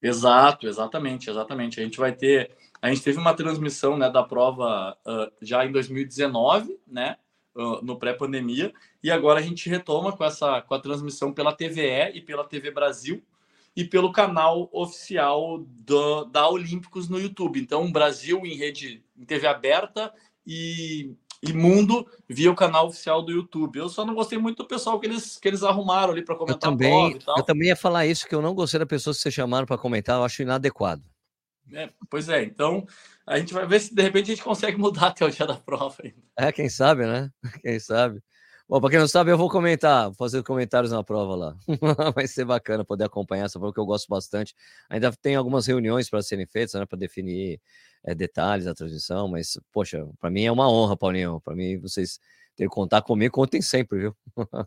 Exato, 0.00 0.66
exatamente, 0.66 1.30
exatamente. 1.30 1.80
A 1.80 1.84
gente 1.84 1.98
vai 1.98 2.12
ter 2.12 2.50
a 2.82 2.88
gente 2.88 3.02
teve 3.02 3.16
uma 3.16 3.32
transmissão 3.32 3.96
né, 3.96 4.10
da 4.10 4.24
prova 4.24 4.98
uh, 5.06 5.32
já 5.40 5.64
em 5.64 5.70
2019, 5.70 6.80
né, 6.84 7.16
uh, 7.54 7.80
no 7.80 7.96
pré-pandemia, 7.96 8.74
e 9.00 9.08
agora 9.08 9.38
a 9.38 9.42
gente 9.42 9.68
retoma 9.70 10.10
com 10.16 10.24
essa 10.24 10.60
com 10.62 10.74
a 10.74 10.80
transmissão 10.80 11.32
pela 11.32 11.52
TVE 11.52 12.10
e 12.12 12.20
pela 12.20 12.42
TV 12.42 12.72
Brasil 12.72 13.22
e 13.76 13.84
pelo 13.84 14.10
canal 14.10 14.68
oficial 14.72 15.64
do, 15.64 16.24
da 16.24 16.48
Olímpicos 16.48 17.08
no 17.08 17.20
YouTube. 17.20 17.60
Então, 17.60 17.90
Brasil 17.92 18.44
em 18.44 18.56
rede 18.56 19.04
em 19.16 19.24
TV 19.24 19.46
aberta 19.46 20.12
e, 20.44 21.14
e 21.42 21.52
Mundo 21.52 22.06
via 22.28 22.50
o 22.50 22.54
canal 22.54 22.86
oficial 22.86 23.20
do 23.20 23.32
YouTube. 23.32 23.76
Eu 23.76 23.88
só 23.88 24.04
não 24.04 24.14
gostei 24.14 24.38
muito 24.38 24.58
do 24.58 24.68
pessoal 24.68 25.00
que 25.00 25.06
eles, 25.06 25.36
que 25.38 25.48
eles 25.48 25.62
arrumaram 25.64 26.12
ali 26.12 26.24
para 26.24 26.36
comentar 26.36 26.70
eu 26.70 26.76
também, 26.76 27.18
Eu 27.36 27.42
também 27.42 27.68
ia 27.68 27.76
falar 27.76 28.06
isso, 28.06 28.28
que 28.28 28.34
eu 28.34 28.40
não 28.40 28.54
gostei 28.54 28.78
da 28.78 28.86
pessoa 28.86 29.12
que 29.12 29.20
você 29.20 29.30
chamaram 29.30 29.66
para 29.66 29.76
comentar, 29.76 30.16
eu 30.16 30.24
acho 30.24 30.42
inadequado. 30.42 31.02
É, 31.72 31.90
pois 32.08 32.28
é, 32.28 32.42
então 32.42 32.86
a 33.26 33.38
gente 33.38 33.54
vai 33.54 33.66
ver 33.66 33.80
se 33.80 33.94
de 33.94 34.02
repente 34.02 34.30
a 34.30 34.34
gente 34.34 34.44
consegue 34.44 34.76
mudar 34.78 35.08
até 35.08 35.24
o 35.24 35.30
dia 35.30 35.46
da 35.46 35.56
prova 35.56 35.96
ainda. 36.02 36.16
É, 36.38 36.52
quem 36.52 36.68
sabe, 36.68 37.06
né? 37.06 37.30
Quem 37.60 37.78
sabe. 37.80 38.22
Bom, 38.72 38.80
para 38.80 38.88
quem 38.88 38.98
não 38.98 39.06
sabe, 39.06 39.30
eu 39.30 39.36
vou 39.36 39.50
comentar, 39.50 40.06
vou 40.06 40.14
fazer 40.14 40.42
comentários 40.42 40.90
na 40.90 41.04
prova 41.04 41.36
lá. 41.36 41.56
vai 42.16 42.26
ser 42.26 42.46
bacana 42.46 42.82
poder 42.82 43.04
acompanhar 43.04 43.44
essa 43.44 43.58
prova 43.58 43.74
que 43.74 43.78
eu 43.78 43.84
gosto 43.84 44.08
bastante. 44.08 44.54
Ainda 44.88 45.12
tem 45.12 45.36
algumas 45.36 45.66
reuniões 45.66 46.08
para 46.08 46.22
serem 46.22 46.46
feitas, 46.46 46.72
né, 46.72 46.86
para 46.86 46.96
definir 46.96 47.60
é, 48.02 48.14
detalhes 48.14 48.64
da 48.64 48.72
transmissão, 48.72 49.28
mas, 49.28 49.60
poxa, 49.70 50.08
para 50.18 50.30
mim 50.30 50.44
é 50.44 50.50
uma 50.50 50.70
honra, 50.72 50.96
Paulinho. 50.96 51.38
Para 51.44 51.54
mim, 51.54 51.78
vocês 51.80 52.18
terem 52.56 52.70
que 52.70 52.74
contar 52.74 53.02
comigo, 53.02 53.34
contem 53.34 53.60
sempre, 53.60 53.98
viu? 53.98 54.16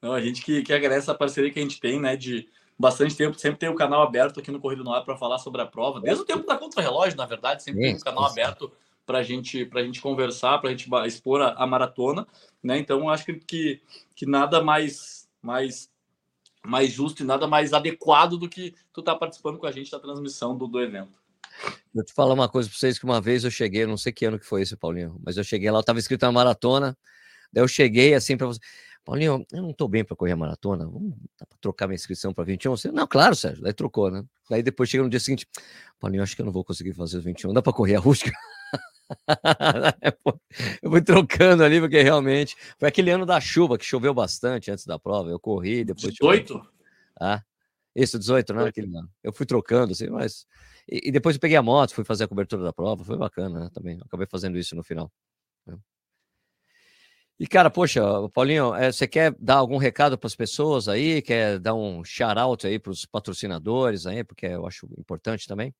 não, 0.00 0.12
a 0.12 0.20
gente 0.20 0.40
que, 0.40 0.62
que 0.62 0.72
agradece 0.72 1.10
a 1.10 1.14
parceria 1.14 1.50
que 1.50 1.58
a 1.58 1.62
gente 1.62 1.80
tem, 1.80 1.98
né, 1.98 2.14
de 2.14 2.48
bastante 2.78 3.16
tempo, 3.16 3.36
sempre 3.36 3.58
tem 3.58 3.68
o 3.68 3.74
canal 3.74 4.02
aberto 4.02 4.38
aqui 4.38 4.52
no 4.52 4.60
Corrido 4.60 4.84
no 4.84 4.94
Ar 4.94 5.04
para 5.04 5.16
falar 5.16 5.38
sobre 5.40 5.60
a 5.60 5.66
prova. 5.66 6.00
Desde 6.00 6.22
o 6.22 6.24
tempo 6.24 6.46
da 6.46 6.56
Contra-Relógio, 6.56 7.16
na 7.16 7.26
verdade, 7.26 7.64
sempre 7.64 7.80
tem 7.80 7.96
um 7.96 7.98
canal 7.98 8.24
aberto 8.26 8.70
para 9.10 9.24
gente, 9.24 9.68
a 9.74 9.82
gente 9.82 10.00
conversar, 10.00 10.58
para 10.58 10.70
a 10.70 10.72
gente 10.72 10.88
expor 11.04 11.42
a, 11.42 11.54
a, 11.54 11.66
maratona. 11.66 12.24
Né? 12.62 12.78
Então, 12.78 13.08
acho 13.08 13.24
que, 13.24 13.34
que, 13.34 13.82
que 14.14 14.24
nada 14.24 14.62
mais, 14.62 15.28
mais, 15.42 15.90
mais 16.64 16.92
justo 16.92 17.24
e 17.24 17.26
nada 17.26 17.48
mais 17.48 17.72
adequado 17.72 18.38
do 18.38 18.48
que 18.48 18.72
tu 18.92 19.02
tá 19.02 19.16
participando 19.16 19.58
com 19.58 19.66
a 19.66 19.72
gente 19.72 19.90
da 19.90 19.98
transmissão 19.98 20.56
do, 20.56 20.68
do 20.68 20.80
evento. 20.80 21.18
Vou 21.92 22.04
te 22.04 22.12
falar 22.12 22.34
uma 22.34 22.48
coisa 22.48 22.68
para 22.68 22.78
vocês, 22.78 23.00
que 23.00 23.04
uma 23.04 23.20
vez 23.20 23.42
eu 23.42 23.50
cheguei, 23.50 23.84
não 23.84 23.96
sei 23.96 24.12
que 24.12 24.24
ano 24.24 24.38
que 24.38 24.46
foi 24.46 24.62
esse, 24.62 24.76
Paulinho, 24.76 25.20
mas 25.26 25.36
eu 25.36 25.42
cheguei 25.42 25.68
lá, 25.72 25.78
eu 25.78 25.80
estava 25.80 25.98
escrito 25.98 26.22
na 26.22 26.30
maratona, 26.30 26.96
daí 27.52 27.64
eu 27.64 27.68
cheguei 27.68 28.14
assim 28.14 28.36
para 28.36 28.46
você 28.46 28.60
Paulinho, 29.04 29.44
eu 29.52 29.62
não 29.62 29.70
estou 29.70 29.88
bem 29.88 30.04
para 30.04 30.14
correr 30.14 30.32
a 30.32 30.36
maratona, 30.36 30.84
vamos 30.84 31.14
trocar 31.60 31.86
minha 31.88 31.96
inscrição 31.96 32.32
para 32.32 32.44
21? 32.44 32.76
Você, 32.76 32.92
não, 32.92 33.06
claro, 33.06 33.34
Sérgio, 33.34 33.62
daí 33.62 33.72
trocou, 33.72 34.10
né? 34.10 34.24
Daí 34.48 34.62
depois 34.62 34.88
chega 34.88 35.02
no 35.02 35.10
dia 35.10 35.18
seguinte, 35.18 35.48
Paulinho, 35.98 36.22
acho 36.22 36.36
que 36.36 36.42
eu 36.42 36.46
não 36.46 36.52
vou 36.52 36.64
conseguir 36.64 36.92
fazer 36.92 37.18
os 37.18 37.24
21, 37.24 37.52
dá 37.52 37.62
para 37.62 37.72
correr 37.72 37.96
a 37.96 37.98
rústica? 38.00 38.30
eu 40.82 40.90
fui 40.90 41.02
trocando 41.02 41.64
ali, 41.64 41.80
porque 41.80 42.02
realmente 42.02 42.56
foi 42.78 42.88
aquele 42.88 43.10
ano 43.10 43.26
da 43.26 43.40
chuva 43.40 43.76
que 43.76 43.84
choveu 43.84 44.14
bastante 44.14 44.70
antes 44.70 44.86
da 44.86 44.98
prova. 44.98 45.30
Eu 45.30 45.40
corri, 45.40 45.84
depois. 45.84 46.12
18? 46.12 46.60
Ah, 47.20 47.42
isso, 47.94 48.18
18, 48.18 48.54
né? 48.54 48.64
Aquele 48.64 48.96
ano. 48.96 49.10
Eu 49.22 49.32
fui 49.32 49.46
trocando, 49.46 49.92
assim, 49.92 50.08
mas. 50.08 50.46
E, 50.90 51.08
e, 51.08 51.12
depois 51.12 51.36
eu 51.36 51.40
peguei 51.40 51.56
a 51.56 51.62
moto, 51.62 51.94
fui 51.94 52.04
fazer 52.04 52.24
a 52.24 52.28
cobertura 52.28 52.62
da 52.62 52.72
prova, 52.72 53.04
foi 53.04 53.16
bacana, 53.16 53.60
né? 53.60 53.70
Também. 53.72 53.98
Acabei 54.04 54.26
fazendo 54.26 54.58
isso 54.58 54.74
no 54.74 54.82
final. 54.82 55.10
Né? 55.66 55.76
E, 57.38 57.46
cara, 57.46 57.70
poxa, 57.70 58.02
Paulinho, 58.34 58.74
é, 58.74 58.92
você 58.92 59.08
quer 59.08 59.34
dar 59.38 59.56
algum 59.56 59.78
recado 59.78 60.18
para 60.18 60.26
as 60.26 60.36
pessoas 60.36 60.88
aí? 60.88 61.22
Quer 61.22 61.58
dar 61.58 61.74
um 61.74 62.04
shout-out 62.04 62.66
aí 62.66 62.78
para 62.78 62.92
os 62.92 63.06
patrocinadores 63.06 64.06
aí? 64.06 64.22
Porque 64.22 64.46
eu 64.46 64.66
acho 64.66 64.86
importante 64.98 65.46
também. 65.46 65.74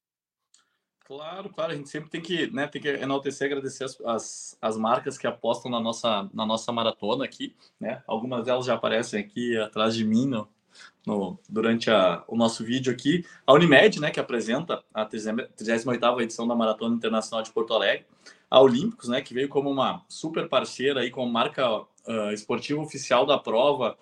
Claro, 1.10 1.50
claro, 1.50 1.72
a 1.72 1.74
gente 1.74 1.88
sempre 1.88 2.08
tem 2.08 2.20
que, 2.20 2.48
né, 2.52 2.68
tem 2.68 2.80
que 2.80 2.86
enaltecer 2.86 3.48
e 3.48 3.50
agradecer 3.50 3.82
as, 3.82 4.00
as, 4.02 4.58
as, 4.62 4.76
marcas 4.76 5.18
que 5.18 5.26
apostam 5.26 5.68
na 5.68 5.80
nossa, 5.80 6.30
na 6.32 6.46
nossa 6.46 6.70
maratona 6.70 7.24
aqui, 7.24 7.52
né? 7.80 8.00
Algumas 8.06 8.44
delas 8.44 8.64
já 8.64 8.74
aparecem 8.74 9.18
aqui 9.18 9.56
atrás 9.58 9.96
de 9.96 10.04
mim 10.04 10.28
no, 10.28 10.48
no, 11.04 11.36
durante 11.48 11.90
a, 11.90 12.22
o 12.28 12.36
nosso 12.36 12.62
vídeo 12.62 12.92
aqui. 12.92 13.26
A 13.44 13.52
Unimed, 13.52 14.00
né, 14.00 14.12
que 14.12 14.20
apresenta 14.20 14.84
a 14.94 15.04
38ª 15.04 16.20
edição 16.20 16.46
da 16.46 16.54
Maratona 16.54 16.94
Internacional 16.94 17.42
de 17.42 17.50
Porto 17.50 17.74
Alegre. 17.74 18.06
A 18.48 18.60
Olímpicos, 18.60 19.08
né, 19.08 19.20
que 19.20 19.34
veio 19.34 19.48
como 19.48 19.68
uma 19.68 20.04
super 20.08 20.48
parceira 20.48 21.00
aí, 21.00 21.10
como 21.10 21.28
marca 21.28 21.80
uh, 21.80 22.30
esportiva 22.32 22.80
oficial 22.80 23.26
da 23.26 23.36
prova, 23.36 23.98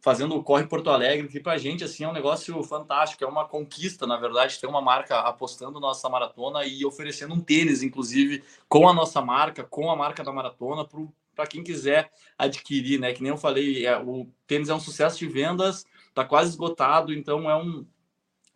fazendo 0.00 0.34
o 0.34 0.42
Corre 0.42 0.66
Porto 0.66 0.90
Alegre, 0.90 1.28
que 1.28 1.40
para 1.40 1.52
a 1.52 1.58
gente 1.58 1.84
assim, 1.84 2.04
é 2.04 2.08
um 2.08 2.12
negócio 2.12 2.60
fantástico, 2.62 3.22
é 3.22 3.26
uma 3.26 3.46
conquista, 3.46 4.06
na 4.06 4.16
verdade, 4.16 4.58
ter 4.58 4.66
uma 4.66 4.80
marca 4.80 5.20
apostando 5.20 5.78
nossa 5.78 6.08
maratona 6.08 6.64
e 6.64 6.84
oferecendo 6.84 7.34
um 7.34 7.40
tênis, 7.40 7.82
inclusive, 7.82 8.42
com 8.68 8.88
a 8.88 8.94
nossa 8.94 9.20
marca, 9.20 9.62
com 9.62 9.90
a 9.90 9.96
marca 9.96 10.24
da 10.24 10.32
maratona, 10.32 10.88
para 11.34 11.46
quem 11.46 11.62
quiser 11.62 12.10
adquirir, 12.38 12.98
né? 12.98 13.12
Que 13.12 13.22
nem 13.22 13.30
eu 13.30 13.38
falei, 13.38 13.86
é, 13.86 13.98
o 13.98 14.26
tênis 14.46 14.68
é 14.68 14.74
um 14.74 14.80
sucesso 14.80 15.18
de 15.18 15.26
vendas, 15.26 15.86
está 16.08 16.24
quase 16.24 16.50
esgotado, 16.50 17.12
então 17.12 17.50
é 17.50 17.56
um 17.56 17.86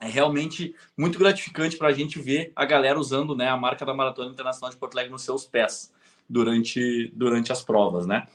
é 0.01 0.09
realmente 0.09 0.74
muito 0.99 1.18
gratificante 1.18 1.78
para 1.78 1.88
a 1.88 1.92
gente 1.92 2.18
ver 2.20 2.53
a 2.55 2.64
galera 2.66 2.99
usando 2.99 3.34
né, 3.34 3.49
a 3.49 3.57
marca 3.57 3.86
da 3.86 3.95
Maratona 3.95 4.30
Internacional 4.30 4.70
de 4.70 4.76
Porto 4.76 4.95
Alegre 4.95 5.12
nos 5.12 5.22
seus 5.22 5.47
pés 5.47 5.93
durante, 6.29 7.12
durante 7.14 7.53
as 7.53 7.62
provas, 7.62 8.07
né? 8.07 8.27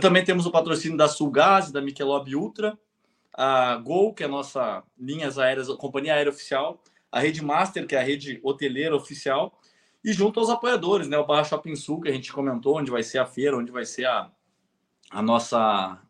Também 0.00 0.24
temos 0.24 0.46
o 0.46 0.50
patrocínio 0.50 0.96
da 0.96 1.08
Sulgás, 1.08 1.70
da 1.70 1.80
Michelob 1.80 2.34
Ultra, 2.34 2.78
a 3.32 3.76
Gol, 3.76 4.14
que 4.14 4.22
é 4.22 4.26
a 4.26 4.28
nossa 4.28 4.82
linhas 4.98 5.38
aéreas, 5.38 5.68
companhia 5.76 6.14
aérea 6.14 6.30
oficial, 6.30 6.82
a 7.10 7.20
Rede 7.20 7.44
Master, 7.44 7.86
que 7.86 7.94
é 7.94 8.00
a 8.00 8.02
rede 8.02 8.40
hoteleira 8.42 8.96
oficial, 8.96 9.58
e 10.04 10.12
junto 10.12 10.40
aos 10.40 10.50
apoiadores, 10.50 11.08
né? 11.08 11.18
O 11.18 11.26
Barra 11.26 11.44
Shopping 11.44 11.76
Sul, 11.76 12.00
que 12.00 12.08
a 12.08 12.12
gente 12.12 12.32
comentou, 12.32 12.78
onde 12.78 12.90
vai 12.90 13.02
ser 13.02 13.18
a 13.18 13.26
feira, 13.26 13.56
onde 13.56 13.70
vai 13.70 13.84
ser 13.84 14.06
a, 14.06 14.30
a 15.10 15.22
nossa 15.22 16.00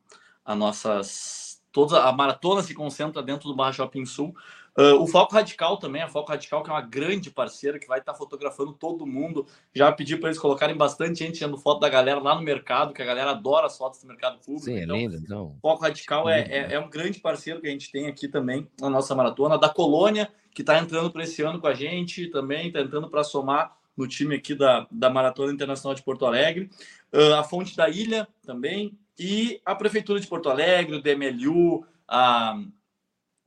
a 0.45 0.55
nossas 0.55 1.63
toda 1.73 2.05
a 2.05 2.13
maratona 2.13 2.63
se 2.63 2.73
concentra 2.73 3.23
dentro 3.23 3.49
do 3.49 3.55
Barra 3.55 3.73
Shopping 3.73 4.07
Sul. 4.07 4.35
Uh, 4.77 5.03
o 5.03 5.07
Foco 5.07 5.35
Radical 5.35 5.79
também, 5.79 6.03
a 6.03 6.09
Foco 6.09 6.31
Radical, 6.31 6.63
que 6.63 6.69
é 6.69 6.73
uma 6.73 6.83
grande 6.83 7.31
parceira, 7.31 7.79
que 7.79 7.87
vai 7.87 7.99
estar 7.99 8.13
fotografando 8.13 8.75
todo 8.75 9.07
mundo. 9.07 9.47
Já 9.75 9.91
pedi 9.91 10.17
para 10.17 10.29
eles 10.29 10.39
colocarem 10.39 10.77
bastante 10.77 11.21
gente 11.21 11.39
tirando 11.39 11.57
foto 11.57 11.81
da 11.81 11.89
galera 11.89 12.21
lá 12.21 12.35
no 12.35 12.43
mercado, 12.43 12.93
que 12.93 13.01
a 13.01 13.07
galera 13.07 13.31
adora 13.31 13.67
as 13.67 13.79
fotos 13.79 14.01
do 14.01 14.07
mercado 14.07 14.39
público. 14.39 14.67
Sim, 14.67 14.79
é 14.79 14.85
então, 14.85 14.97
lindo. 14.97 15.17
Então. 15.17 15.57
Foco 15.63 15.81
Radical 15.83 16.29
é, 16.29 16.41
é, 16.43 16.73
é, 16.75 16.79
um 16.79 16.91
grande 16.91 17.21
parceiro 17.21 17.61
que 17.61 17.67
a 17.67 17.71
gente 17.71 17.91
tem 17.91 18.07
aqui 18.07 18.29
também 18.29 18.69
na 18.79 18.91
nossa 18.91 19.15
maratona. 19.15 19.57
Da 19.57 19.71
Colônia, 19.71 20.29
que 20.55 20.61
está 20.61 20.79
entrando 20.79 21.11
para 21.11 21.23
esse 21.23 21.41
ano 21.43 21.59
com 21.59 21.67
a 21.67 21.75
gente 21.75 22.29
também, 22.29 22.69
está 22.69 22.81
entrando 22.81 23.09
para 23.09 23.25
somar 23.25 23.75
no 23.97 24.07
time 24.07 24.35
aqui 24.35 24.55
da, 24.55 24.87
da 24.91 25.09
Maratona 25.09 25.53
Internacional 25.53 25.95
de 25.95 26.03
Porto 26.03 26.27
Alegre. 26.27 26.69
Uh, 27.11 27.35
a 27.35 27.45
Fonte 27.45 27.75
da 27.75 27.89
Ilha 27.89 28.29
também. 28.45 28.93
E 29.19 29.59
a 29.65 29.75
Prefeitura 29.75 30.21
de 30.21 30.27
Porto 30.27 30.51
Alegre, 30.51 30.97
o 30.97 31.03
DMLU, 31.03 31.87
a 32.07 32.61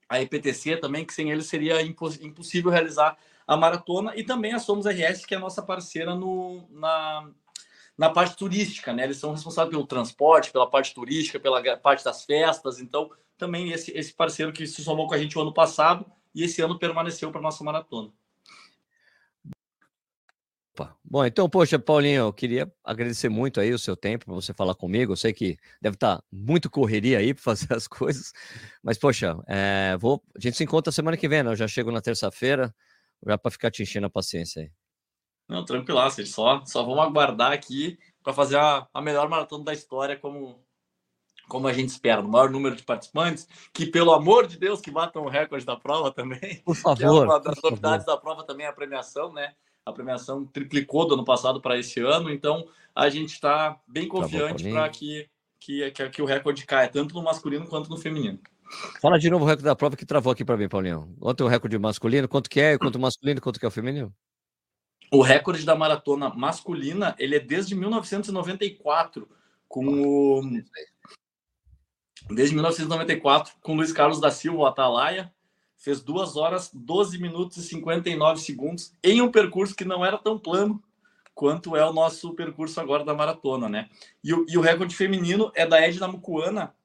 a 0.10 0.20
EPTC 0.22 0.78
também, 0.78 1.06
que 1.06 1.14
sem 1.14 1.30
eles 1.32 1.46
seria 1.46 1.82
impossível 1.82 2.72
realizar 2.72 3.16
a 3.48 3.56
maratona, 3.56 4.14
e 4.16 4.24
também 4.24 4.54
a 4.54 4.60
Somos 4.60 4.86
RS, 4.86 5.26
que 5.26 5.36
é 5.36 5.38
a 5.38 5.40
nossa 5.40 5.62
parceira 5.62 6.16
no, 6.16 6.68
na, 6.72 7.30
na 7.98 8.10
parte 8.10 8.36
turística, 8.36 8.92
né? 8.92 9.04
Eles 9.04 9.18
são 9.18 9.32
responsáveis 9.32 9.72
pelo 9.72 9.86
transporte, 9.86 10.52
pela 10.52 10.70
parte 10.70 10.94
turística, 10.94 11.40
pela 11.40 11.62
parte 11.78 12.04
das 12.04 12.26
festas, 12.26 12.80
então 12.80 13.10
também 13.38 13.72
esse, 13.72 13.92
esse 13.92 14.14
parceiro 14.14 14.52
que 14.52 14.68
se 14.68 14.84
somou 14.84 15.08
com 15.08 15.14
a 15.14 15.18
gente 15.18 15.38
o 15.38 15.42
ano 15.42 15.54
passado 15.54 16.06
e 16.34 16.44
esse 16.44 16.62
ano 16.62 16.78
permaneceu 16.78 17.32
para 17.32 17.42
nossa 17.42 17.64
maratona. 17.64 18.12
Opa. 20.80 20.96
Bom, 21.04 21.26
então, 21.26 21.50
poxa, 21.50 21.78
Paulinho, 21.78 22.22
eu 22.22 22.34
queria 22.34 22.72
agradecer 22.84 23.28
muito 23.28 23.60
aí 23.60 23.74
o 23.74 23.80
seu 23.80 23.98
tempo 23.98 24.26
para 24.26 24.34
você 24.34 24.54
falar 24.54 24.74
comigo. 24.74 25.12
Eu 25.12 25.18
sei 25.18 25.34
que 25.34 25.58
deve 25.82 25.96
estar 25.96 26.18
tá 26.18 26.24
muito 26.32 26.70
correria 26.70 27.18
aí 27.18 27.34
para 27.34 27.44
fazer 27.44 27.74
as 27.74 27.86
coisas, 27.86 28.32
mas, 28.82 28.98
poxa, 28.98 29.38
é, 29.48 29.98
vou, 30.00 30.24
a 30.36 30.40
gente 30.40 30.56
se 30.56 30.64
encontra 30.64 30.92
semana 30.92 31.18
que 31.18 31.28
vem, 31.28 31.44
né? 31.44 31.52
Eu 31.52 31.56
já 31.56 31.68
chego 31.68 31.92
na 31.92 32.02
terça-feira, 32.02 32.74
já 33.26 33.38
para 33.38 33.52
ficar 33.52 33.72
te 33.72 33.84
enchendo 33.84 34.08
a 34.08 34.10
paciência 34.10 34.62
aí. 34.62 34.72
Não, 35.50 35.66
tranquilaço, 35.66 36.26
só, 36.28 36.64
só 36.66 36.84
vamos 36.84 37.00
aguardar 37.00 37.52
aqui 37.52 37.98
para 38.24 38.32
fazer 38.32 38.58
a, 38.58 38.88
a 38.94 39.02
melhor 39.02 39.28
maratona 39.28 39.66
da 39.66 39.74
história, 39.74 40.16
como, 40.16 40.64
como 41.50 41.68
a 41.68 41.74
gente 41.74 41.90
espera, 41.90 42.22
no 42.22 42.30
maior 42.30 42.52
número 42.52 42.76
de 42.76 42.84
participantes, 42.84 43.48
que 43.74 43.88
pelo 43.88 44.14
amor 44.14 44.46
de 44.46 44.58
Deus 44.58 44.80
que 44.80 44.92
batam 44.92 45.24
o 45.24 45.30
recorde 45.30 45.66
da 45.66 45.76
prova 45.76 46.12
também. 46.12 46.62
Por 46.64 46.76
favor. 46.78 47.24
é 47.24 47.26
uma 47.26 47.40
das 47.40 47.60
novidades 47.62 48.06
da 48.06 48.16
prova 48.16 48.46
também 48.46 48.68
a 48.68 48.72
premiação, 48.72 49.34
né? 49.34 49.56
A 49.90 49.94
premiação 49.94 50.46
triplicou 50.46 51.08
do 51.08 51.16
ano 51.16 51.26
passado 51.26 51.62
para 51.62 51.78
esse 51.78 52.00
ano, 52.00 52.30
então 52.30 52.68
a 52.96 53.10
gente 53.10 53.34
está 53.34 53.80
bem 53.88 54.08
confiante 54.08 54.70
para 54.70 54.88
que, 54.90 55.28
que, 55.60 55.92
que, 55.92 56.10
que 56.10 56.22
o 56.22 56.26
recorde 56.26 56.66
caia, 56.66 56.88
tanto 56.88 57.16
no 57.16 57.24
masculino 57.24 57.68
quanto 57.68 57.90
no 57.90 57.98
feminino. 57.98 58.40
Fala 59.02 59.18
de 59.18 59.30
novo 59.30 59.46
o 59.46 59.48
recorde 59.48 59.66
da 59.66 59.76
prova 59.76 59.98
que 59.98 60.06
travou 60.06 60.32
aqui 60.32 60.46
para 60.46 60.56
mim, 60.56 60.70
Paulinho. 60.70 61.16
É 61.22 61.44
o 61.44 61.48
recorde 61.48 61.78
masculino, 61.80 62.28
quanto 62.28 62.50
que 62.50 62.60
é, 62.60 62.78
quanto 62.78 63.00
masculino, 63.00 63.42
quanto 63.42 63.60
que 63.60 63.66
é 63.66 63.68
o 63.68 63.72
feminino? 63.72 64.14
O 65.12 65.24
recorde 65.24 65.66
da 65.66 65.76
maratona 65.76 66.30
masculina, 66.30 67.16
ele 67.18 67.36
é 67.36 67.40
desde 67.40 67.74
1994, 67.74 69.28
com 69.68 69.86
o... 69.88 70.42
Desde 72.30 72.54
1994, 72.54 73.54
com 73.62 73.76
Luiz 73.76 73.92
Carlos 73.92 74.22
da 74.22 74.30
Silva, 74.30 74.60
o 74.60 74.66
Atalaia, 74.68 75.34
fez 75.80 76.02
2 76.02 76.36
horas, 76.36 76.70
12 76.74 77.18
minutos 77.18 77.58
e 77.58 77.64
59 77.64 78.42
segundos 78.42 78.94
em 79.02 79.22
um 79.22 79.32
percurso 79.32 79.74
que 79.74 79.86
não 79.86 80.06
era 80.06 80.18
tão 80.18 80.38
plano 80.38 80.84
quanto 81.34 81.74
é 81.74 81.86
o 81.90 81.94
nosso 81.94 82.34
percurso 82.34 82.82
agora 82.82 83.06
da 83.06 83.14
maratona, 83.14 83.70
né? 83.70 83.90
E 84.22 84.34
o, 84.34 84.46
e 84.48 84.58
o 84.58 84.62
recorde 84.62 84.94
feminino 84.94 85.50
é 85.56 85.66
da 85.66 85.80
Edna 85.80 86.06
Mucuana, 86.06 86.76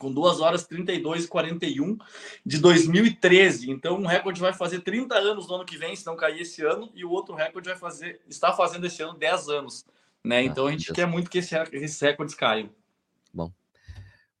com 0.00 0.12
2 0.12 0.40
horas 0.40 0.66
32 0.66 1.24
e 1.24 1.28
41 1.28 1.96
de 2.44 2.58
2013. 2.58 3.70
Então, 3.70 3.96
um 3.96 4.06
recorde 4.06 4.40
vai 4.40 4.52
fazer 4.52 4.80
30 4.80 5.14
anos 5.14 5.46
no 5.46 5.54
ano 5.54 5.64
que 5.64 5.76
vem, 5.76 5.94
se 5.94 6.04
não 6.04 6.16
cair 6.16 6.40
esse 6.40 6.64
ano, 6.64 6.90
e 6.92 7.04
o 7.04 7.10
outro 7.10 7.36
recorde 7.36 7.68
vai 7.68 7.78
fazer, 7.78 8.20
está 8.28 8.52
fazendo 8.52 8.84
esse 8.84 9.00
ano 9.00 9.16
10 9.16 9.48
anos, 9.48 9.86
né? 10.24 10.38
Ah, 10.38 10.42
então, 10.42 10.66
a 10.66 10.72
gente 10.72 10.86
Deus. 10.86 10.96
quer 10.96 11.06
muito 11.06 11.30
que 11.30 11.38
esse, 11.38 11.54
esses 11.72 12.00
recordes 12.00 12.34
caiam. 12.34 12.70
Bom. 13.32 13.52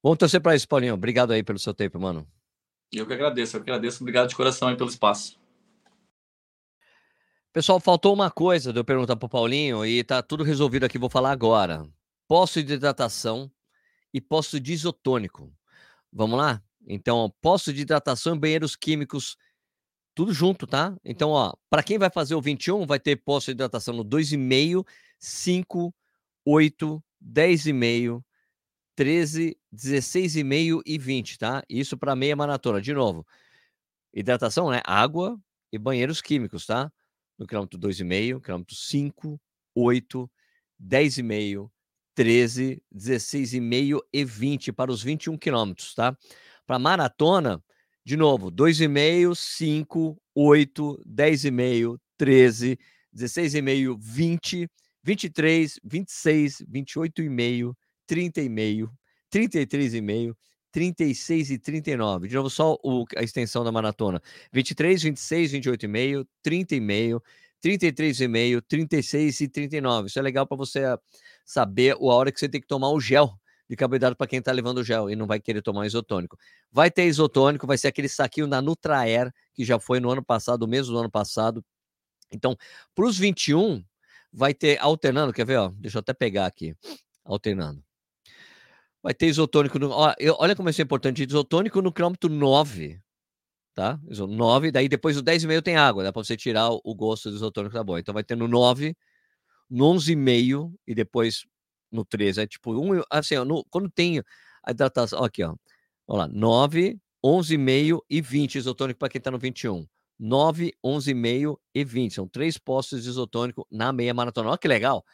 Vamos 0.02 0.18
torcer 0.18 0.40
para 0.40 0.56
isso, 0.56 0.66
Paulinho. 0.66 0.94
Obrigado 0.94 1.32
aí 1.32 1.44
pelo 1.44 1.60
seu 1.60 1.72
tempo, 1.72 2.00
mano. 2.00 2.26
Eu 2.92 3.06
que 3.06 3.12
agradeço, 3.12 3.56
eu 3.56 3.62
que 3.62 3.70
agradeço. 3.70 4.02
Obrigado 4.02 4.28
de 4.28 4.36
coração 4.36 4.74
pelo 4.76 4.88
espaço. 4.88 5.38
Pessoal, 7.52 7.80
faltou 7.80 8.14
uma 8.14 8.30
coisa 8.30 8.72
de 8.72 8.78
eu 8.78 8.84
perguntar 8.84 9.16
para 9.16 9.26
o 9.26 9.28
Paulinho 9.28 9.84
e 9.84 10.04
tá 10.04 10.22
tudo 10.22 10.44
resolvido 10.44 10.84
aqui, 10.84 10.98
vou 10.98 11.10
falar 11.10 11.32
agora. 11.32 11.86
Posto 12.26 12.62
de 12.62 12.74
hidratação 12.74 13.50
e 14.12 14.20
posto 14.20 14.60
de 14.60 14.72
isotônico. 14.72 15.52
Vamos 16.12 16.38
lá? 16.38 16.62
Então, 16.86 17.32
posto 17.40 17.72
de 17.72 17.82
hidratação 17.82 18.34
e 18.34 18.38
banheiros 18.38 18.76
químicos, 18.76 19.36
tudo 20.14 20.32
junto, 20.32 20.66
tá? 20.66 20.96
Então, 21.04 21.30
ó, 21.30 21.52
para 21.68 21.82
quem 21.82 21.98
vai 21.98 22.10
fazer 22.10 22.34
o 22.34 22.40
21, 22.40 22.86
vai 22.86 22.98
ter 22.98 23.16
posto 23.16 23.46
de 23.46 23.52
hidratação 23.52 23.94
no 23.94 24.04
2,5, 24.04 24.86
5, 25.18 25.94
8, 26.44 27.04
10,5, 27.22 28.24
13, 28.98 29.56
16,5 29.72 30.82
e 30.84 30.98
20, 30.98 31.38
tá? 31.38 31.62
Isso 31.68 31.96
para 31.96 32.16
meia 32.16 32.34
maratona. 32.34 32.80
De 32.80 32.92
novo, 32.92 33.24
hidratação, 34.12 34.70
né? 34.70 34.80
Água 34.84 35.40
e 35.72 35.78
banheiros 35.78 36.20
químicos, 36.20 36.66
tá? 36.66 36.90
No 37.38 37.46
quilômetro 37.46 37.78
2,5, 37.78 38.40
quilômetro 38.40 38.74
5, 38.74 39.40
8, 39.72 40.28
10,5, 40.82 41.70
13, 42.12 42.82
16,5 42.92 44.00
e 44.12 44.24
20 44.24 44.72
para 44.72 44.90
os 44.90 45.00
21 45.00 45.38
quilômetros, 45.38 45.94
tá? 45.94 46.18
Para 46.66 46.80
maratona, 46.80 47.62
de 48.04 48.16
novo, 48.16 48.50
2,5, 48.50 49.32
5, 49.36 50.20
8, 50.34 51.02
10,5, 51.06 52.00
13, 52.16 52.76
16,5, 53.14 53.96
20, 53.96 54.68
23, 55.04 55.80
26, 55.84 56.64
28,5, 56.68 57.76
30,5, 58.08 58.90
33,5, 59.30 60.34
36 60.72 61.50
e 61.50 61.58
39. 61.58 62.28
De 62.28 62.34
novo, 62.34 62.50
só 62.50 62.78
o, 62.82 63.04
a 63.16 63.22
extensão 63.22 63.64
da 63.64 63.72
maratona. 63.72 64.20
23, 64.52 65.02
26, 65.02 65.52
28,5, 65.52 66.26
30,5, 66.44 67.22
33,5, 67.62 68.62
36 68.68 69.40
e 69.40 69.48
39. 69.48 70.08
Isso 70.08 70.18
é 70.18 70.22
legal 70.22 70.46
para 70.46 70.56
você 70.56 70.80
saber 71.44 71.94
a 71.94 71.98
hora 71.98 72.32
que 72.32 72.38
você 72.38 72.48
tem 72.48 72.60
que 72.60 72.66
tomar 72.66 72.90
o 72.90 73.00
gel 73.00 73.38
de 73.68 73.76
carboidrato 73.76 74.16
para 74.16 74.26
quem 74.26 74.38
está 74.38 74.50
levando 74.50 74.78
o 74.78 74.84
gel 74.84 75.10
e 75.10 75.16
não 75.16 75.26
vai 75.26 75.38
querer 75.38 75.60
tomar 75.60 75.86
isotônico. 75.86 76.38
Vai 76.72 76.90
ter 76.90 77.06
isotônico, 77.06 77.66
vai 77.66 77.76
ser 77.76 77.88
aquele 77.88 78.08
saquinho 78.08 78.46
da 78.46 78.62
Nutraer, 78.62 79.30
que 79.54 79.64
já 79.64 79.78
foi 79.78 80.00
no 80.00 80.10
ano 80.10 80.24
passado, 80.24 80.62
o 80.62 80.68
mesmo 80.68 80.94
do 80.94 80.98
ano 81.00 81.10
passado. 81.10 81.62
Então, 82.32 82.56
para 82.94 83.06
os 83.06 83.18
21, 83.18 83.84
vai 84.32 84.54
ter 84.54 84.78
alternando, 84.80 85.32
quer 85.32 85.44
ver? 85.44 85.58
Ó, 85.58 85.68
deixa 85.76 85.98
eu 85.98 86.00
até 86.00 86.14
pegar 86.14 86.46
aqui, 86.46 86.74
alternando. 87.24 87.87
Vai 89.02 89.14
ter 89.14 89.26
isotônico. 89.26 89.78
No, 89.78 89.90
ó, 89.90 90.14
eu, 90.18 90.36
olha 90.38 90.56
como 90.56 90.68
isso 90.68 90.80
é 90.80 90.84
importante. 90.84 91.24
Isotônico 91.24 91.80
no 91.80 91.92
quilômetro 91.92 92.28
9. 92.30 93.00
Tá? 93.74 93.98
9. 94.02 94.72
Daí 94.72 94.88
depois 94.88 95.16
do 95.16 95.22
10,5 95.22 95.62
tem 95.62 95.76
água. 95.76 96.02
Dá 96.02 96.12
para 96.12 96.22
você 96.22 96.36
tirar 96.36 96.70
o, 96.70 96.80
o, 96.84 96.94
gosto 96.94 97.30
do 97.30 97.36
isotônico 97.36 97.74
tá 97.74 97.84
bom. 97.84 97.96
Então 97.96 98.12
vai 98.12 98.24
ter 98.24 98.36
no 98.36 98.48
9, 98.48 98.96
no 99.70 99.84
11,5 99.94 100.74
e 100.86 100.94
depois 100.94 101.44
no 101.90 102.04
13. 102.04 102.42
É 102.42 102.46
tipo, 102.46 102.72
um, 102.72 103.02
assim, 103.10 103.36
ó, 103.36 103.44
no, 103.44 103.64
quando 103.70 103.88
tem 103.90 104.18
a 104.64 104.70
hidratação. 104.72 105.20
Ó, 105.20 105.24
aqui, 105.24 105.44
ó. 105.44 105.54
Olha 106.08 106.26
lá. 106.26 106.28
9, 106.28 106.98
11,5 107.24 108.00
e 108.10 108.20
20 108.20 108.56
isotônico 108.56 108.98
para 108.98 109.08
quem 109.08 109.18
está 109.18 109.30
no 109.30 109.38
21. 109.38 109.86
9, 110.18 110.72
11,5 110.84 111.56
e 111.74 111.84
20. 111.84 112.14
São 112.14 112.28
três 112.28 112.58
postos 112.58 113.04
de 113.04 113.08
isotônico 113.08 113.66
na 113.70 113.92
meia 113.92 114.12
maratona. 114.12 114.48
Olha 114.48 114.58
que 114.58 114.66
legal. 114.66 115.04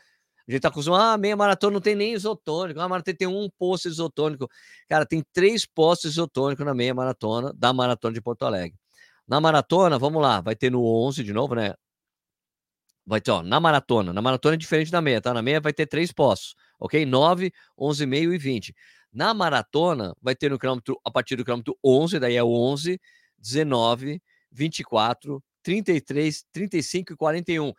A 0.46 0.52
gente 0.52 0.60
tá 0.60 0.68
acostumado, 0.68 1.02
ah, 1.02 1.16
meia 1.18 1.36
maratona 1.36 1.72
não 1.74 1.80
tem 1.80 1.94
nem 1.94 2.12
isotônico. 2.12 2.78
Ah, 2.80 2.88
maratona 2.88 3.16
tem 3.16 3.28
um 3.28 3.48
posto 3.58 3.88
isotônico. 3.88 4.48
Cara, 4.88 5.06
tem 5.06 5.22
três 5.32 5.64
postos 5.66 6.12
isotônicos 6.12 6.64
na 6.66 6.74
meia 6.74 6.94
maratona 6.94 7.52
da 7.54 7.72
maratona 7.72 8.14
de 8.14 8.20
Porto 8.20 8.44
Alegre. 8.44 8.78
Na 9.26 9.40
maratona, 9.40 9.98
vamos 9.98 10.20
lá, 10.22 10.40
vai 10.42 10.54
ter 10.54 10.70
no 10.70 10.84
11 10.84 11.24
de 11.24 11.32
novo, 11.32 11.54
né? 11.54 11.74
Vai 13.06 13.20
ter, 13.20 13.30
ó, 13.30 13.42
na 13.42 13.60
maratona. 13.60 14.12
Na 14.12 14.22
maratona 14.22 14.54
é 14.54 14.58
diferente 14.58 14.90
da 14.90 15.00
meia, 15.00 15.20
tá? 15.20 15.32
Na 15.34 15.42
meia 15.42 15.60
vai 15.60 15.72
ter 15.72 15.86
três 15.86 16.12
postos, 16.12 16.54
ok? 16.78 17.04
9, 17.04 17.52
11,5 17.78 18.34
e 18.34 18.38
20. 18.38 18.74
Na 19.12 19.32
maratona, 19.34 20.14
vai 20.20 20.34
ter 20.34 20.50
no 20.50 20.58
quilômetro, 20.58 20.98
a 21.04 21.10
partir 21.10 21.36
do 21.36 21.44
quilômetro 21.44 21.76
11, 21.84 22.18
daí 22.18 22.36
é 22.36 22.44
11, 22.44 23.00
19, 23.38 24.20
24, 24.50 25.42
33, 25.62 26.44
35 26.52 27.12
e 27.12 27.16
41. 27.16 27.72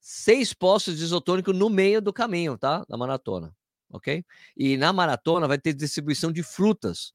Seis 0.00 0.54
postos 0.54 0.98
de 0.98 1.04
isotônico 1.04 1.52
no 1.52 1.68
meio 1.68 2.00
do 2.00 2.12
caminho, 2.12 2.56
tá? 2.56 2.84
Na 2.88 2.96
maratona, 2.96 3.54
ok? 3.90 4.24
E 4.56 4.76
na 4.76 4.92
maratona 4.92 5.48
vai 5.48 5.58
ter 5.58 5.72
distribuição 5.72 6.32
de 6.32 6.42
frutas 6.42 7.12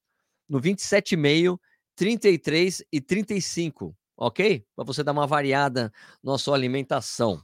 no 0.47 0.59
27,5 0.59 1.57
33 1.95 2.83
e 2.91 3.01
35, 3.01 3.95
ok? 4.17 4.65
Para 4.75 4.85
você 4.85 5.03
dar 5.03 5.11
uma 5.11 5.27
variada 5.27 5.91
na 6.23 6.37
sua 6.37 6.55
alimentação, 6.55 7.41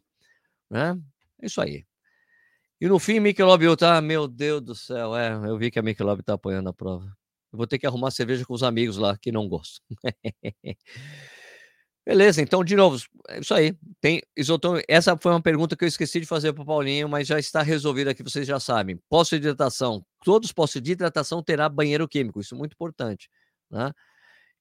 né? 0.70 1.00
É 1.42 1.46
isso 1.46 1.62
aí. 1.62 1.86
E 2.82 2.88
no 2.88 2.98
fim, 2.98 3.20
Michelob 3.20 3.76
tá, 3.78 4.02
meu 4.02 4.28
Deus 4.28 4.62
do 4.62 4.76
céu, 4.76 5.16
é, 5.16 5.34
eu 5.34 5.58
vi 5.58 5.70
que 5.70 5.80
a 5.80 5.82
Michelob 5.82 6.24
tá 6.24 6.34
apoiando 6.34 6.70
a 6.70 6.74
prova. 6.74 7.06
Eu 7.52 7.58
vou 7.58 7.68
ter 7.68 7.78
que 7.78 7.86
arrumar 7.86 8.12
cerveja 8.12 8.46
com 8.46 8.54
os 8.54 8.64
amigos 8.64 8.98
lá 8.98 9.18
que 9.18 9.32
não 9.32 9.48
gostam. 9.48 9.84
Beleza, 12.10 12.42
então, 12.42 12.64
de 12.64 12.76
novo, 12.76 12.98
é 13.28 13.40
isso 13.40 13.54
aí. 13.54 13.78
Tem 14.02 14.20
isotônico. 14.36 14.84
Essa 14.90 15.16
foi 15.16 15.32
uma 15.32 15.42
pergunta 15.44 15.76
que 15.76 15.84
eu 15.84 15.88
esqueci 15.88 16.20
de 16.20 16.26
fazer 16.26 16.52
para 16.54 16.64
o 16.64 16.66
Paulinho, 16.66 17.08
mas 17.08 17.28
já 17.28 17.38
está 17.38 17.62
resolvida 17.62 18.10
aqui, 18.10 18.24
vocês 18.24 18.48
já 18.48 18.60
sabem. 18.60 19.00
Posto 19.08 19.40
de 19.40 19.48
hidratação. 19.48 20.04
Todos 20.26 20.50
os 20.50 20.52
postos 20.52 20.82
de 20.82 20.94
hidratação 20.94 21.44
terá 21.44 21.70
banheiro 21.70 22.08
químico, 22.08 22.40
isso 22.42 22.56
é 22.56 22.58
muito 22.58 22.74
importante. 22.74 23.30
Né? 23.70 23.94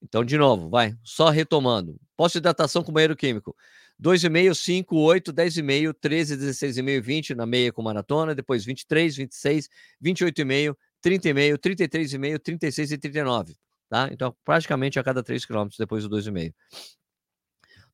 Então, 0.03 0.22
de 0.22 0.36
novo, 0.36 0.68
vai, 0.68 0.94
só 1.03 1.30
retomando. 1.30 1.99
Posto 2.18 2.34
de 2.34 2.40
hidratação 2.40 2.84
com 2.84 2.92
banheiro 2.92 3.16
químico. 3.16 3.57
2,5, 3.99 4.55
5, 4.55 4.96
8, 4.99 5.32
10,5, 5.32 5.94
13, 5.99 6.36
16,5, 6.36 7.01
20 7.01 7.34
na 7.34 7.46
meia 7.46 7.72
com 7.72 7.80
maratona, 7.80 8.34
depois 8.34 8.62
23, 8.66 9.16
26, 9.16 9.70
28,5, 10.05 10.76
30,5, 11.03 11.59
33,5, 11.59 12.38
36 12.40 12.92
e 12.92 12.99
39, 12.99 13.57
tá? 13.88 14.11
Então, 14.12 14.36
praticamente 14.44 14.99
a 14.99 15.03
cada 15.03 15.22
3 15.22 15.46
km 15.46 15.68
depois 15.78 16.07
do 16.07 16.14
2,5. 16.14 16.53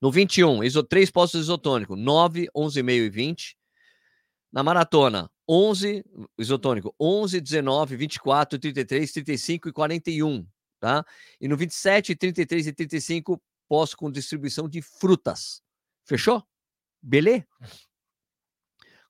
No 0.04 0.10
21, 0.10 0.62
iso, 0.62 0.82
3 0.82 1.10
postos 1.10 1.40
isotônico, 1.40 1.96
9, 1.96 2.50
11,5 2.54 2.90
e 2.90 3.08
20. 3.08 3.56
Na 4.52 4.62
maratona, 4.62 5.30
11, 5.48 6.04
isotônico, 6.38 6.94
11, 7.00 7.40
19, 7.40 7.96
24, 7.96 8.58
33, 8.58 9.12
35 9.12 9.70
e 9.70 9.72
41 9.72 10.46
tá? 10.78 11.02
E 11.40 11.48
no 11.48 11.56
27, 11.56 12.14
33 12.14 12.66
e 12.66 12.72
35, 12.74 13.42
posso 13.66 13.96
com 13.96 14.10
distribuição 14.10 14.68
de 14.68 14.82
frutas. 14.82 15.62
Fechou? 16.04 16.42
Beleza? 17.00 17.46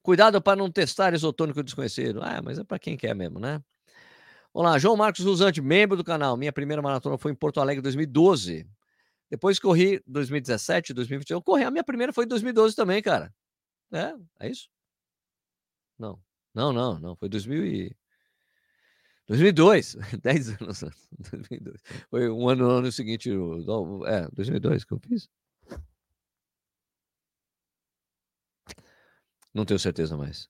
Cuidado 0.01 0.41
para 0.41 0.55
não 0.55 0.71
testar 0.71 1.13
isotônico 1.13 1.65
desconhecido. 1.65 2.23
Ah, 2.23 2.41
mas 2.41 2.61
é 2.61 2.63
para 2.63 2.79
quem 2.79 2.97
quer 2.97 3.17
mesmo, 3.17 3.41
né? 3.41 3.61
Vamos 4.55 4.71
lá, 4.71 4.79
João 4.79 4.97
Marcos 4.97 5.25
Luzante, 5.25 5.61
membro 5.61 5.97
do 5.97 6.05
canal. 6.05 6.37
Minha 6.37 6.53
primeira 6.53 6.81
maratona 6.81 7.19
foi 7.19 7.33
em 7.33 7.35
Porto 7.35 7.61
Alegre 7.61 7.83
2012. 7.83 8.65
Depois 9.31 9.59
corri 9.59 10.03
2017, 10.07 10.95
2021. 10.95 11.41
Corri, 11.41 11.65
a 11.65 11.71
minha 11.71 11.85
primeira 11.85 12.13
foi 12.13 12.25
em 12.25 12.29
2012 12.29 12.77
também, 12.77 13.03
cara. 13.03 13.33
É, 13.93 14.15
é 14.41 14.51
isso? 14.51 14.69
Não. 15.99 16.21
Não, 16.55 16.73
não, 16.73 16.99
não. 16.99 17.17
Foi 17.17 17.29
2000 17.29 17.67
e... 17.67 17.97
2002, 19.27 19.97
10 20.23 20.49
anos 20.61 20.83
antes. 20.83 21.09
2002. 21.33 21.83
Foi 22.11 22.31
um 22.31 22.49
ano, 22.49 22.71
ano 22.71 22.93
seguinte, 22.93 23.31
é, 23.31 24.29
2002 24.33 24.85
que 24.85 24.93
eu 24.93 25.01
fiz. 25.01 25.29
Não 29.55 29.65
tenho 29.65 29.79
certeza 29.79 30.17
mais. 30.17 30.49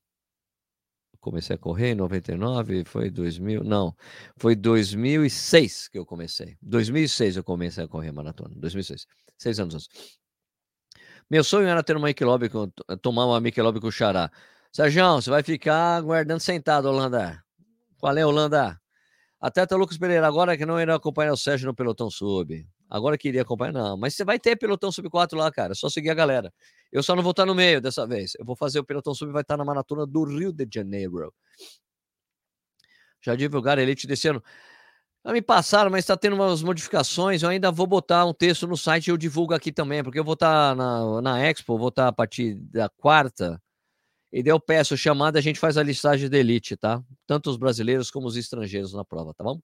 Comecei 1.25 1.57
a 1.57 1.59
correr 1.59 1.93
em 1.93 1.95
99, 1.95 2.85
foi 2.85 3.09
2000, 3.09 3.65
não, 3.65 3.97
foi 4.37 4.55
2006 4.55 5.89
que 5.89 5.99
eu 5.99 6.05
comecei. 6.05 6.55
2006 6.61 7.39
eu 7.39 7.43
comecei 7.43 7.83
a 7.83 7.89
correr 7.89 8.13
maratona, 8.13 8.55
2006, 8.55 9.07
seis 9.39 9.59
anos 9.59 9.75
antes. 9.75 9.89
Meu 11.31 11.43
sonho 11.43 11.67
era 11.67 11.83
ter 11.83 11.97
uma 11.97 12.09
Michelob, 12.09 12.51
tomar 13.01 13.25
uma 13.25 13.41
Michelob 13.41 13.81
com 13.81 13.91
Xará. 13.91 14.31
Sérgio, 14.71 15.03
você 15.15 15.31
vai 15.31 15.43
ficar 15.43 16.03
guardando 16.03 16.41
sentado, 16.41 16.91
Holanda. 16.91 17.43
Qual 17.97 18.15
é, 18.15 18.27
Holanda? 18.27 18.79
Atleta 19.41 19.77
Lucas 19.77 19.97
Pereira, 19.97 20.27
agora 20.27 20.59
que 20.59 20.67
não 20.67 20.79
irá 20.79 20.95
acompanhar 20.95 21.33
o 21.33 21.39
Sérgio 21.39 21.67
no 21.67 21.75
Pelotão 21.75 22.11
Sub. 22.11 22.69
Agora 22.89 23.19
que 23.19 23.29
iria 23.29 23.43
acompanhar, 23.43 23.73
não. 23.73 23.97
Mas 23.97 24.15
você 24.15 24.25
vai 24.25 24.39
ter 24.39 24.57
Pelotão 24.57 24.93
Sub 24.93 25.09
4 25.09 25.37
lá, 25.39 25.51
cara. 25.51 25.73
É 25.73 25.75
só 25.75 25.89
seguir 25.89 26.11
a 26.11 26.15
galera. 26.15 26.53
Eu 26.93 27.03
só 27.03 27.17
não 27.17 27.23
vou 27.23 27.31
estar 27.31 27.47
no 27.47 27.55
meio 27.55 27.81
dessa 27.81 28.07
vez. 28.07 28.33
Eu 28.39 28.45
vou 28.45 28.57
fazer 28.57 28.79
o 28.79 28.85
Pelotão 28.85 29.15
Sub, 29.15 29.33
vai 29.33 29.43
estar 29.43 29.57
na 29.57 29.65
maratona 29.65 30.07
do 30.07 30.25
Rio 30.25 30.53
de 30.53 30.67
Janeiro. 30.73 31.33
Já 33.23 33.35
divulgaram 33.35 33.81
a 33.81 33.83
Elite 33.83 34.07
desse 34.07 34.29
ano. 34.29 34.43
Já 35.25 35.33
me 35.33 35.41
passaram, 35.41 35.91
mas 35.91 36.01
está 36.01 36.17
tendo 36.17 36.35
umas 36.37 36.63
modificações. 36.63 37.43
Eu 37.43 37.49
ainda 37.49 37.71
vou 37.73 37.87
botar 37.87 38.27
um 38.27 38.35
texto 38.35 38.67
no 38.67 38.77
site 38.77 39.09
e 39.09 39.11
eu 39.11 39.17
divulgo 39.17 39.55
aqui 39.55 39.73
também, 39.73 40.05
porque 40.05 40.19
eu 40.19 40.25
vou 40.25 40.35
estar 40.35 40.77
na, 40.77 41.23
na 41.23 41.41
Expo, 41.41 41.79
vou 41.79 41.89
estar 41.89 42.09
a 42.09 42.13
partir 42.13 42.55
da 42.55 42.89
quarta 42.89 43.61
e 44.35 44.43
daí 44.43 44.51
eu 44.51 44.59
peço 44.59 44.97
chamada, 44.97 45.39
a 45.39 45.43
gente 45.43 45.61
faz 45.61 45.77
a 45.77 45.83
listagem 45.85 46.29
da 46.29 46.37
elite, 46.37 46.77
tá? 46.77 47.01
Tanto 47.25 47.49
os 47.49 47.57
brasileiros 47.57 48.11
como 48.11 48.27
os 48.27 48.37
estrangeiros 48.37 48.93
na 48.93 49.05
prova, 49.05 49.33
tá 49.33 49.45
bom? 49.45 49.61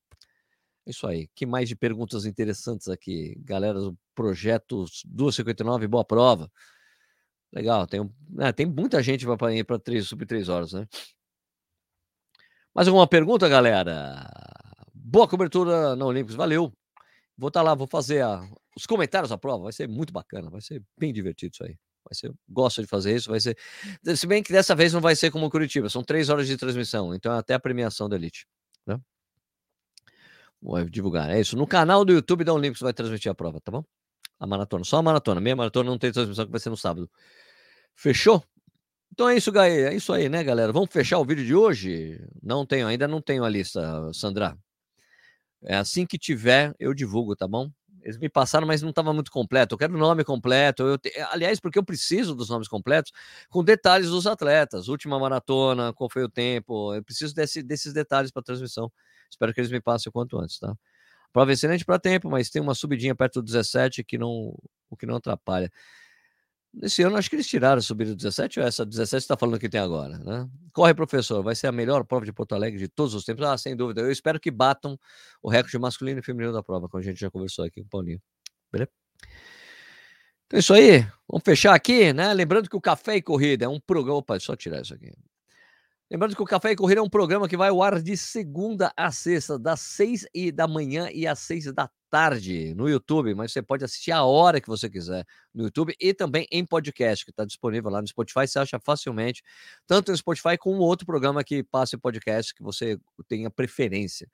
Isso 0.90 1.06
aí. 1.06 1.28
Que 1.34 1.46
mais 1.46 1.68
de 1.68 1.76
perguntas 1.76 2.26
interessantes 2.26 2.88
aqui, 2.88 3.36
galera 3.44 3.80
do 3.80 3.96
projeto 4.14 4.84
259, 5.06 5.86
boa 5.86 6.04
prova. 6.04 6.50
Legal, 7.52 7.86
tem, 7.86 8.08
é, 8.38 8.52
tem 8.52 8.66
muita 8.66 9.02
gente 9.02 9.24
para 9.26 9.54
ir 9.54 9.64
para 9.64 9.80
sub 10.02 10.26
3 10.26 10.48
horas, 10.48 10.72
né? 10.72 10.86
Mais 12.74 12.88
alguma 12.88 13.06
pergunta, 13.06 13.48
galera? 13.48 14.28
Boa 14.94 15.28
cobertura 15.28 15.96
na 15.96 16.04
Olímpicos, 16.04 16.36
valeu. 16.36 16.72
Vou 17.36 17.48
estar 17.48 17.60
tá 17.60 17.64
lá, 17.64 17.74
vou 17.74 17.86
fazer 17.86 18.22
a, 18.22 18.48
os 18.76 18.86
comentários 18.86 19.30
da 19.30 19.38
prova, 19.38 19.64
vai 19.64 19.72
ser 19.72 19.88
muito 19.88 20.12
bacana, 20.12 20.50
vai 20.50 20.60
ser 20.60 20.82
bem 20.98 21.12
divertido 21.12 21.52
isso 21.54 21.64
aí. 21.64 21.76
Vai 22.04 22.14
ser, 22.14 22.32
gosto 22.48 22.80
de 22.80 22.88
fazer 22.88 23.14
isso, 23.14 23.30
vai 23.30 23.40
ser. 23.40 23.56
Se 24.16 24.26
bem 24.26 24.42
que 24.42 24.52
dessa 24.52 24.74
vez 24.74 24.92
não 24.92 25.00
vai 25.00 25.14
ser 25.14 25.30
como 25.30 25.50
Curitiba, 25.50 25.88
são 25.88 26.02
três 26.02 26.28
horas 26.28 26.46
de 26.46 26.56
transmissão, 26.56 27.14
então 27.14 27.32
é 27.32 27.38
até 27.38 27.54
a 27.54 27.60
premiação 27.60 28.08
da 28.08 28.16
Elite. 28.16 28.46
Né? 28.86 28.98
Vou 30.62 30.84
divulgar, 30.84 31.30
é 31.30 31.40
isso. 31.40 31.56
No 31.56 31.66
canal 31.66 32.04
do 32.04 32.12
YouTube 32.12 32.44
da 32.44 32.52
Olímpicos 32.52 32.82
vai 32.82 32.92
transmitir 32.92 33.30
a 33.30 33.34
prova, 33.34 33.60
tá 33.60 33.72
bom? 33.72 33.84
A 34.38 34.46
maratona, 34.46 34.84
só 34.84 34.98
a 34.98 35.02
maratona, 35.02 35.40
meia 35.40 35.56
maratona 35.56 35.90
não 35.90 35.98
tem 35.98 36.12
transmissão 36.12 36.46
que 36.46 36.50
vai 36.50 36.60
ser 36.60 36.70
no 36.70 36.76
sábado. 36.76 37.10
Fechou? 37.94 38.42
Então 39.12 39.28
é 39.28 39.36
isso, 39.36 39.50
Gaê. 39.50 39.82
É 39.84 39.94
isso 39.94 40.12
aí, 40.12 40.28
né, 40.28 40.42
galera? 40.44 40.72
Vamos 40.72 40.90
fechar 40.90 41.18
o 41.18 41.24
vídeo 41.24 41.44
de 41.44 41.54
hoje? 41.54 42.18
Não 42.42 42.64
tenho, 42.64 42.86
ainda 42.86 43.08
não 43.08 43.20
tenho 43.20 43.44
a 43.44 43.48
lista, 43.48 44.10
Sandra. 44.14 44.56
É 45.62 45.76
assim 45.76 46.06
que 46.06 46.18
tiver, 46.18 46.74
eu 46.78 46.94
divulgo, 46.94 47.36
tá 47.36 47.46
bom? 47.46 47.70
Eles 48.02 48.16
me 48.16 48.30
passaram, 48.30 48.66
mas 48.66 48.80
não 48.80 48.90
estava 48.90 49.12
muito 49.12 49.30
completo. 49.30 49.74
Eu 49.74 49.78
quero 49.78 49.94
o 49.94 49.98
nome 49.98 50.24
completo. 50.24 50.82
Eu 50.84 50.96
te... 50.96 51.12
Aliás, 51.30 51.60
porque 51.60 51.78
eu 51.78 51.84
preciso 51.84 52.34
dos 52.34 52.48
nomes 52.48 52.66
completos 52.66 53.12
com 53.50 53.62
detalhes 53.62 54.08
dos 54.08 54.26
atletas. 54.26 54.88
Última 54.88 55.18
maratona, 55.18 55.92
qual 55.92 56.08
foi 56.08 56.24
o 56.24 56.28
tempo. 56.28 56.94
Eu 56.94 57.02
preciso 57.02 57.34
desse, 57.34 57.62
desses 57.62 57.92
detalhes 57.92 58.30
para 58.30 58.42
transmissão. 58.42 58.90
Espero 59.30 59.54
que 59.54 59.60
eles 59.60 59.70
me 59.70 59.80
passem 59.80 60.10
o 60.10 60.12
quanto 60.12 60.38
antes, 60.38 60.58
tá? 60.58 60.74
Prova 61.32 61.52
excelente 61.52 61.84
para 61.84 61.98
tempo, 61.98 62.28
mas 62.28 62.50
tem 62.50 62.60
uma 62.60 62.74
subidinha 62.74 63.14
perto 63.14 63.40
do 63.40 63.46
17 63.46 64.02
que 64.02 64.18
não, 64.18 64.54
o 64.90 64.96
que 64.96 65.06
não 65.06 65.16
atrapalha. 65.16 65.70
Nesse 66.72 67.02
ano, 67.02 67.16
acho 67.16 67.28
que 67.28 67.34
eles 67.34 67.48
tiraram 67.48 67.78
a 67.78 67.82
subida 67.82 68.10
do 68.10 68.16
17, 68.16 68.60
ou 68.60 68.66
essa 68.66 68.86
17 68.86 69.22
está 69.22 69.36
falando 69.36 69.58
que 69.58 69.68
tem 69.68 69.80
agora, 69.80 70.18
né? 70.18 70.48
Corre, 70.72 70.94
professor, 70.94 71.42
vai 71.42 71.54
ser 71.54 71.66
a 71.66 71.72
melhor 71.72 72.04
prova 72.04 72.24
de 72.24 72.32
Porto 72.32 72.54
Alegre 72.54 72.78
de 72.78 72.88
todos 72.88 73.12
os 73.14 73.24
tempos? 73.24 73.44
Ah, 73.44 73.58
sem 73.58 73.74
dúvida. 73.74 74.00
Eu 74.00 74.10
espero 74.10 74.38
que 74.38 74.50
batam 74.52 74.98
o 75.42 75.50
recorde 75.50 75.76
masculino 75.78 76.20
e 76.20 76.22
feminino 76.22 76.52
da 76.52 76.62
prova, 76.62 76.88
como 76.88 77.00
a 77.02 77.04
gente 77.04 77.18
já 77.18 77.30
conversou 77.30 77.64
aqui 77.64 77.80
com 77.80 77.86
o 77.86 77.90
Paulinho. 77.90 78.20
Beleza? 78.72 78.90
Então 80.46 80.56
é 80.56 80.60
isso 80.60 80.74
aí. 80.74 81.00
Vamos 81.28 81.44
fechar 81.44 81.74
aqui, 81.74 82.12
né? 82.12 82.32
Lembrando 82.32 82.68
que 82.68 82.76
o 82.76 82.80
Café 82.80 83.16
e 83.16 83.22
Corrida 83.22 83.64
é 83.64 83.68
um 83.68 83.80
programa. 83.80 84.18
Opa, 84.18 84.38
só 84.38 84.54
tirar 84.54 84.82
isso 84.82 84.94
aqui. 84.94 85.12
Lembrando 86.10 86.34
que 86.34 86.42
o 86.42 86.46
Café 86.46 86.72
e 86.72 86.76
Corrida 86.76 86.98
é 87.00 87.02
um 87.02 87.08
programa 87.08 87.48
que 87.48 87.56
vai 87.56 87.68
ao 87.68 87.80
ar 87.80 88.02
de 88.02 88.16
segunda 88.16 88.92
a 88.96 89.12
sexta, 89.12 89.56
das 89.56 89.78
seis 89.78 90.26
da 90.52 90.66
manhã 90.66 91.08
e 91.12 91.24
às 91.24 91.38
seis 91.38 91.72
da 91.72 91.88
tarde 92.10 92.74
no 92.74 92.88
YouTube, 92.88 93.32
mas 93.36 93.52
você 93.52 93.62
pode 93.62 93.84
assistir 93.84 94.10
a 94.10 94.24
hora 94.24 94.60
que 94.60 94.66
você 94.66 94.90
quiser 94.90 95.24
no 95.54 95.62
YouTube 95.62 95.94
e 96.00 96.12
também 96.12 96.48
em 96.50 96.66
podcast, 96.66 97.24
que 97.24 97.30
está 97.30 97.44
disponível 97.44 97.88
lá 97.90 98.00
no 98.02 98.08
Spotify. 98.08 98.48
Você 98.48 98.58
acha 98.58 98.80
facilmente, 98.80 99.40
tanto 99.86 100.10
no 100.10 100.18
Spotify 100.18 100.58
como 100.58 100.80
outro 100.80 101.06
programa 101.06 101.44
que 101.44 101.62
passa 101.62 101.94
em 101.94 101.98
podcast 102.00 102.52
que 102.52 102.62
você 102.64 102.98
tenha 103.28 103.48
preferência. 103.48 104.28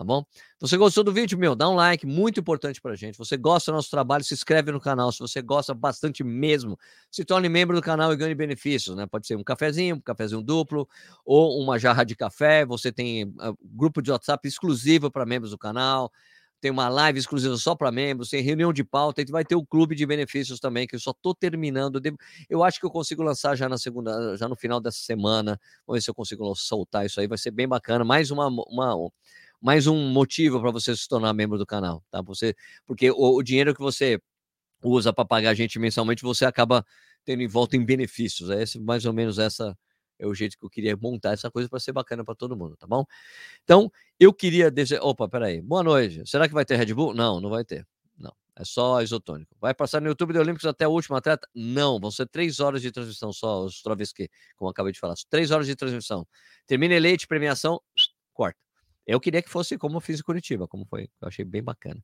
Tá 0.00 0.04
bom? 0.04 0.24
Você 0.58 0.78
gostou 0.78 1.04
do 1.04 1.12
vídeo, 1.12 1.38
meu? 1.38 1.54
Dá 1.54 1.68
um 1.68 1.74
like, 1.74 2.06
muito 2.06 2.40
importante 2.40 2.80
pra 2.80 2.96
gente. 2.96 3.18
Você 3.18 3.36
gosta 3.36 3.70
do 3.70 3.74
nosso 3.74 3.90
trabalho, 3.90 4.24
se 4.24 4.32
inscreve 4.32 4.72
no 4.72 4.80
canal. 4.80 5.12
Se 5.12 5.18
você 5.18 5.42
gosta 5.42 5.74
bastante 5.74 6.24
mesmo, 6.24 6.78
se 7.10 7.22
torne 7.22 7.50
membro 7.50 7.76
do 7.76 7.82
canal 7.82 8.10
e 8.10 8.16
ganhe 8.16 8.34
benefícios, 8.34 8.96
né? 8.96 9.06
Pode 9.06 9.26
ser 9.26 9.36
um 9.36 9.44
cafezinho, 9.44 9.96
um 9.96 10.00
cafezinho 10.00 10.40
duplo 10.40 10.88
ou 11.22 11.60
uma 11.62 11.78
jarra 11.78 12.02
de 12.02 12.16
café. 12.16 12.64
Você 12.64 12.90
tem 12.90 13.24
uh, 13.24 13.54
grupo 13.62 14.00
de 14.00 14.10
WhatsApp 14.10 14.48
exclusivo 14.48 15.10
para 15.10 15.26
membros 15.26 15.50
do 15.50 15.58
canal 15.58 16.10
tem 16.60 16.70
uma 16.70 16.88
live 16.88 17.18
exclusiva 17.18 17.56
só 17.56 17.74
para 17.74 17.90
membros, 17.90 18.28
tem 18.28 18.42
reunião 18.42 18.72
de 18.72 18.84
pauta, 18.84 19.22
e 19.22 19.24
vai 19.24 19.44
ter 19.44 19.54
o 19.54 19.64
clube 19.64 19.94
de 19.94 20.04
benefícios 20.04 20.60
também, 20.60 20.86
que 20.86 20.94
eu 20.94 21.00
só 21.00 21.10
estou 21.10 21.34
terminando. 21.34 22.00
Eu 22.48 22.62
acho 22.62 22.78
que 22.78 22.84
eu 22.84 22.90
consigo 22.90 23.22
lançar 23.22 23.56
já 23.56 23.68
na 23.68 23.78
segunda, 23.78 24.36
já 24.36 24.46
no 24.46 24.54
final 24.54 24.80
dessa 24.80 24.98
semana. 24.98 25.58
Vamos 25.86 25.98
ver 25.98 26.02
se 26.02 26.10
eu 26.10 26.14
consigo 26.14 26.54
soltar 26.54 27.06
isso 27.06 27.20
aí, 27.20 27.26
vai 27.26 27.38
ser 27.38 27.50
bem 27.50 27.66
bacana. 27.66 28.04
Mais 28.04 28.30
uma, 28.30 28.46
uma 28.48 29.10
mais 29.60 29.86
um 29.86 30.08
motivo 30.10 30.60
para 30.60 30.70
você 30.70 30.96
se 30.96 31.06
tornar 31.08 31.32
membro 31.34 31.58
do 31.58 31.66
canal, 31.66 32.02
tá? 32.10 32.22
Você, 32.22 32.54
porque 32.86 33.10
o, 33.10 33.36
o 33.36 33.42
dinheiro 33.42 33.74
que 33.74 33.80
você 33.80 34.20
usa 34.82 35.12
para 35.12 35.24
pagar 35.24 35.50
a 35.50 35.54
gente 35.54 35.78
mensalmente, 35.78 36.22
você 36.22 36.44
acaba 36.44 36.84
tendo 37.24 37.42
em 37.42 37.48
volta 37.48 37.76
em 37.76 37.84
benefícios. 37.84 38.50
É 38.50 38.62
esse, 38.62 38.78
mais 38.80 39.04
ou 39.04 39.12
menos 39.12 39.38
essa 39.38 39.76
é 40.18 40.26
o 40.26 40.34
jeito 40.34 40.56
que 40.58 40.64
eu 40.64 40.70
queria 40.70 40.96
montar 40.96 41.32
essa 41.32 41.50
coisa 41.50 41.68
para 41.68 41.80
ser 41.80 41.92
bacana 41.92 42.24
para 42.24 42.34
todo 42.34 42.56
mundo, 42.56 42.76
tá 42.76 42.86
bom? 42.86 43.04
Então, 43.64 43.90
eu 44.18 44.32
queria 44.32 44.70
dizer. 44.70 45.00
Opa, 45.02 45.28
peraí. 45.28 45.62
Boa 45.62 45.82
noite. 45.82 46.22
Será 46.26 46.46
que 46.46 46.54
vai 46.54 46.64
ter 46.64 46.76
Red 46.76 46.92
Bull? 46.92 47.14
Não, 47.14 47.40
não 47.40 47.48
vai 47.48 47.64
ter. 47.64 47.86
Não. 48.18 48.32
É 48.54 48.64
só 48.64 49.00
isotônico. 49.00 49.56
Vai 49.58 49.72
passar 49.74 50.00
no 50.00 50.08
YouTube 50.08 50.34
do 50.34 50.40
Olímpicos 50.40 50.66
até 50.66 50.86
o 50.86 50.90
último 50.90 51.16
atleta? 51.16 51.48
Não, 51.54 51.98
vão 51.98 52.10
ser 52.10 52.26
três 52.28 52.60
horas 52.60 52.82
de 52.82 52.92
transmissão 52.92 53.32
só, 53.32 53.64
os 53.64 53.82
Travesque, 53.82 54.28
como 54.56 54.70
acabei 54.70 54.92
de 54.92 55.00
falar. 55.00 55.14
Três 55.30 55.50
horas 55.50 55.66
de 55.66 55.74
transmissão. 55.74 56.26
Termina 56.66 56.94
eleite, 56.94 57.26
premiação, 57.26 57.80
corta. 58.34 58.69
Eu 59.10 59.20
queria 59.20 59.42
que 59.42 59.50
fosse 59.50 59.76
como 59.76 59.96
eu 59.96 60.00
fiz 60.00 60.20
em 60.20 60.22
Curitiba, 60.22 60.68
como 60.68 60.84
foi. 60.84 61.10
Eu 61.20 61.28
achei 61.28 61.44
bem 61.44 61.62
bacana. 61.62 62.02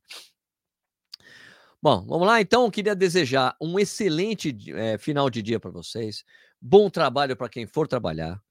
Bom, 1.81 2.05
vamos 2.05 2.27
lá 2.27 2.41
então. 2.41 2.65
Eu 2.65 2.71
queria 2.71 2.95
desejar 2.95 3.55
um 3.61 3.79
excelente 3.79 4.55
é, 4.73 4.97
final 4.97 5.29
de 5.29 5.41
dia 5.41 5.59
para 5.59 5.71
vocês. 5.71 6.23
Bom 6.59 6.89
trabalho 6.89 7.37
para 7.37 7.47
quem 7.47 7.65
for 7.65 7.87
trabalhar. 7.87 8.41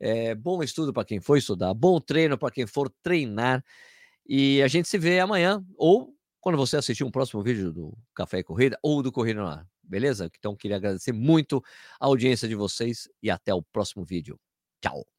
É, 0.00 0.34
bom 0.34 0.62
estudo 0.62 0.92
para 0.92 1.04
quem 1.04 1.20
for 1.20 1.36
estudar. 1.36 1.74
Bom 1.74 2.00
treino 2.00 2.38
para 2.38 2.50
quem 2.50 2.66
for 2.66 2.88
treinar. 3.02 3.64
E 4.26 4.62
a 4.62 4.68
gente 4.68 4.88
se 4.88 4.96
vê 4.96 5.20
amanhã 5.20 5.62
ou 5.76 6.14
quando 6.40 6.56
você 6.56 6.76
assistir 6.76 7.04
um 7.04 7.10
próximo 7.10 7.42
vídeo 7.42 7.72
do 7.72 7.98
Café 8.14 8.38
e 8.38 8.44
Corrida 8.44 8.78
ou 8.82 9.02
do 9.02 9.12
Corrida 9.12 9.42
Ar. 9.42 9.66
Beleza? 9.82 10.30
Então, 10.38 10.54
queria 10.54 10.76
agradecer 10.76 11.12
muito 11.12 11.62
a 11.98 12.06
audiência 12.06 12.46
de 12.46 12.54
vocês 12.54 13.08
e 13.22 13.30
até 13.30 13.52
o 13.52 13.62
próximo 13.62 14.04
vídeo. 14.04 14.38
Tchau. 14.80 15.17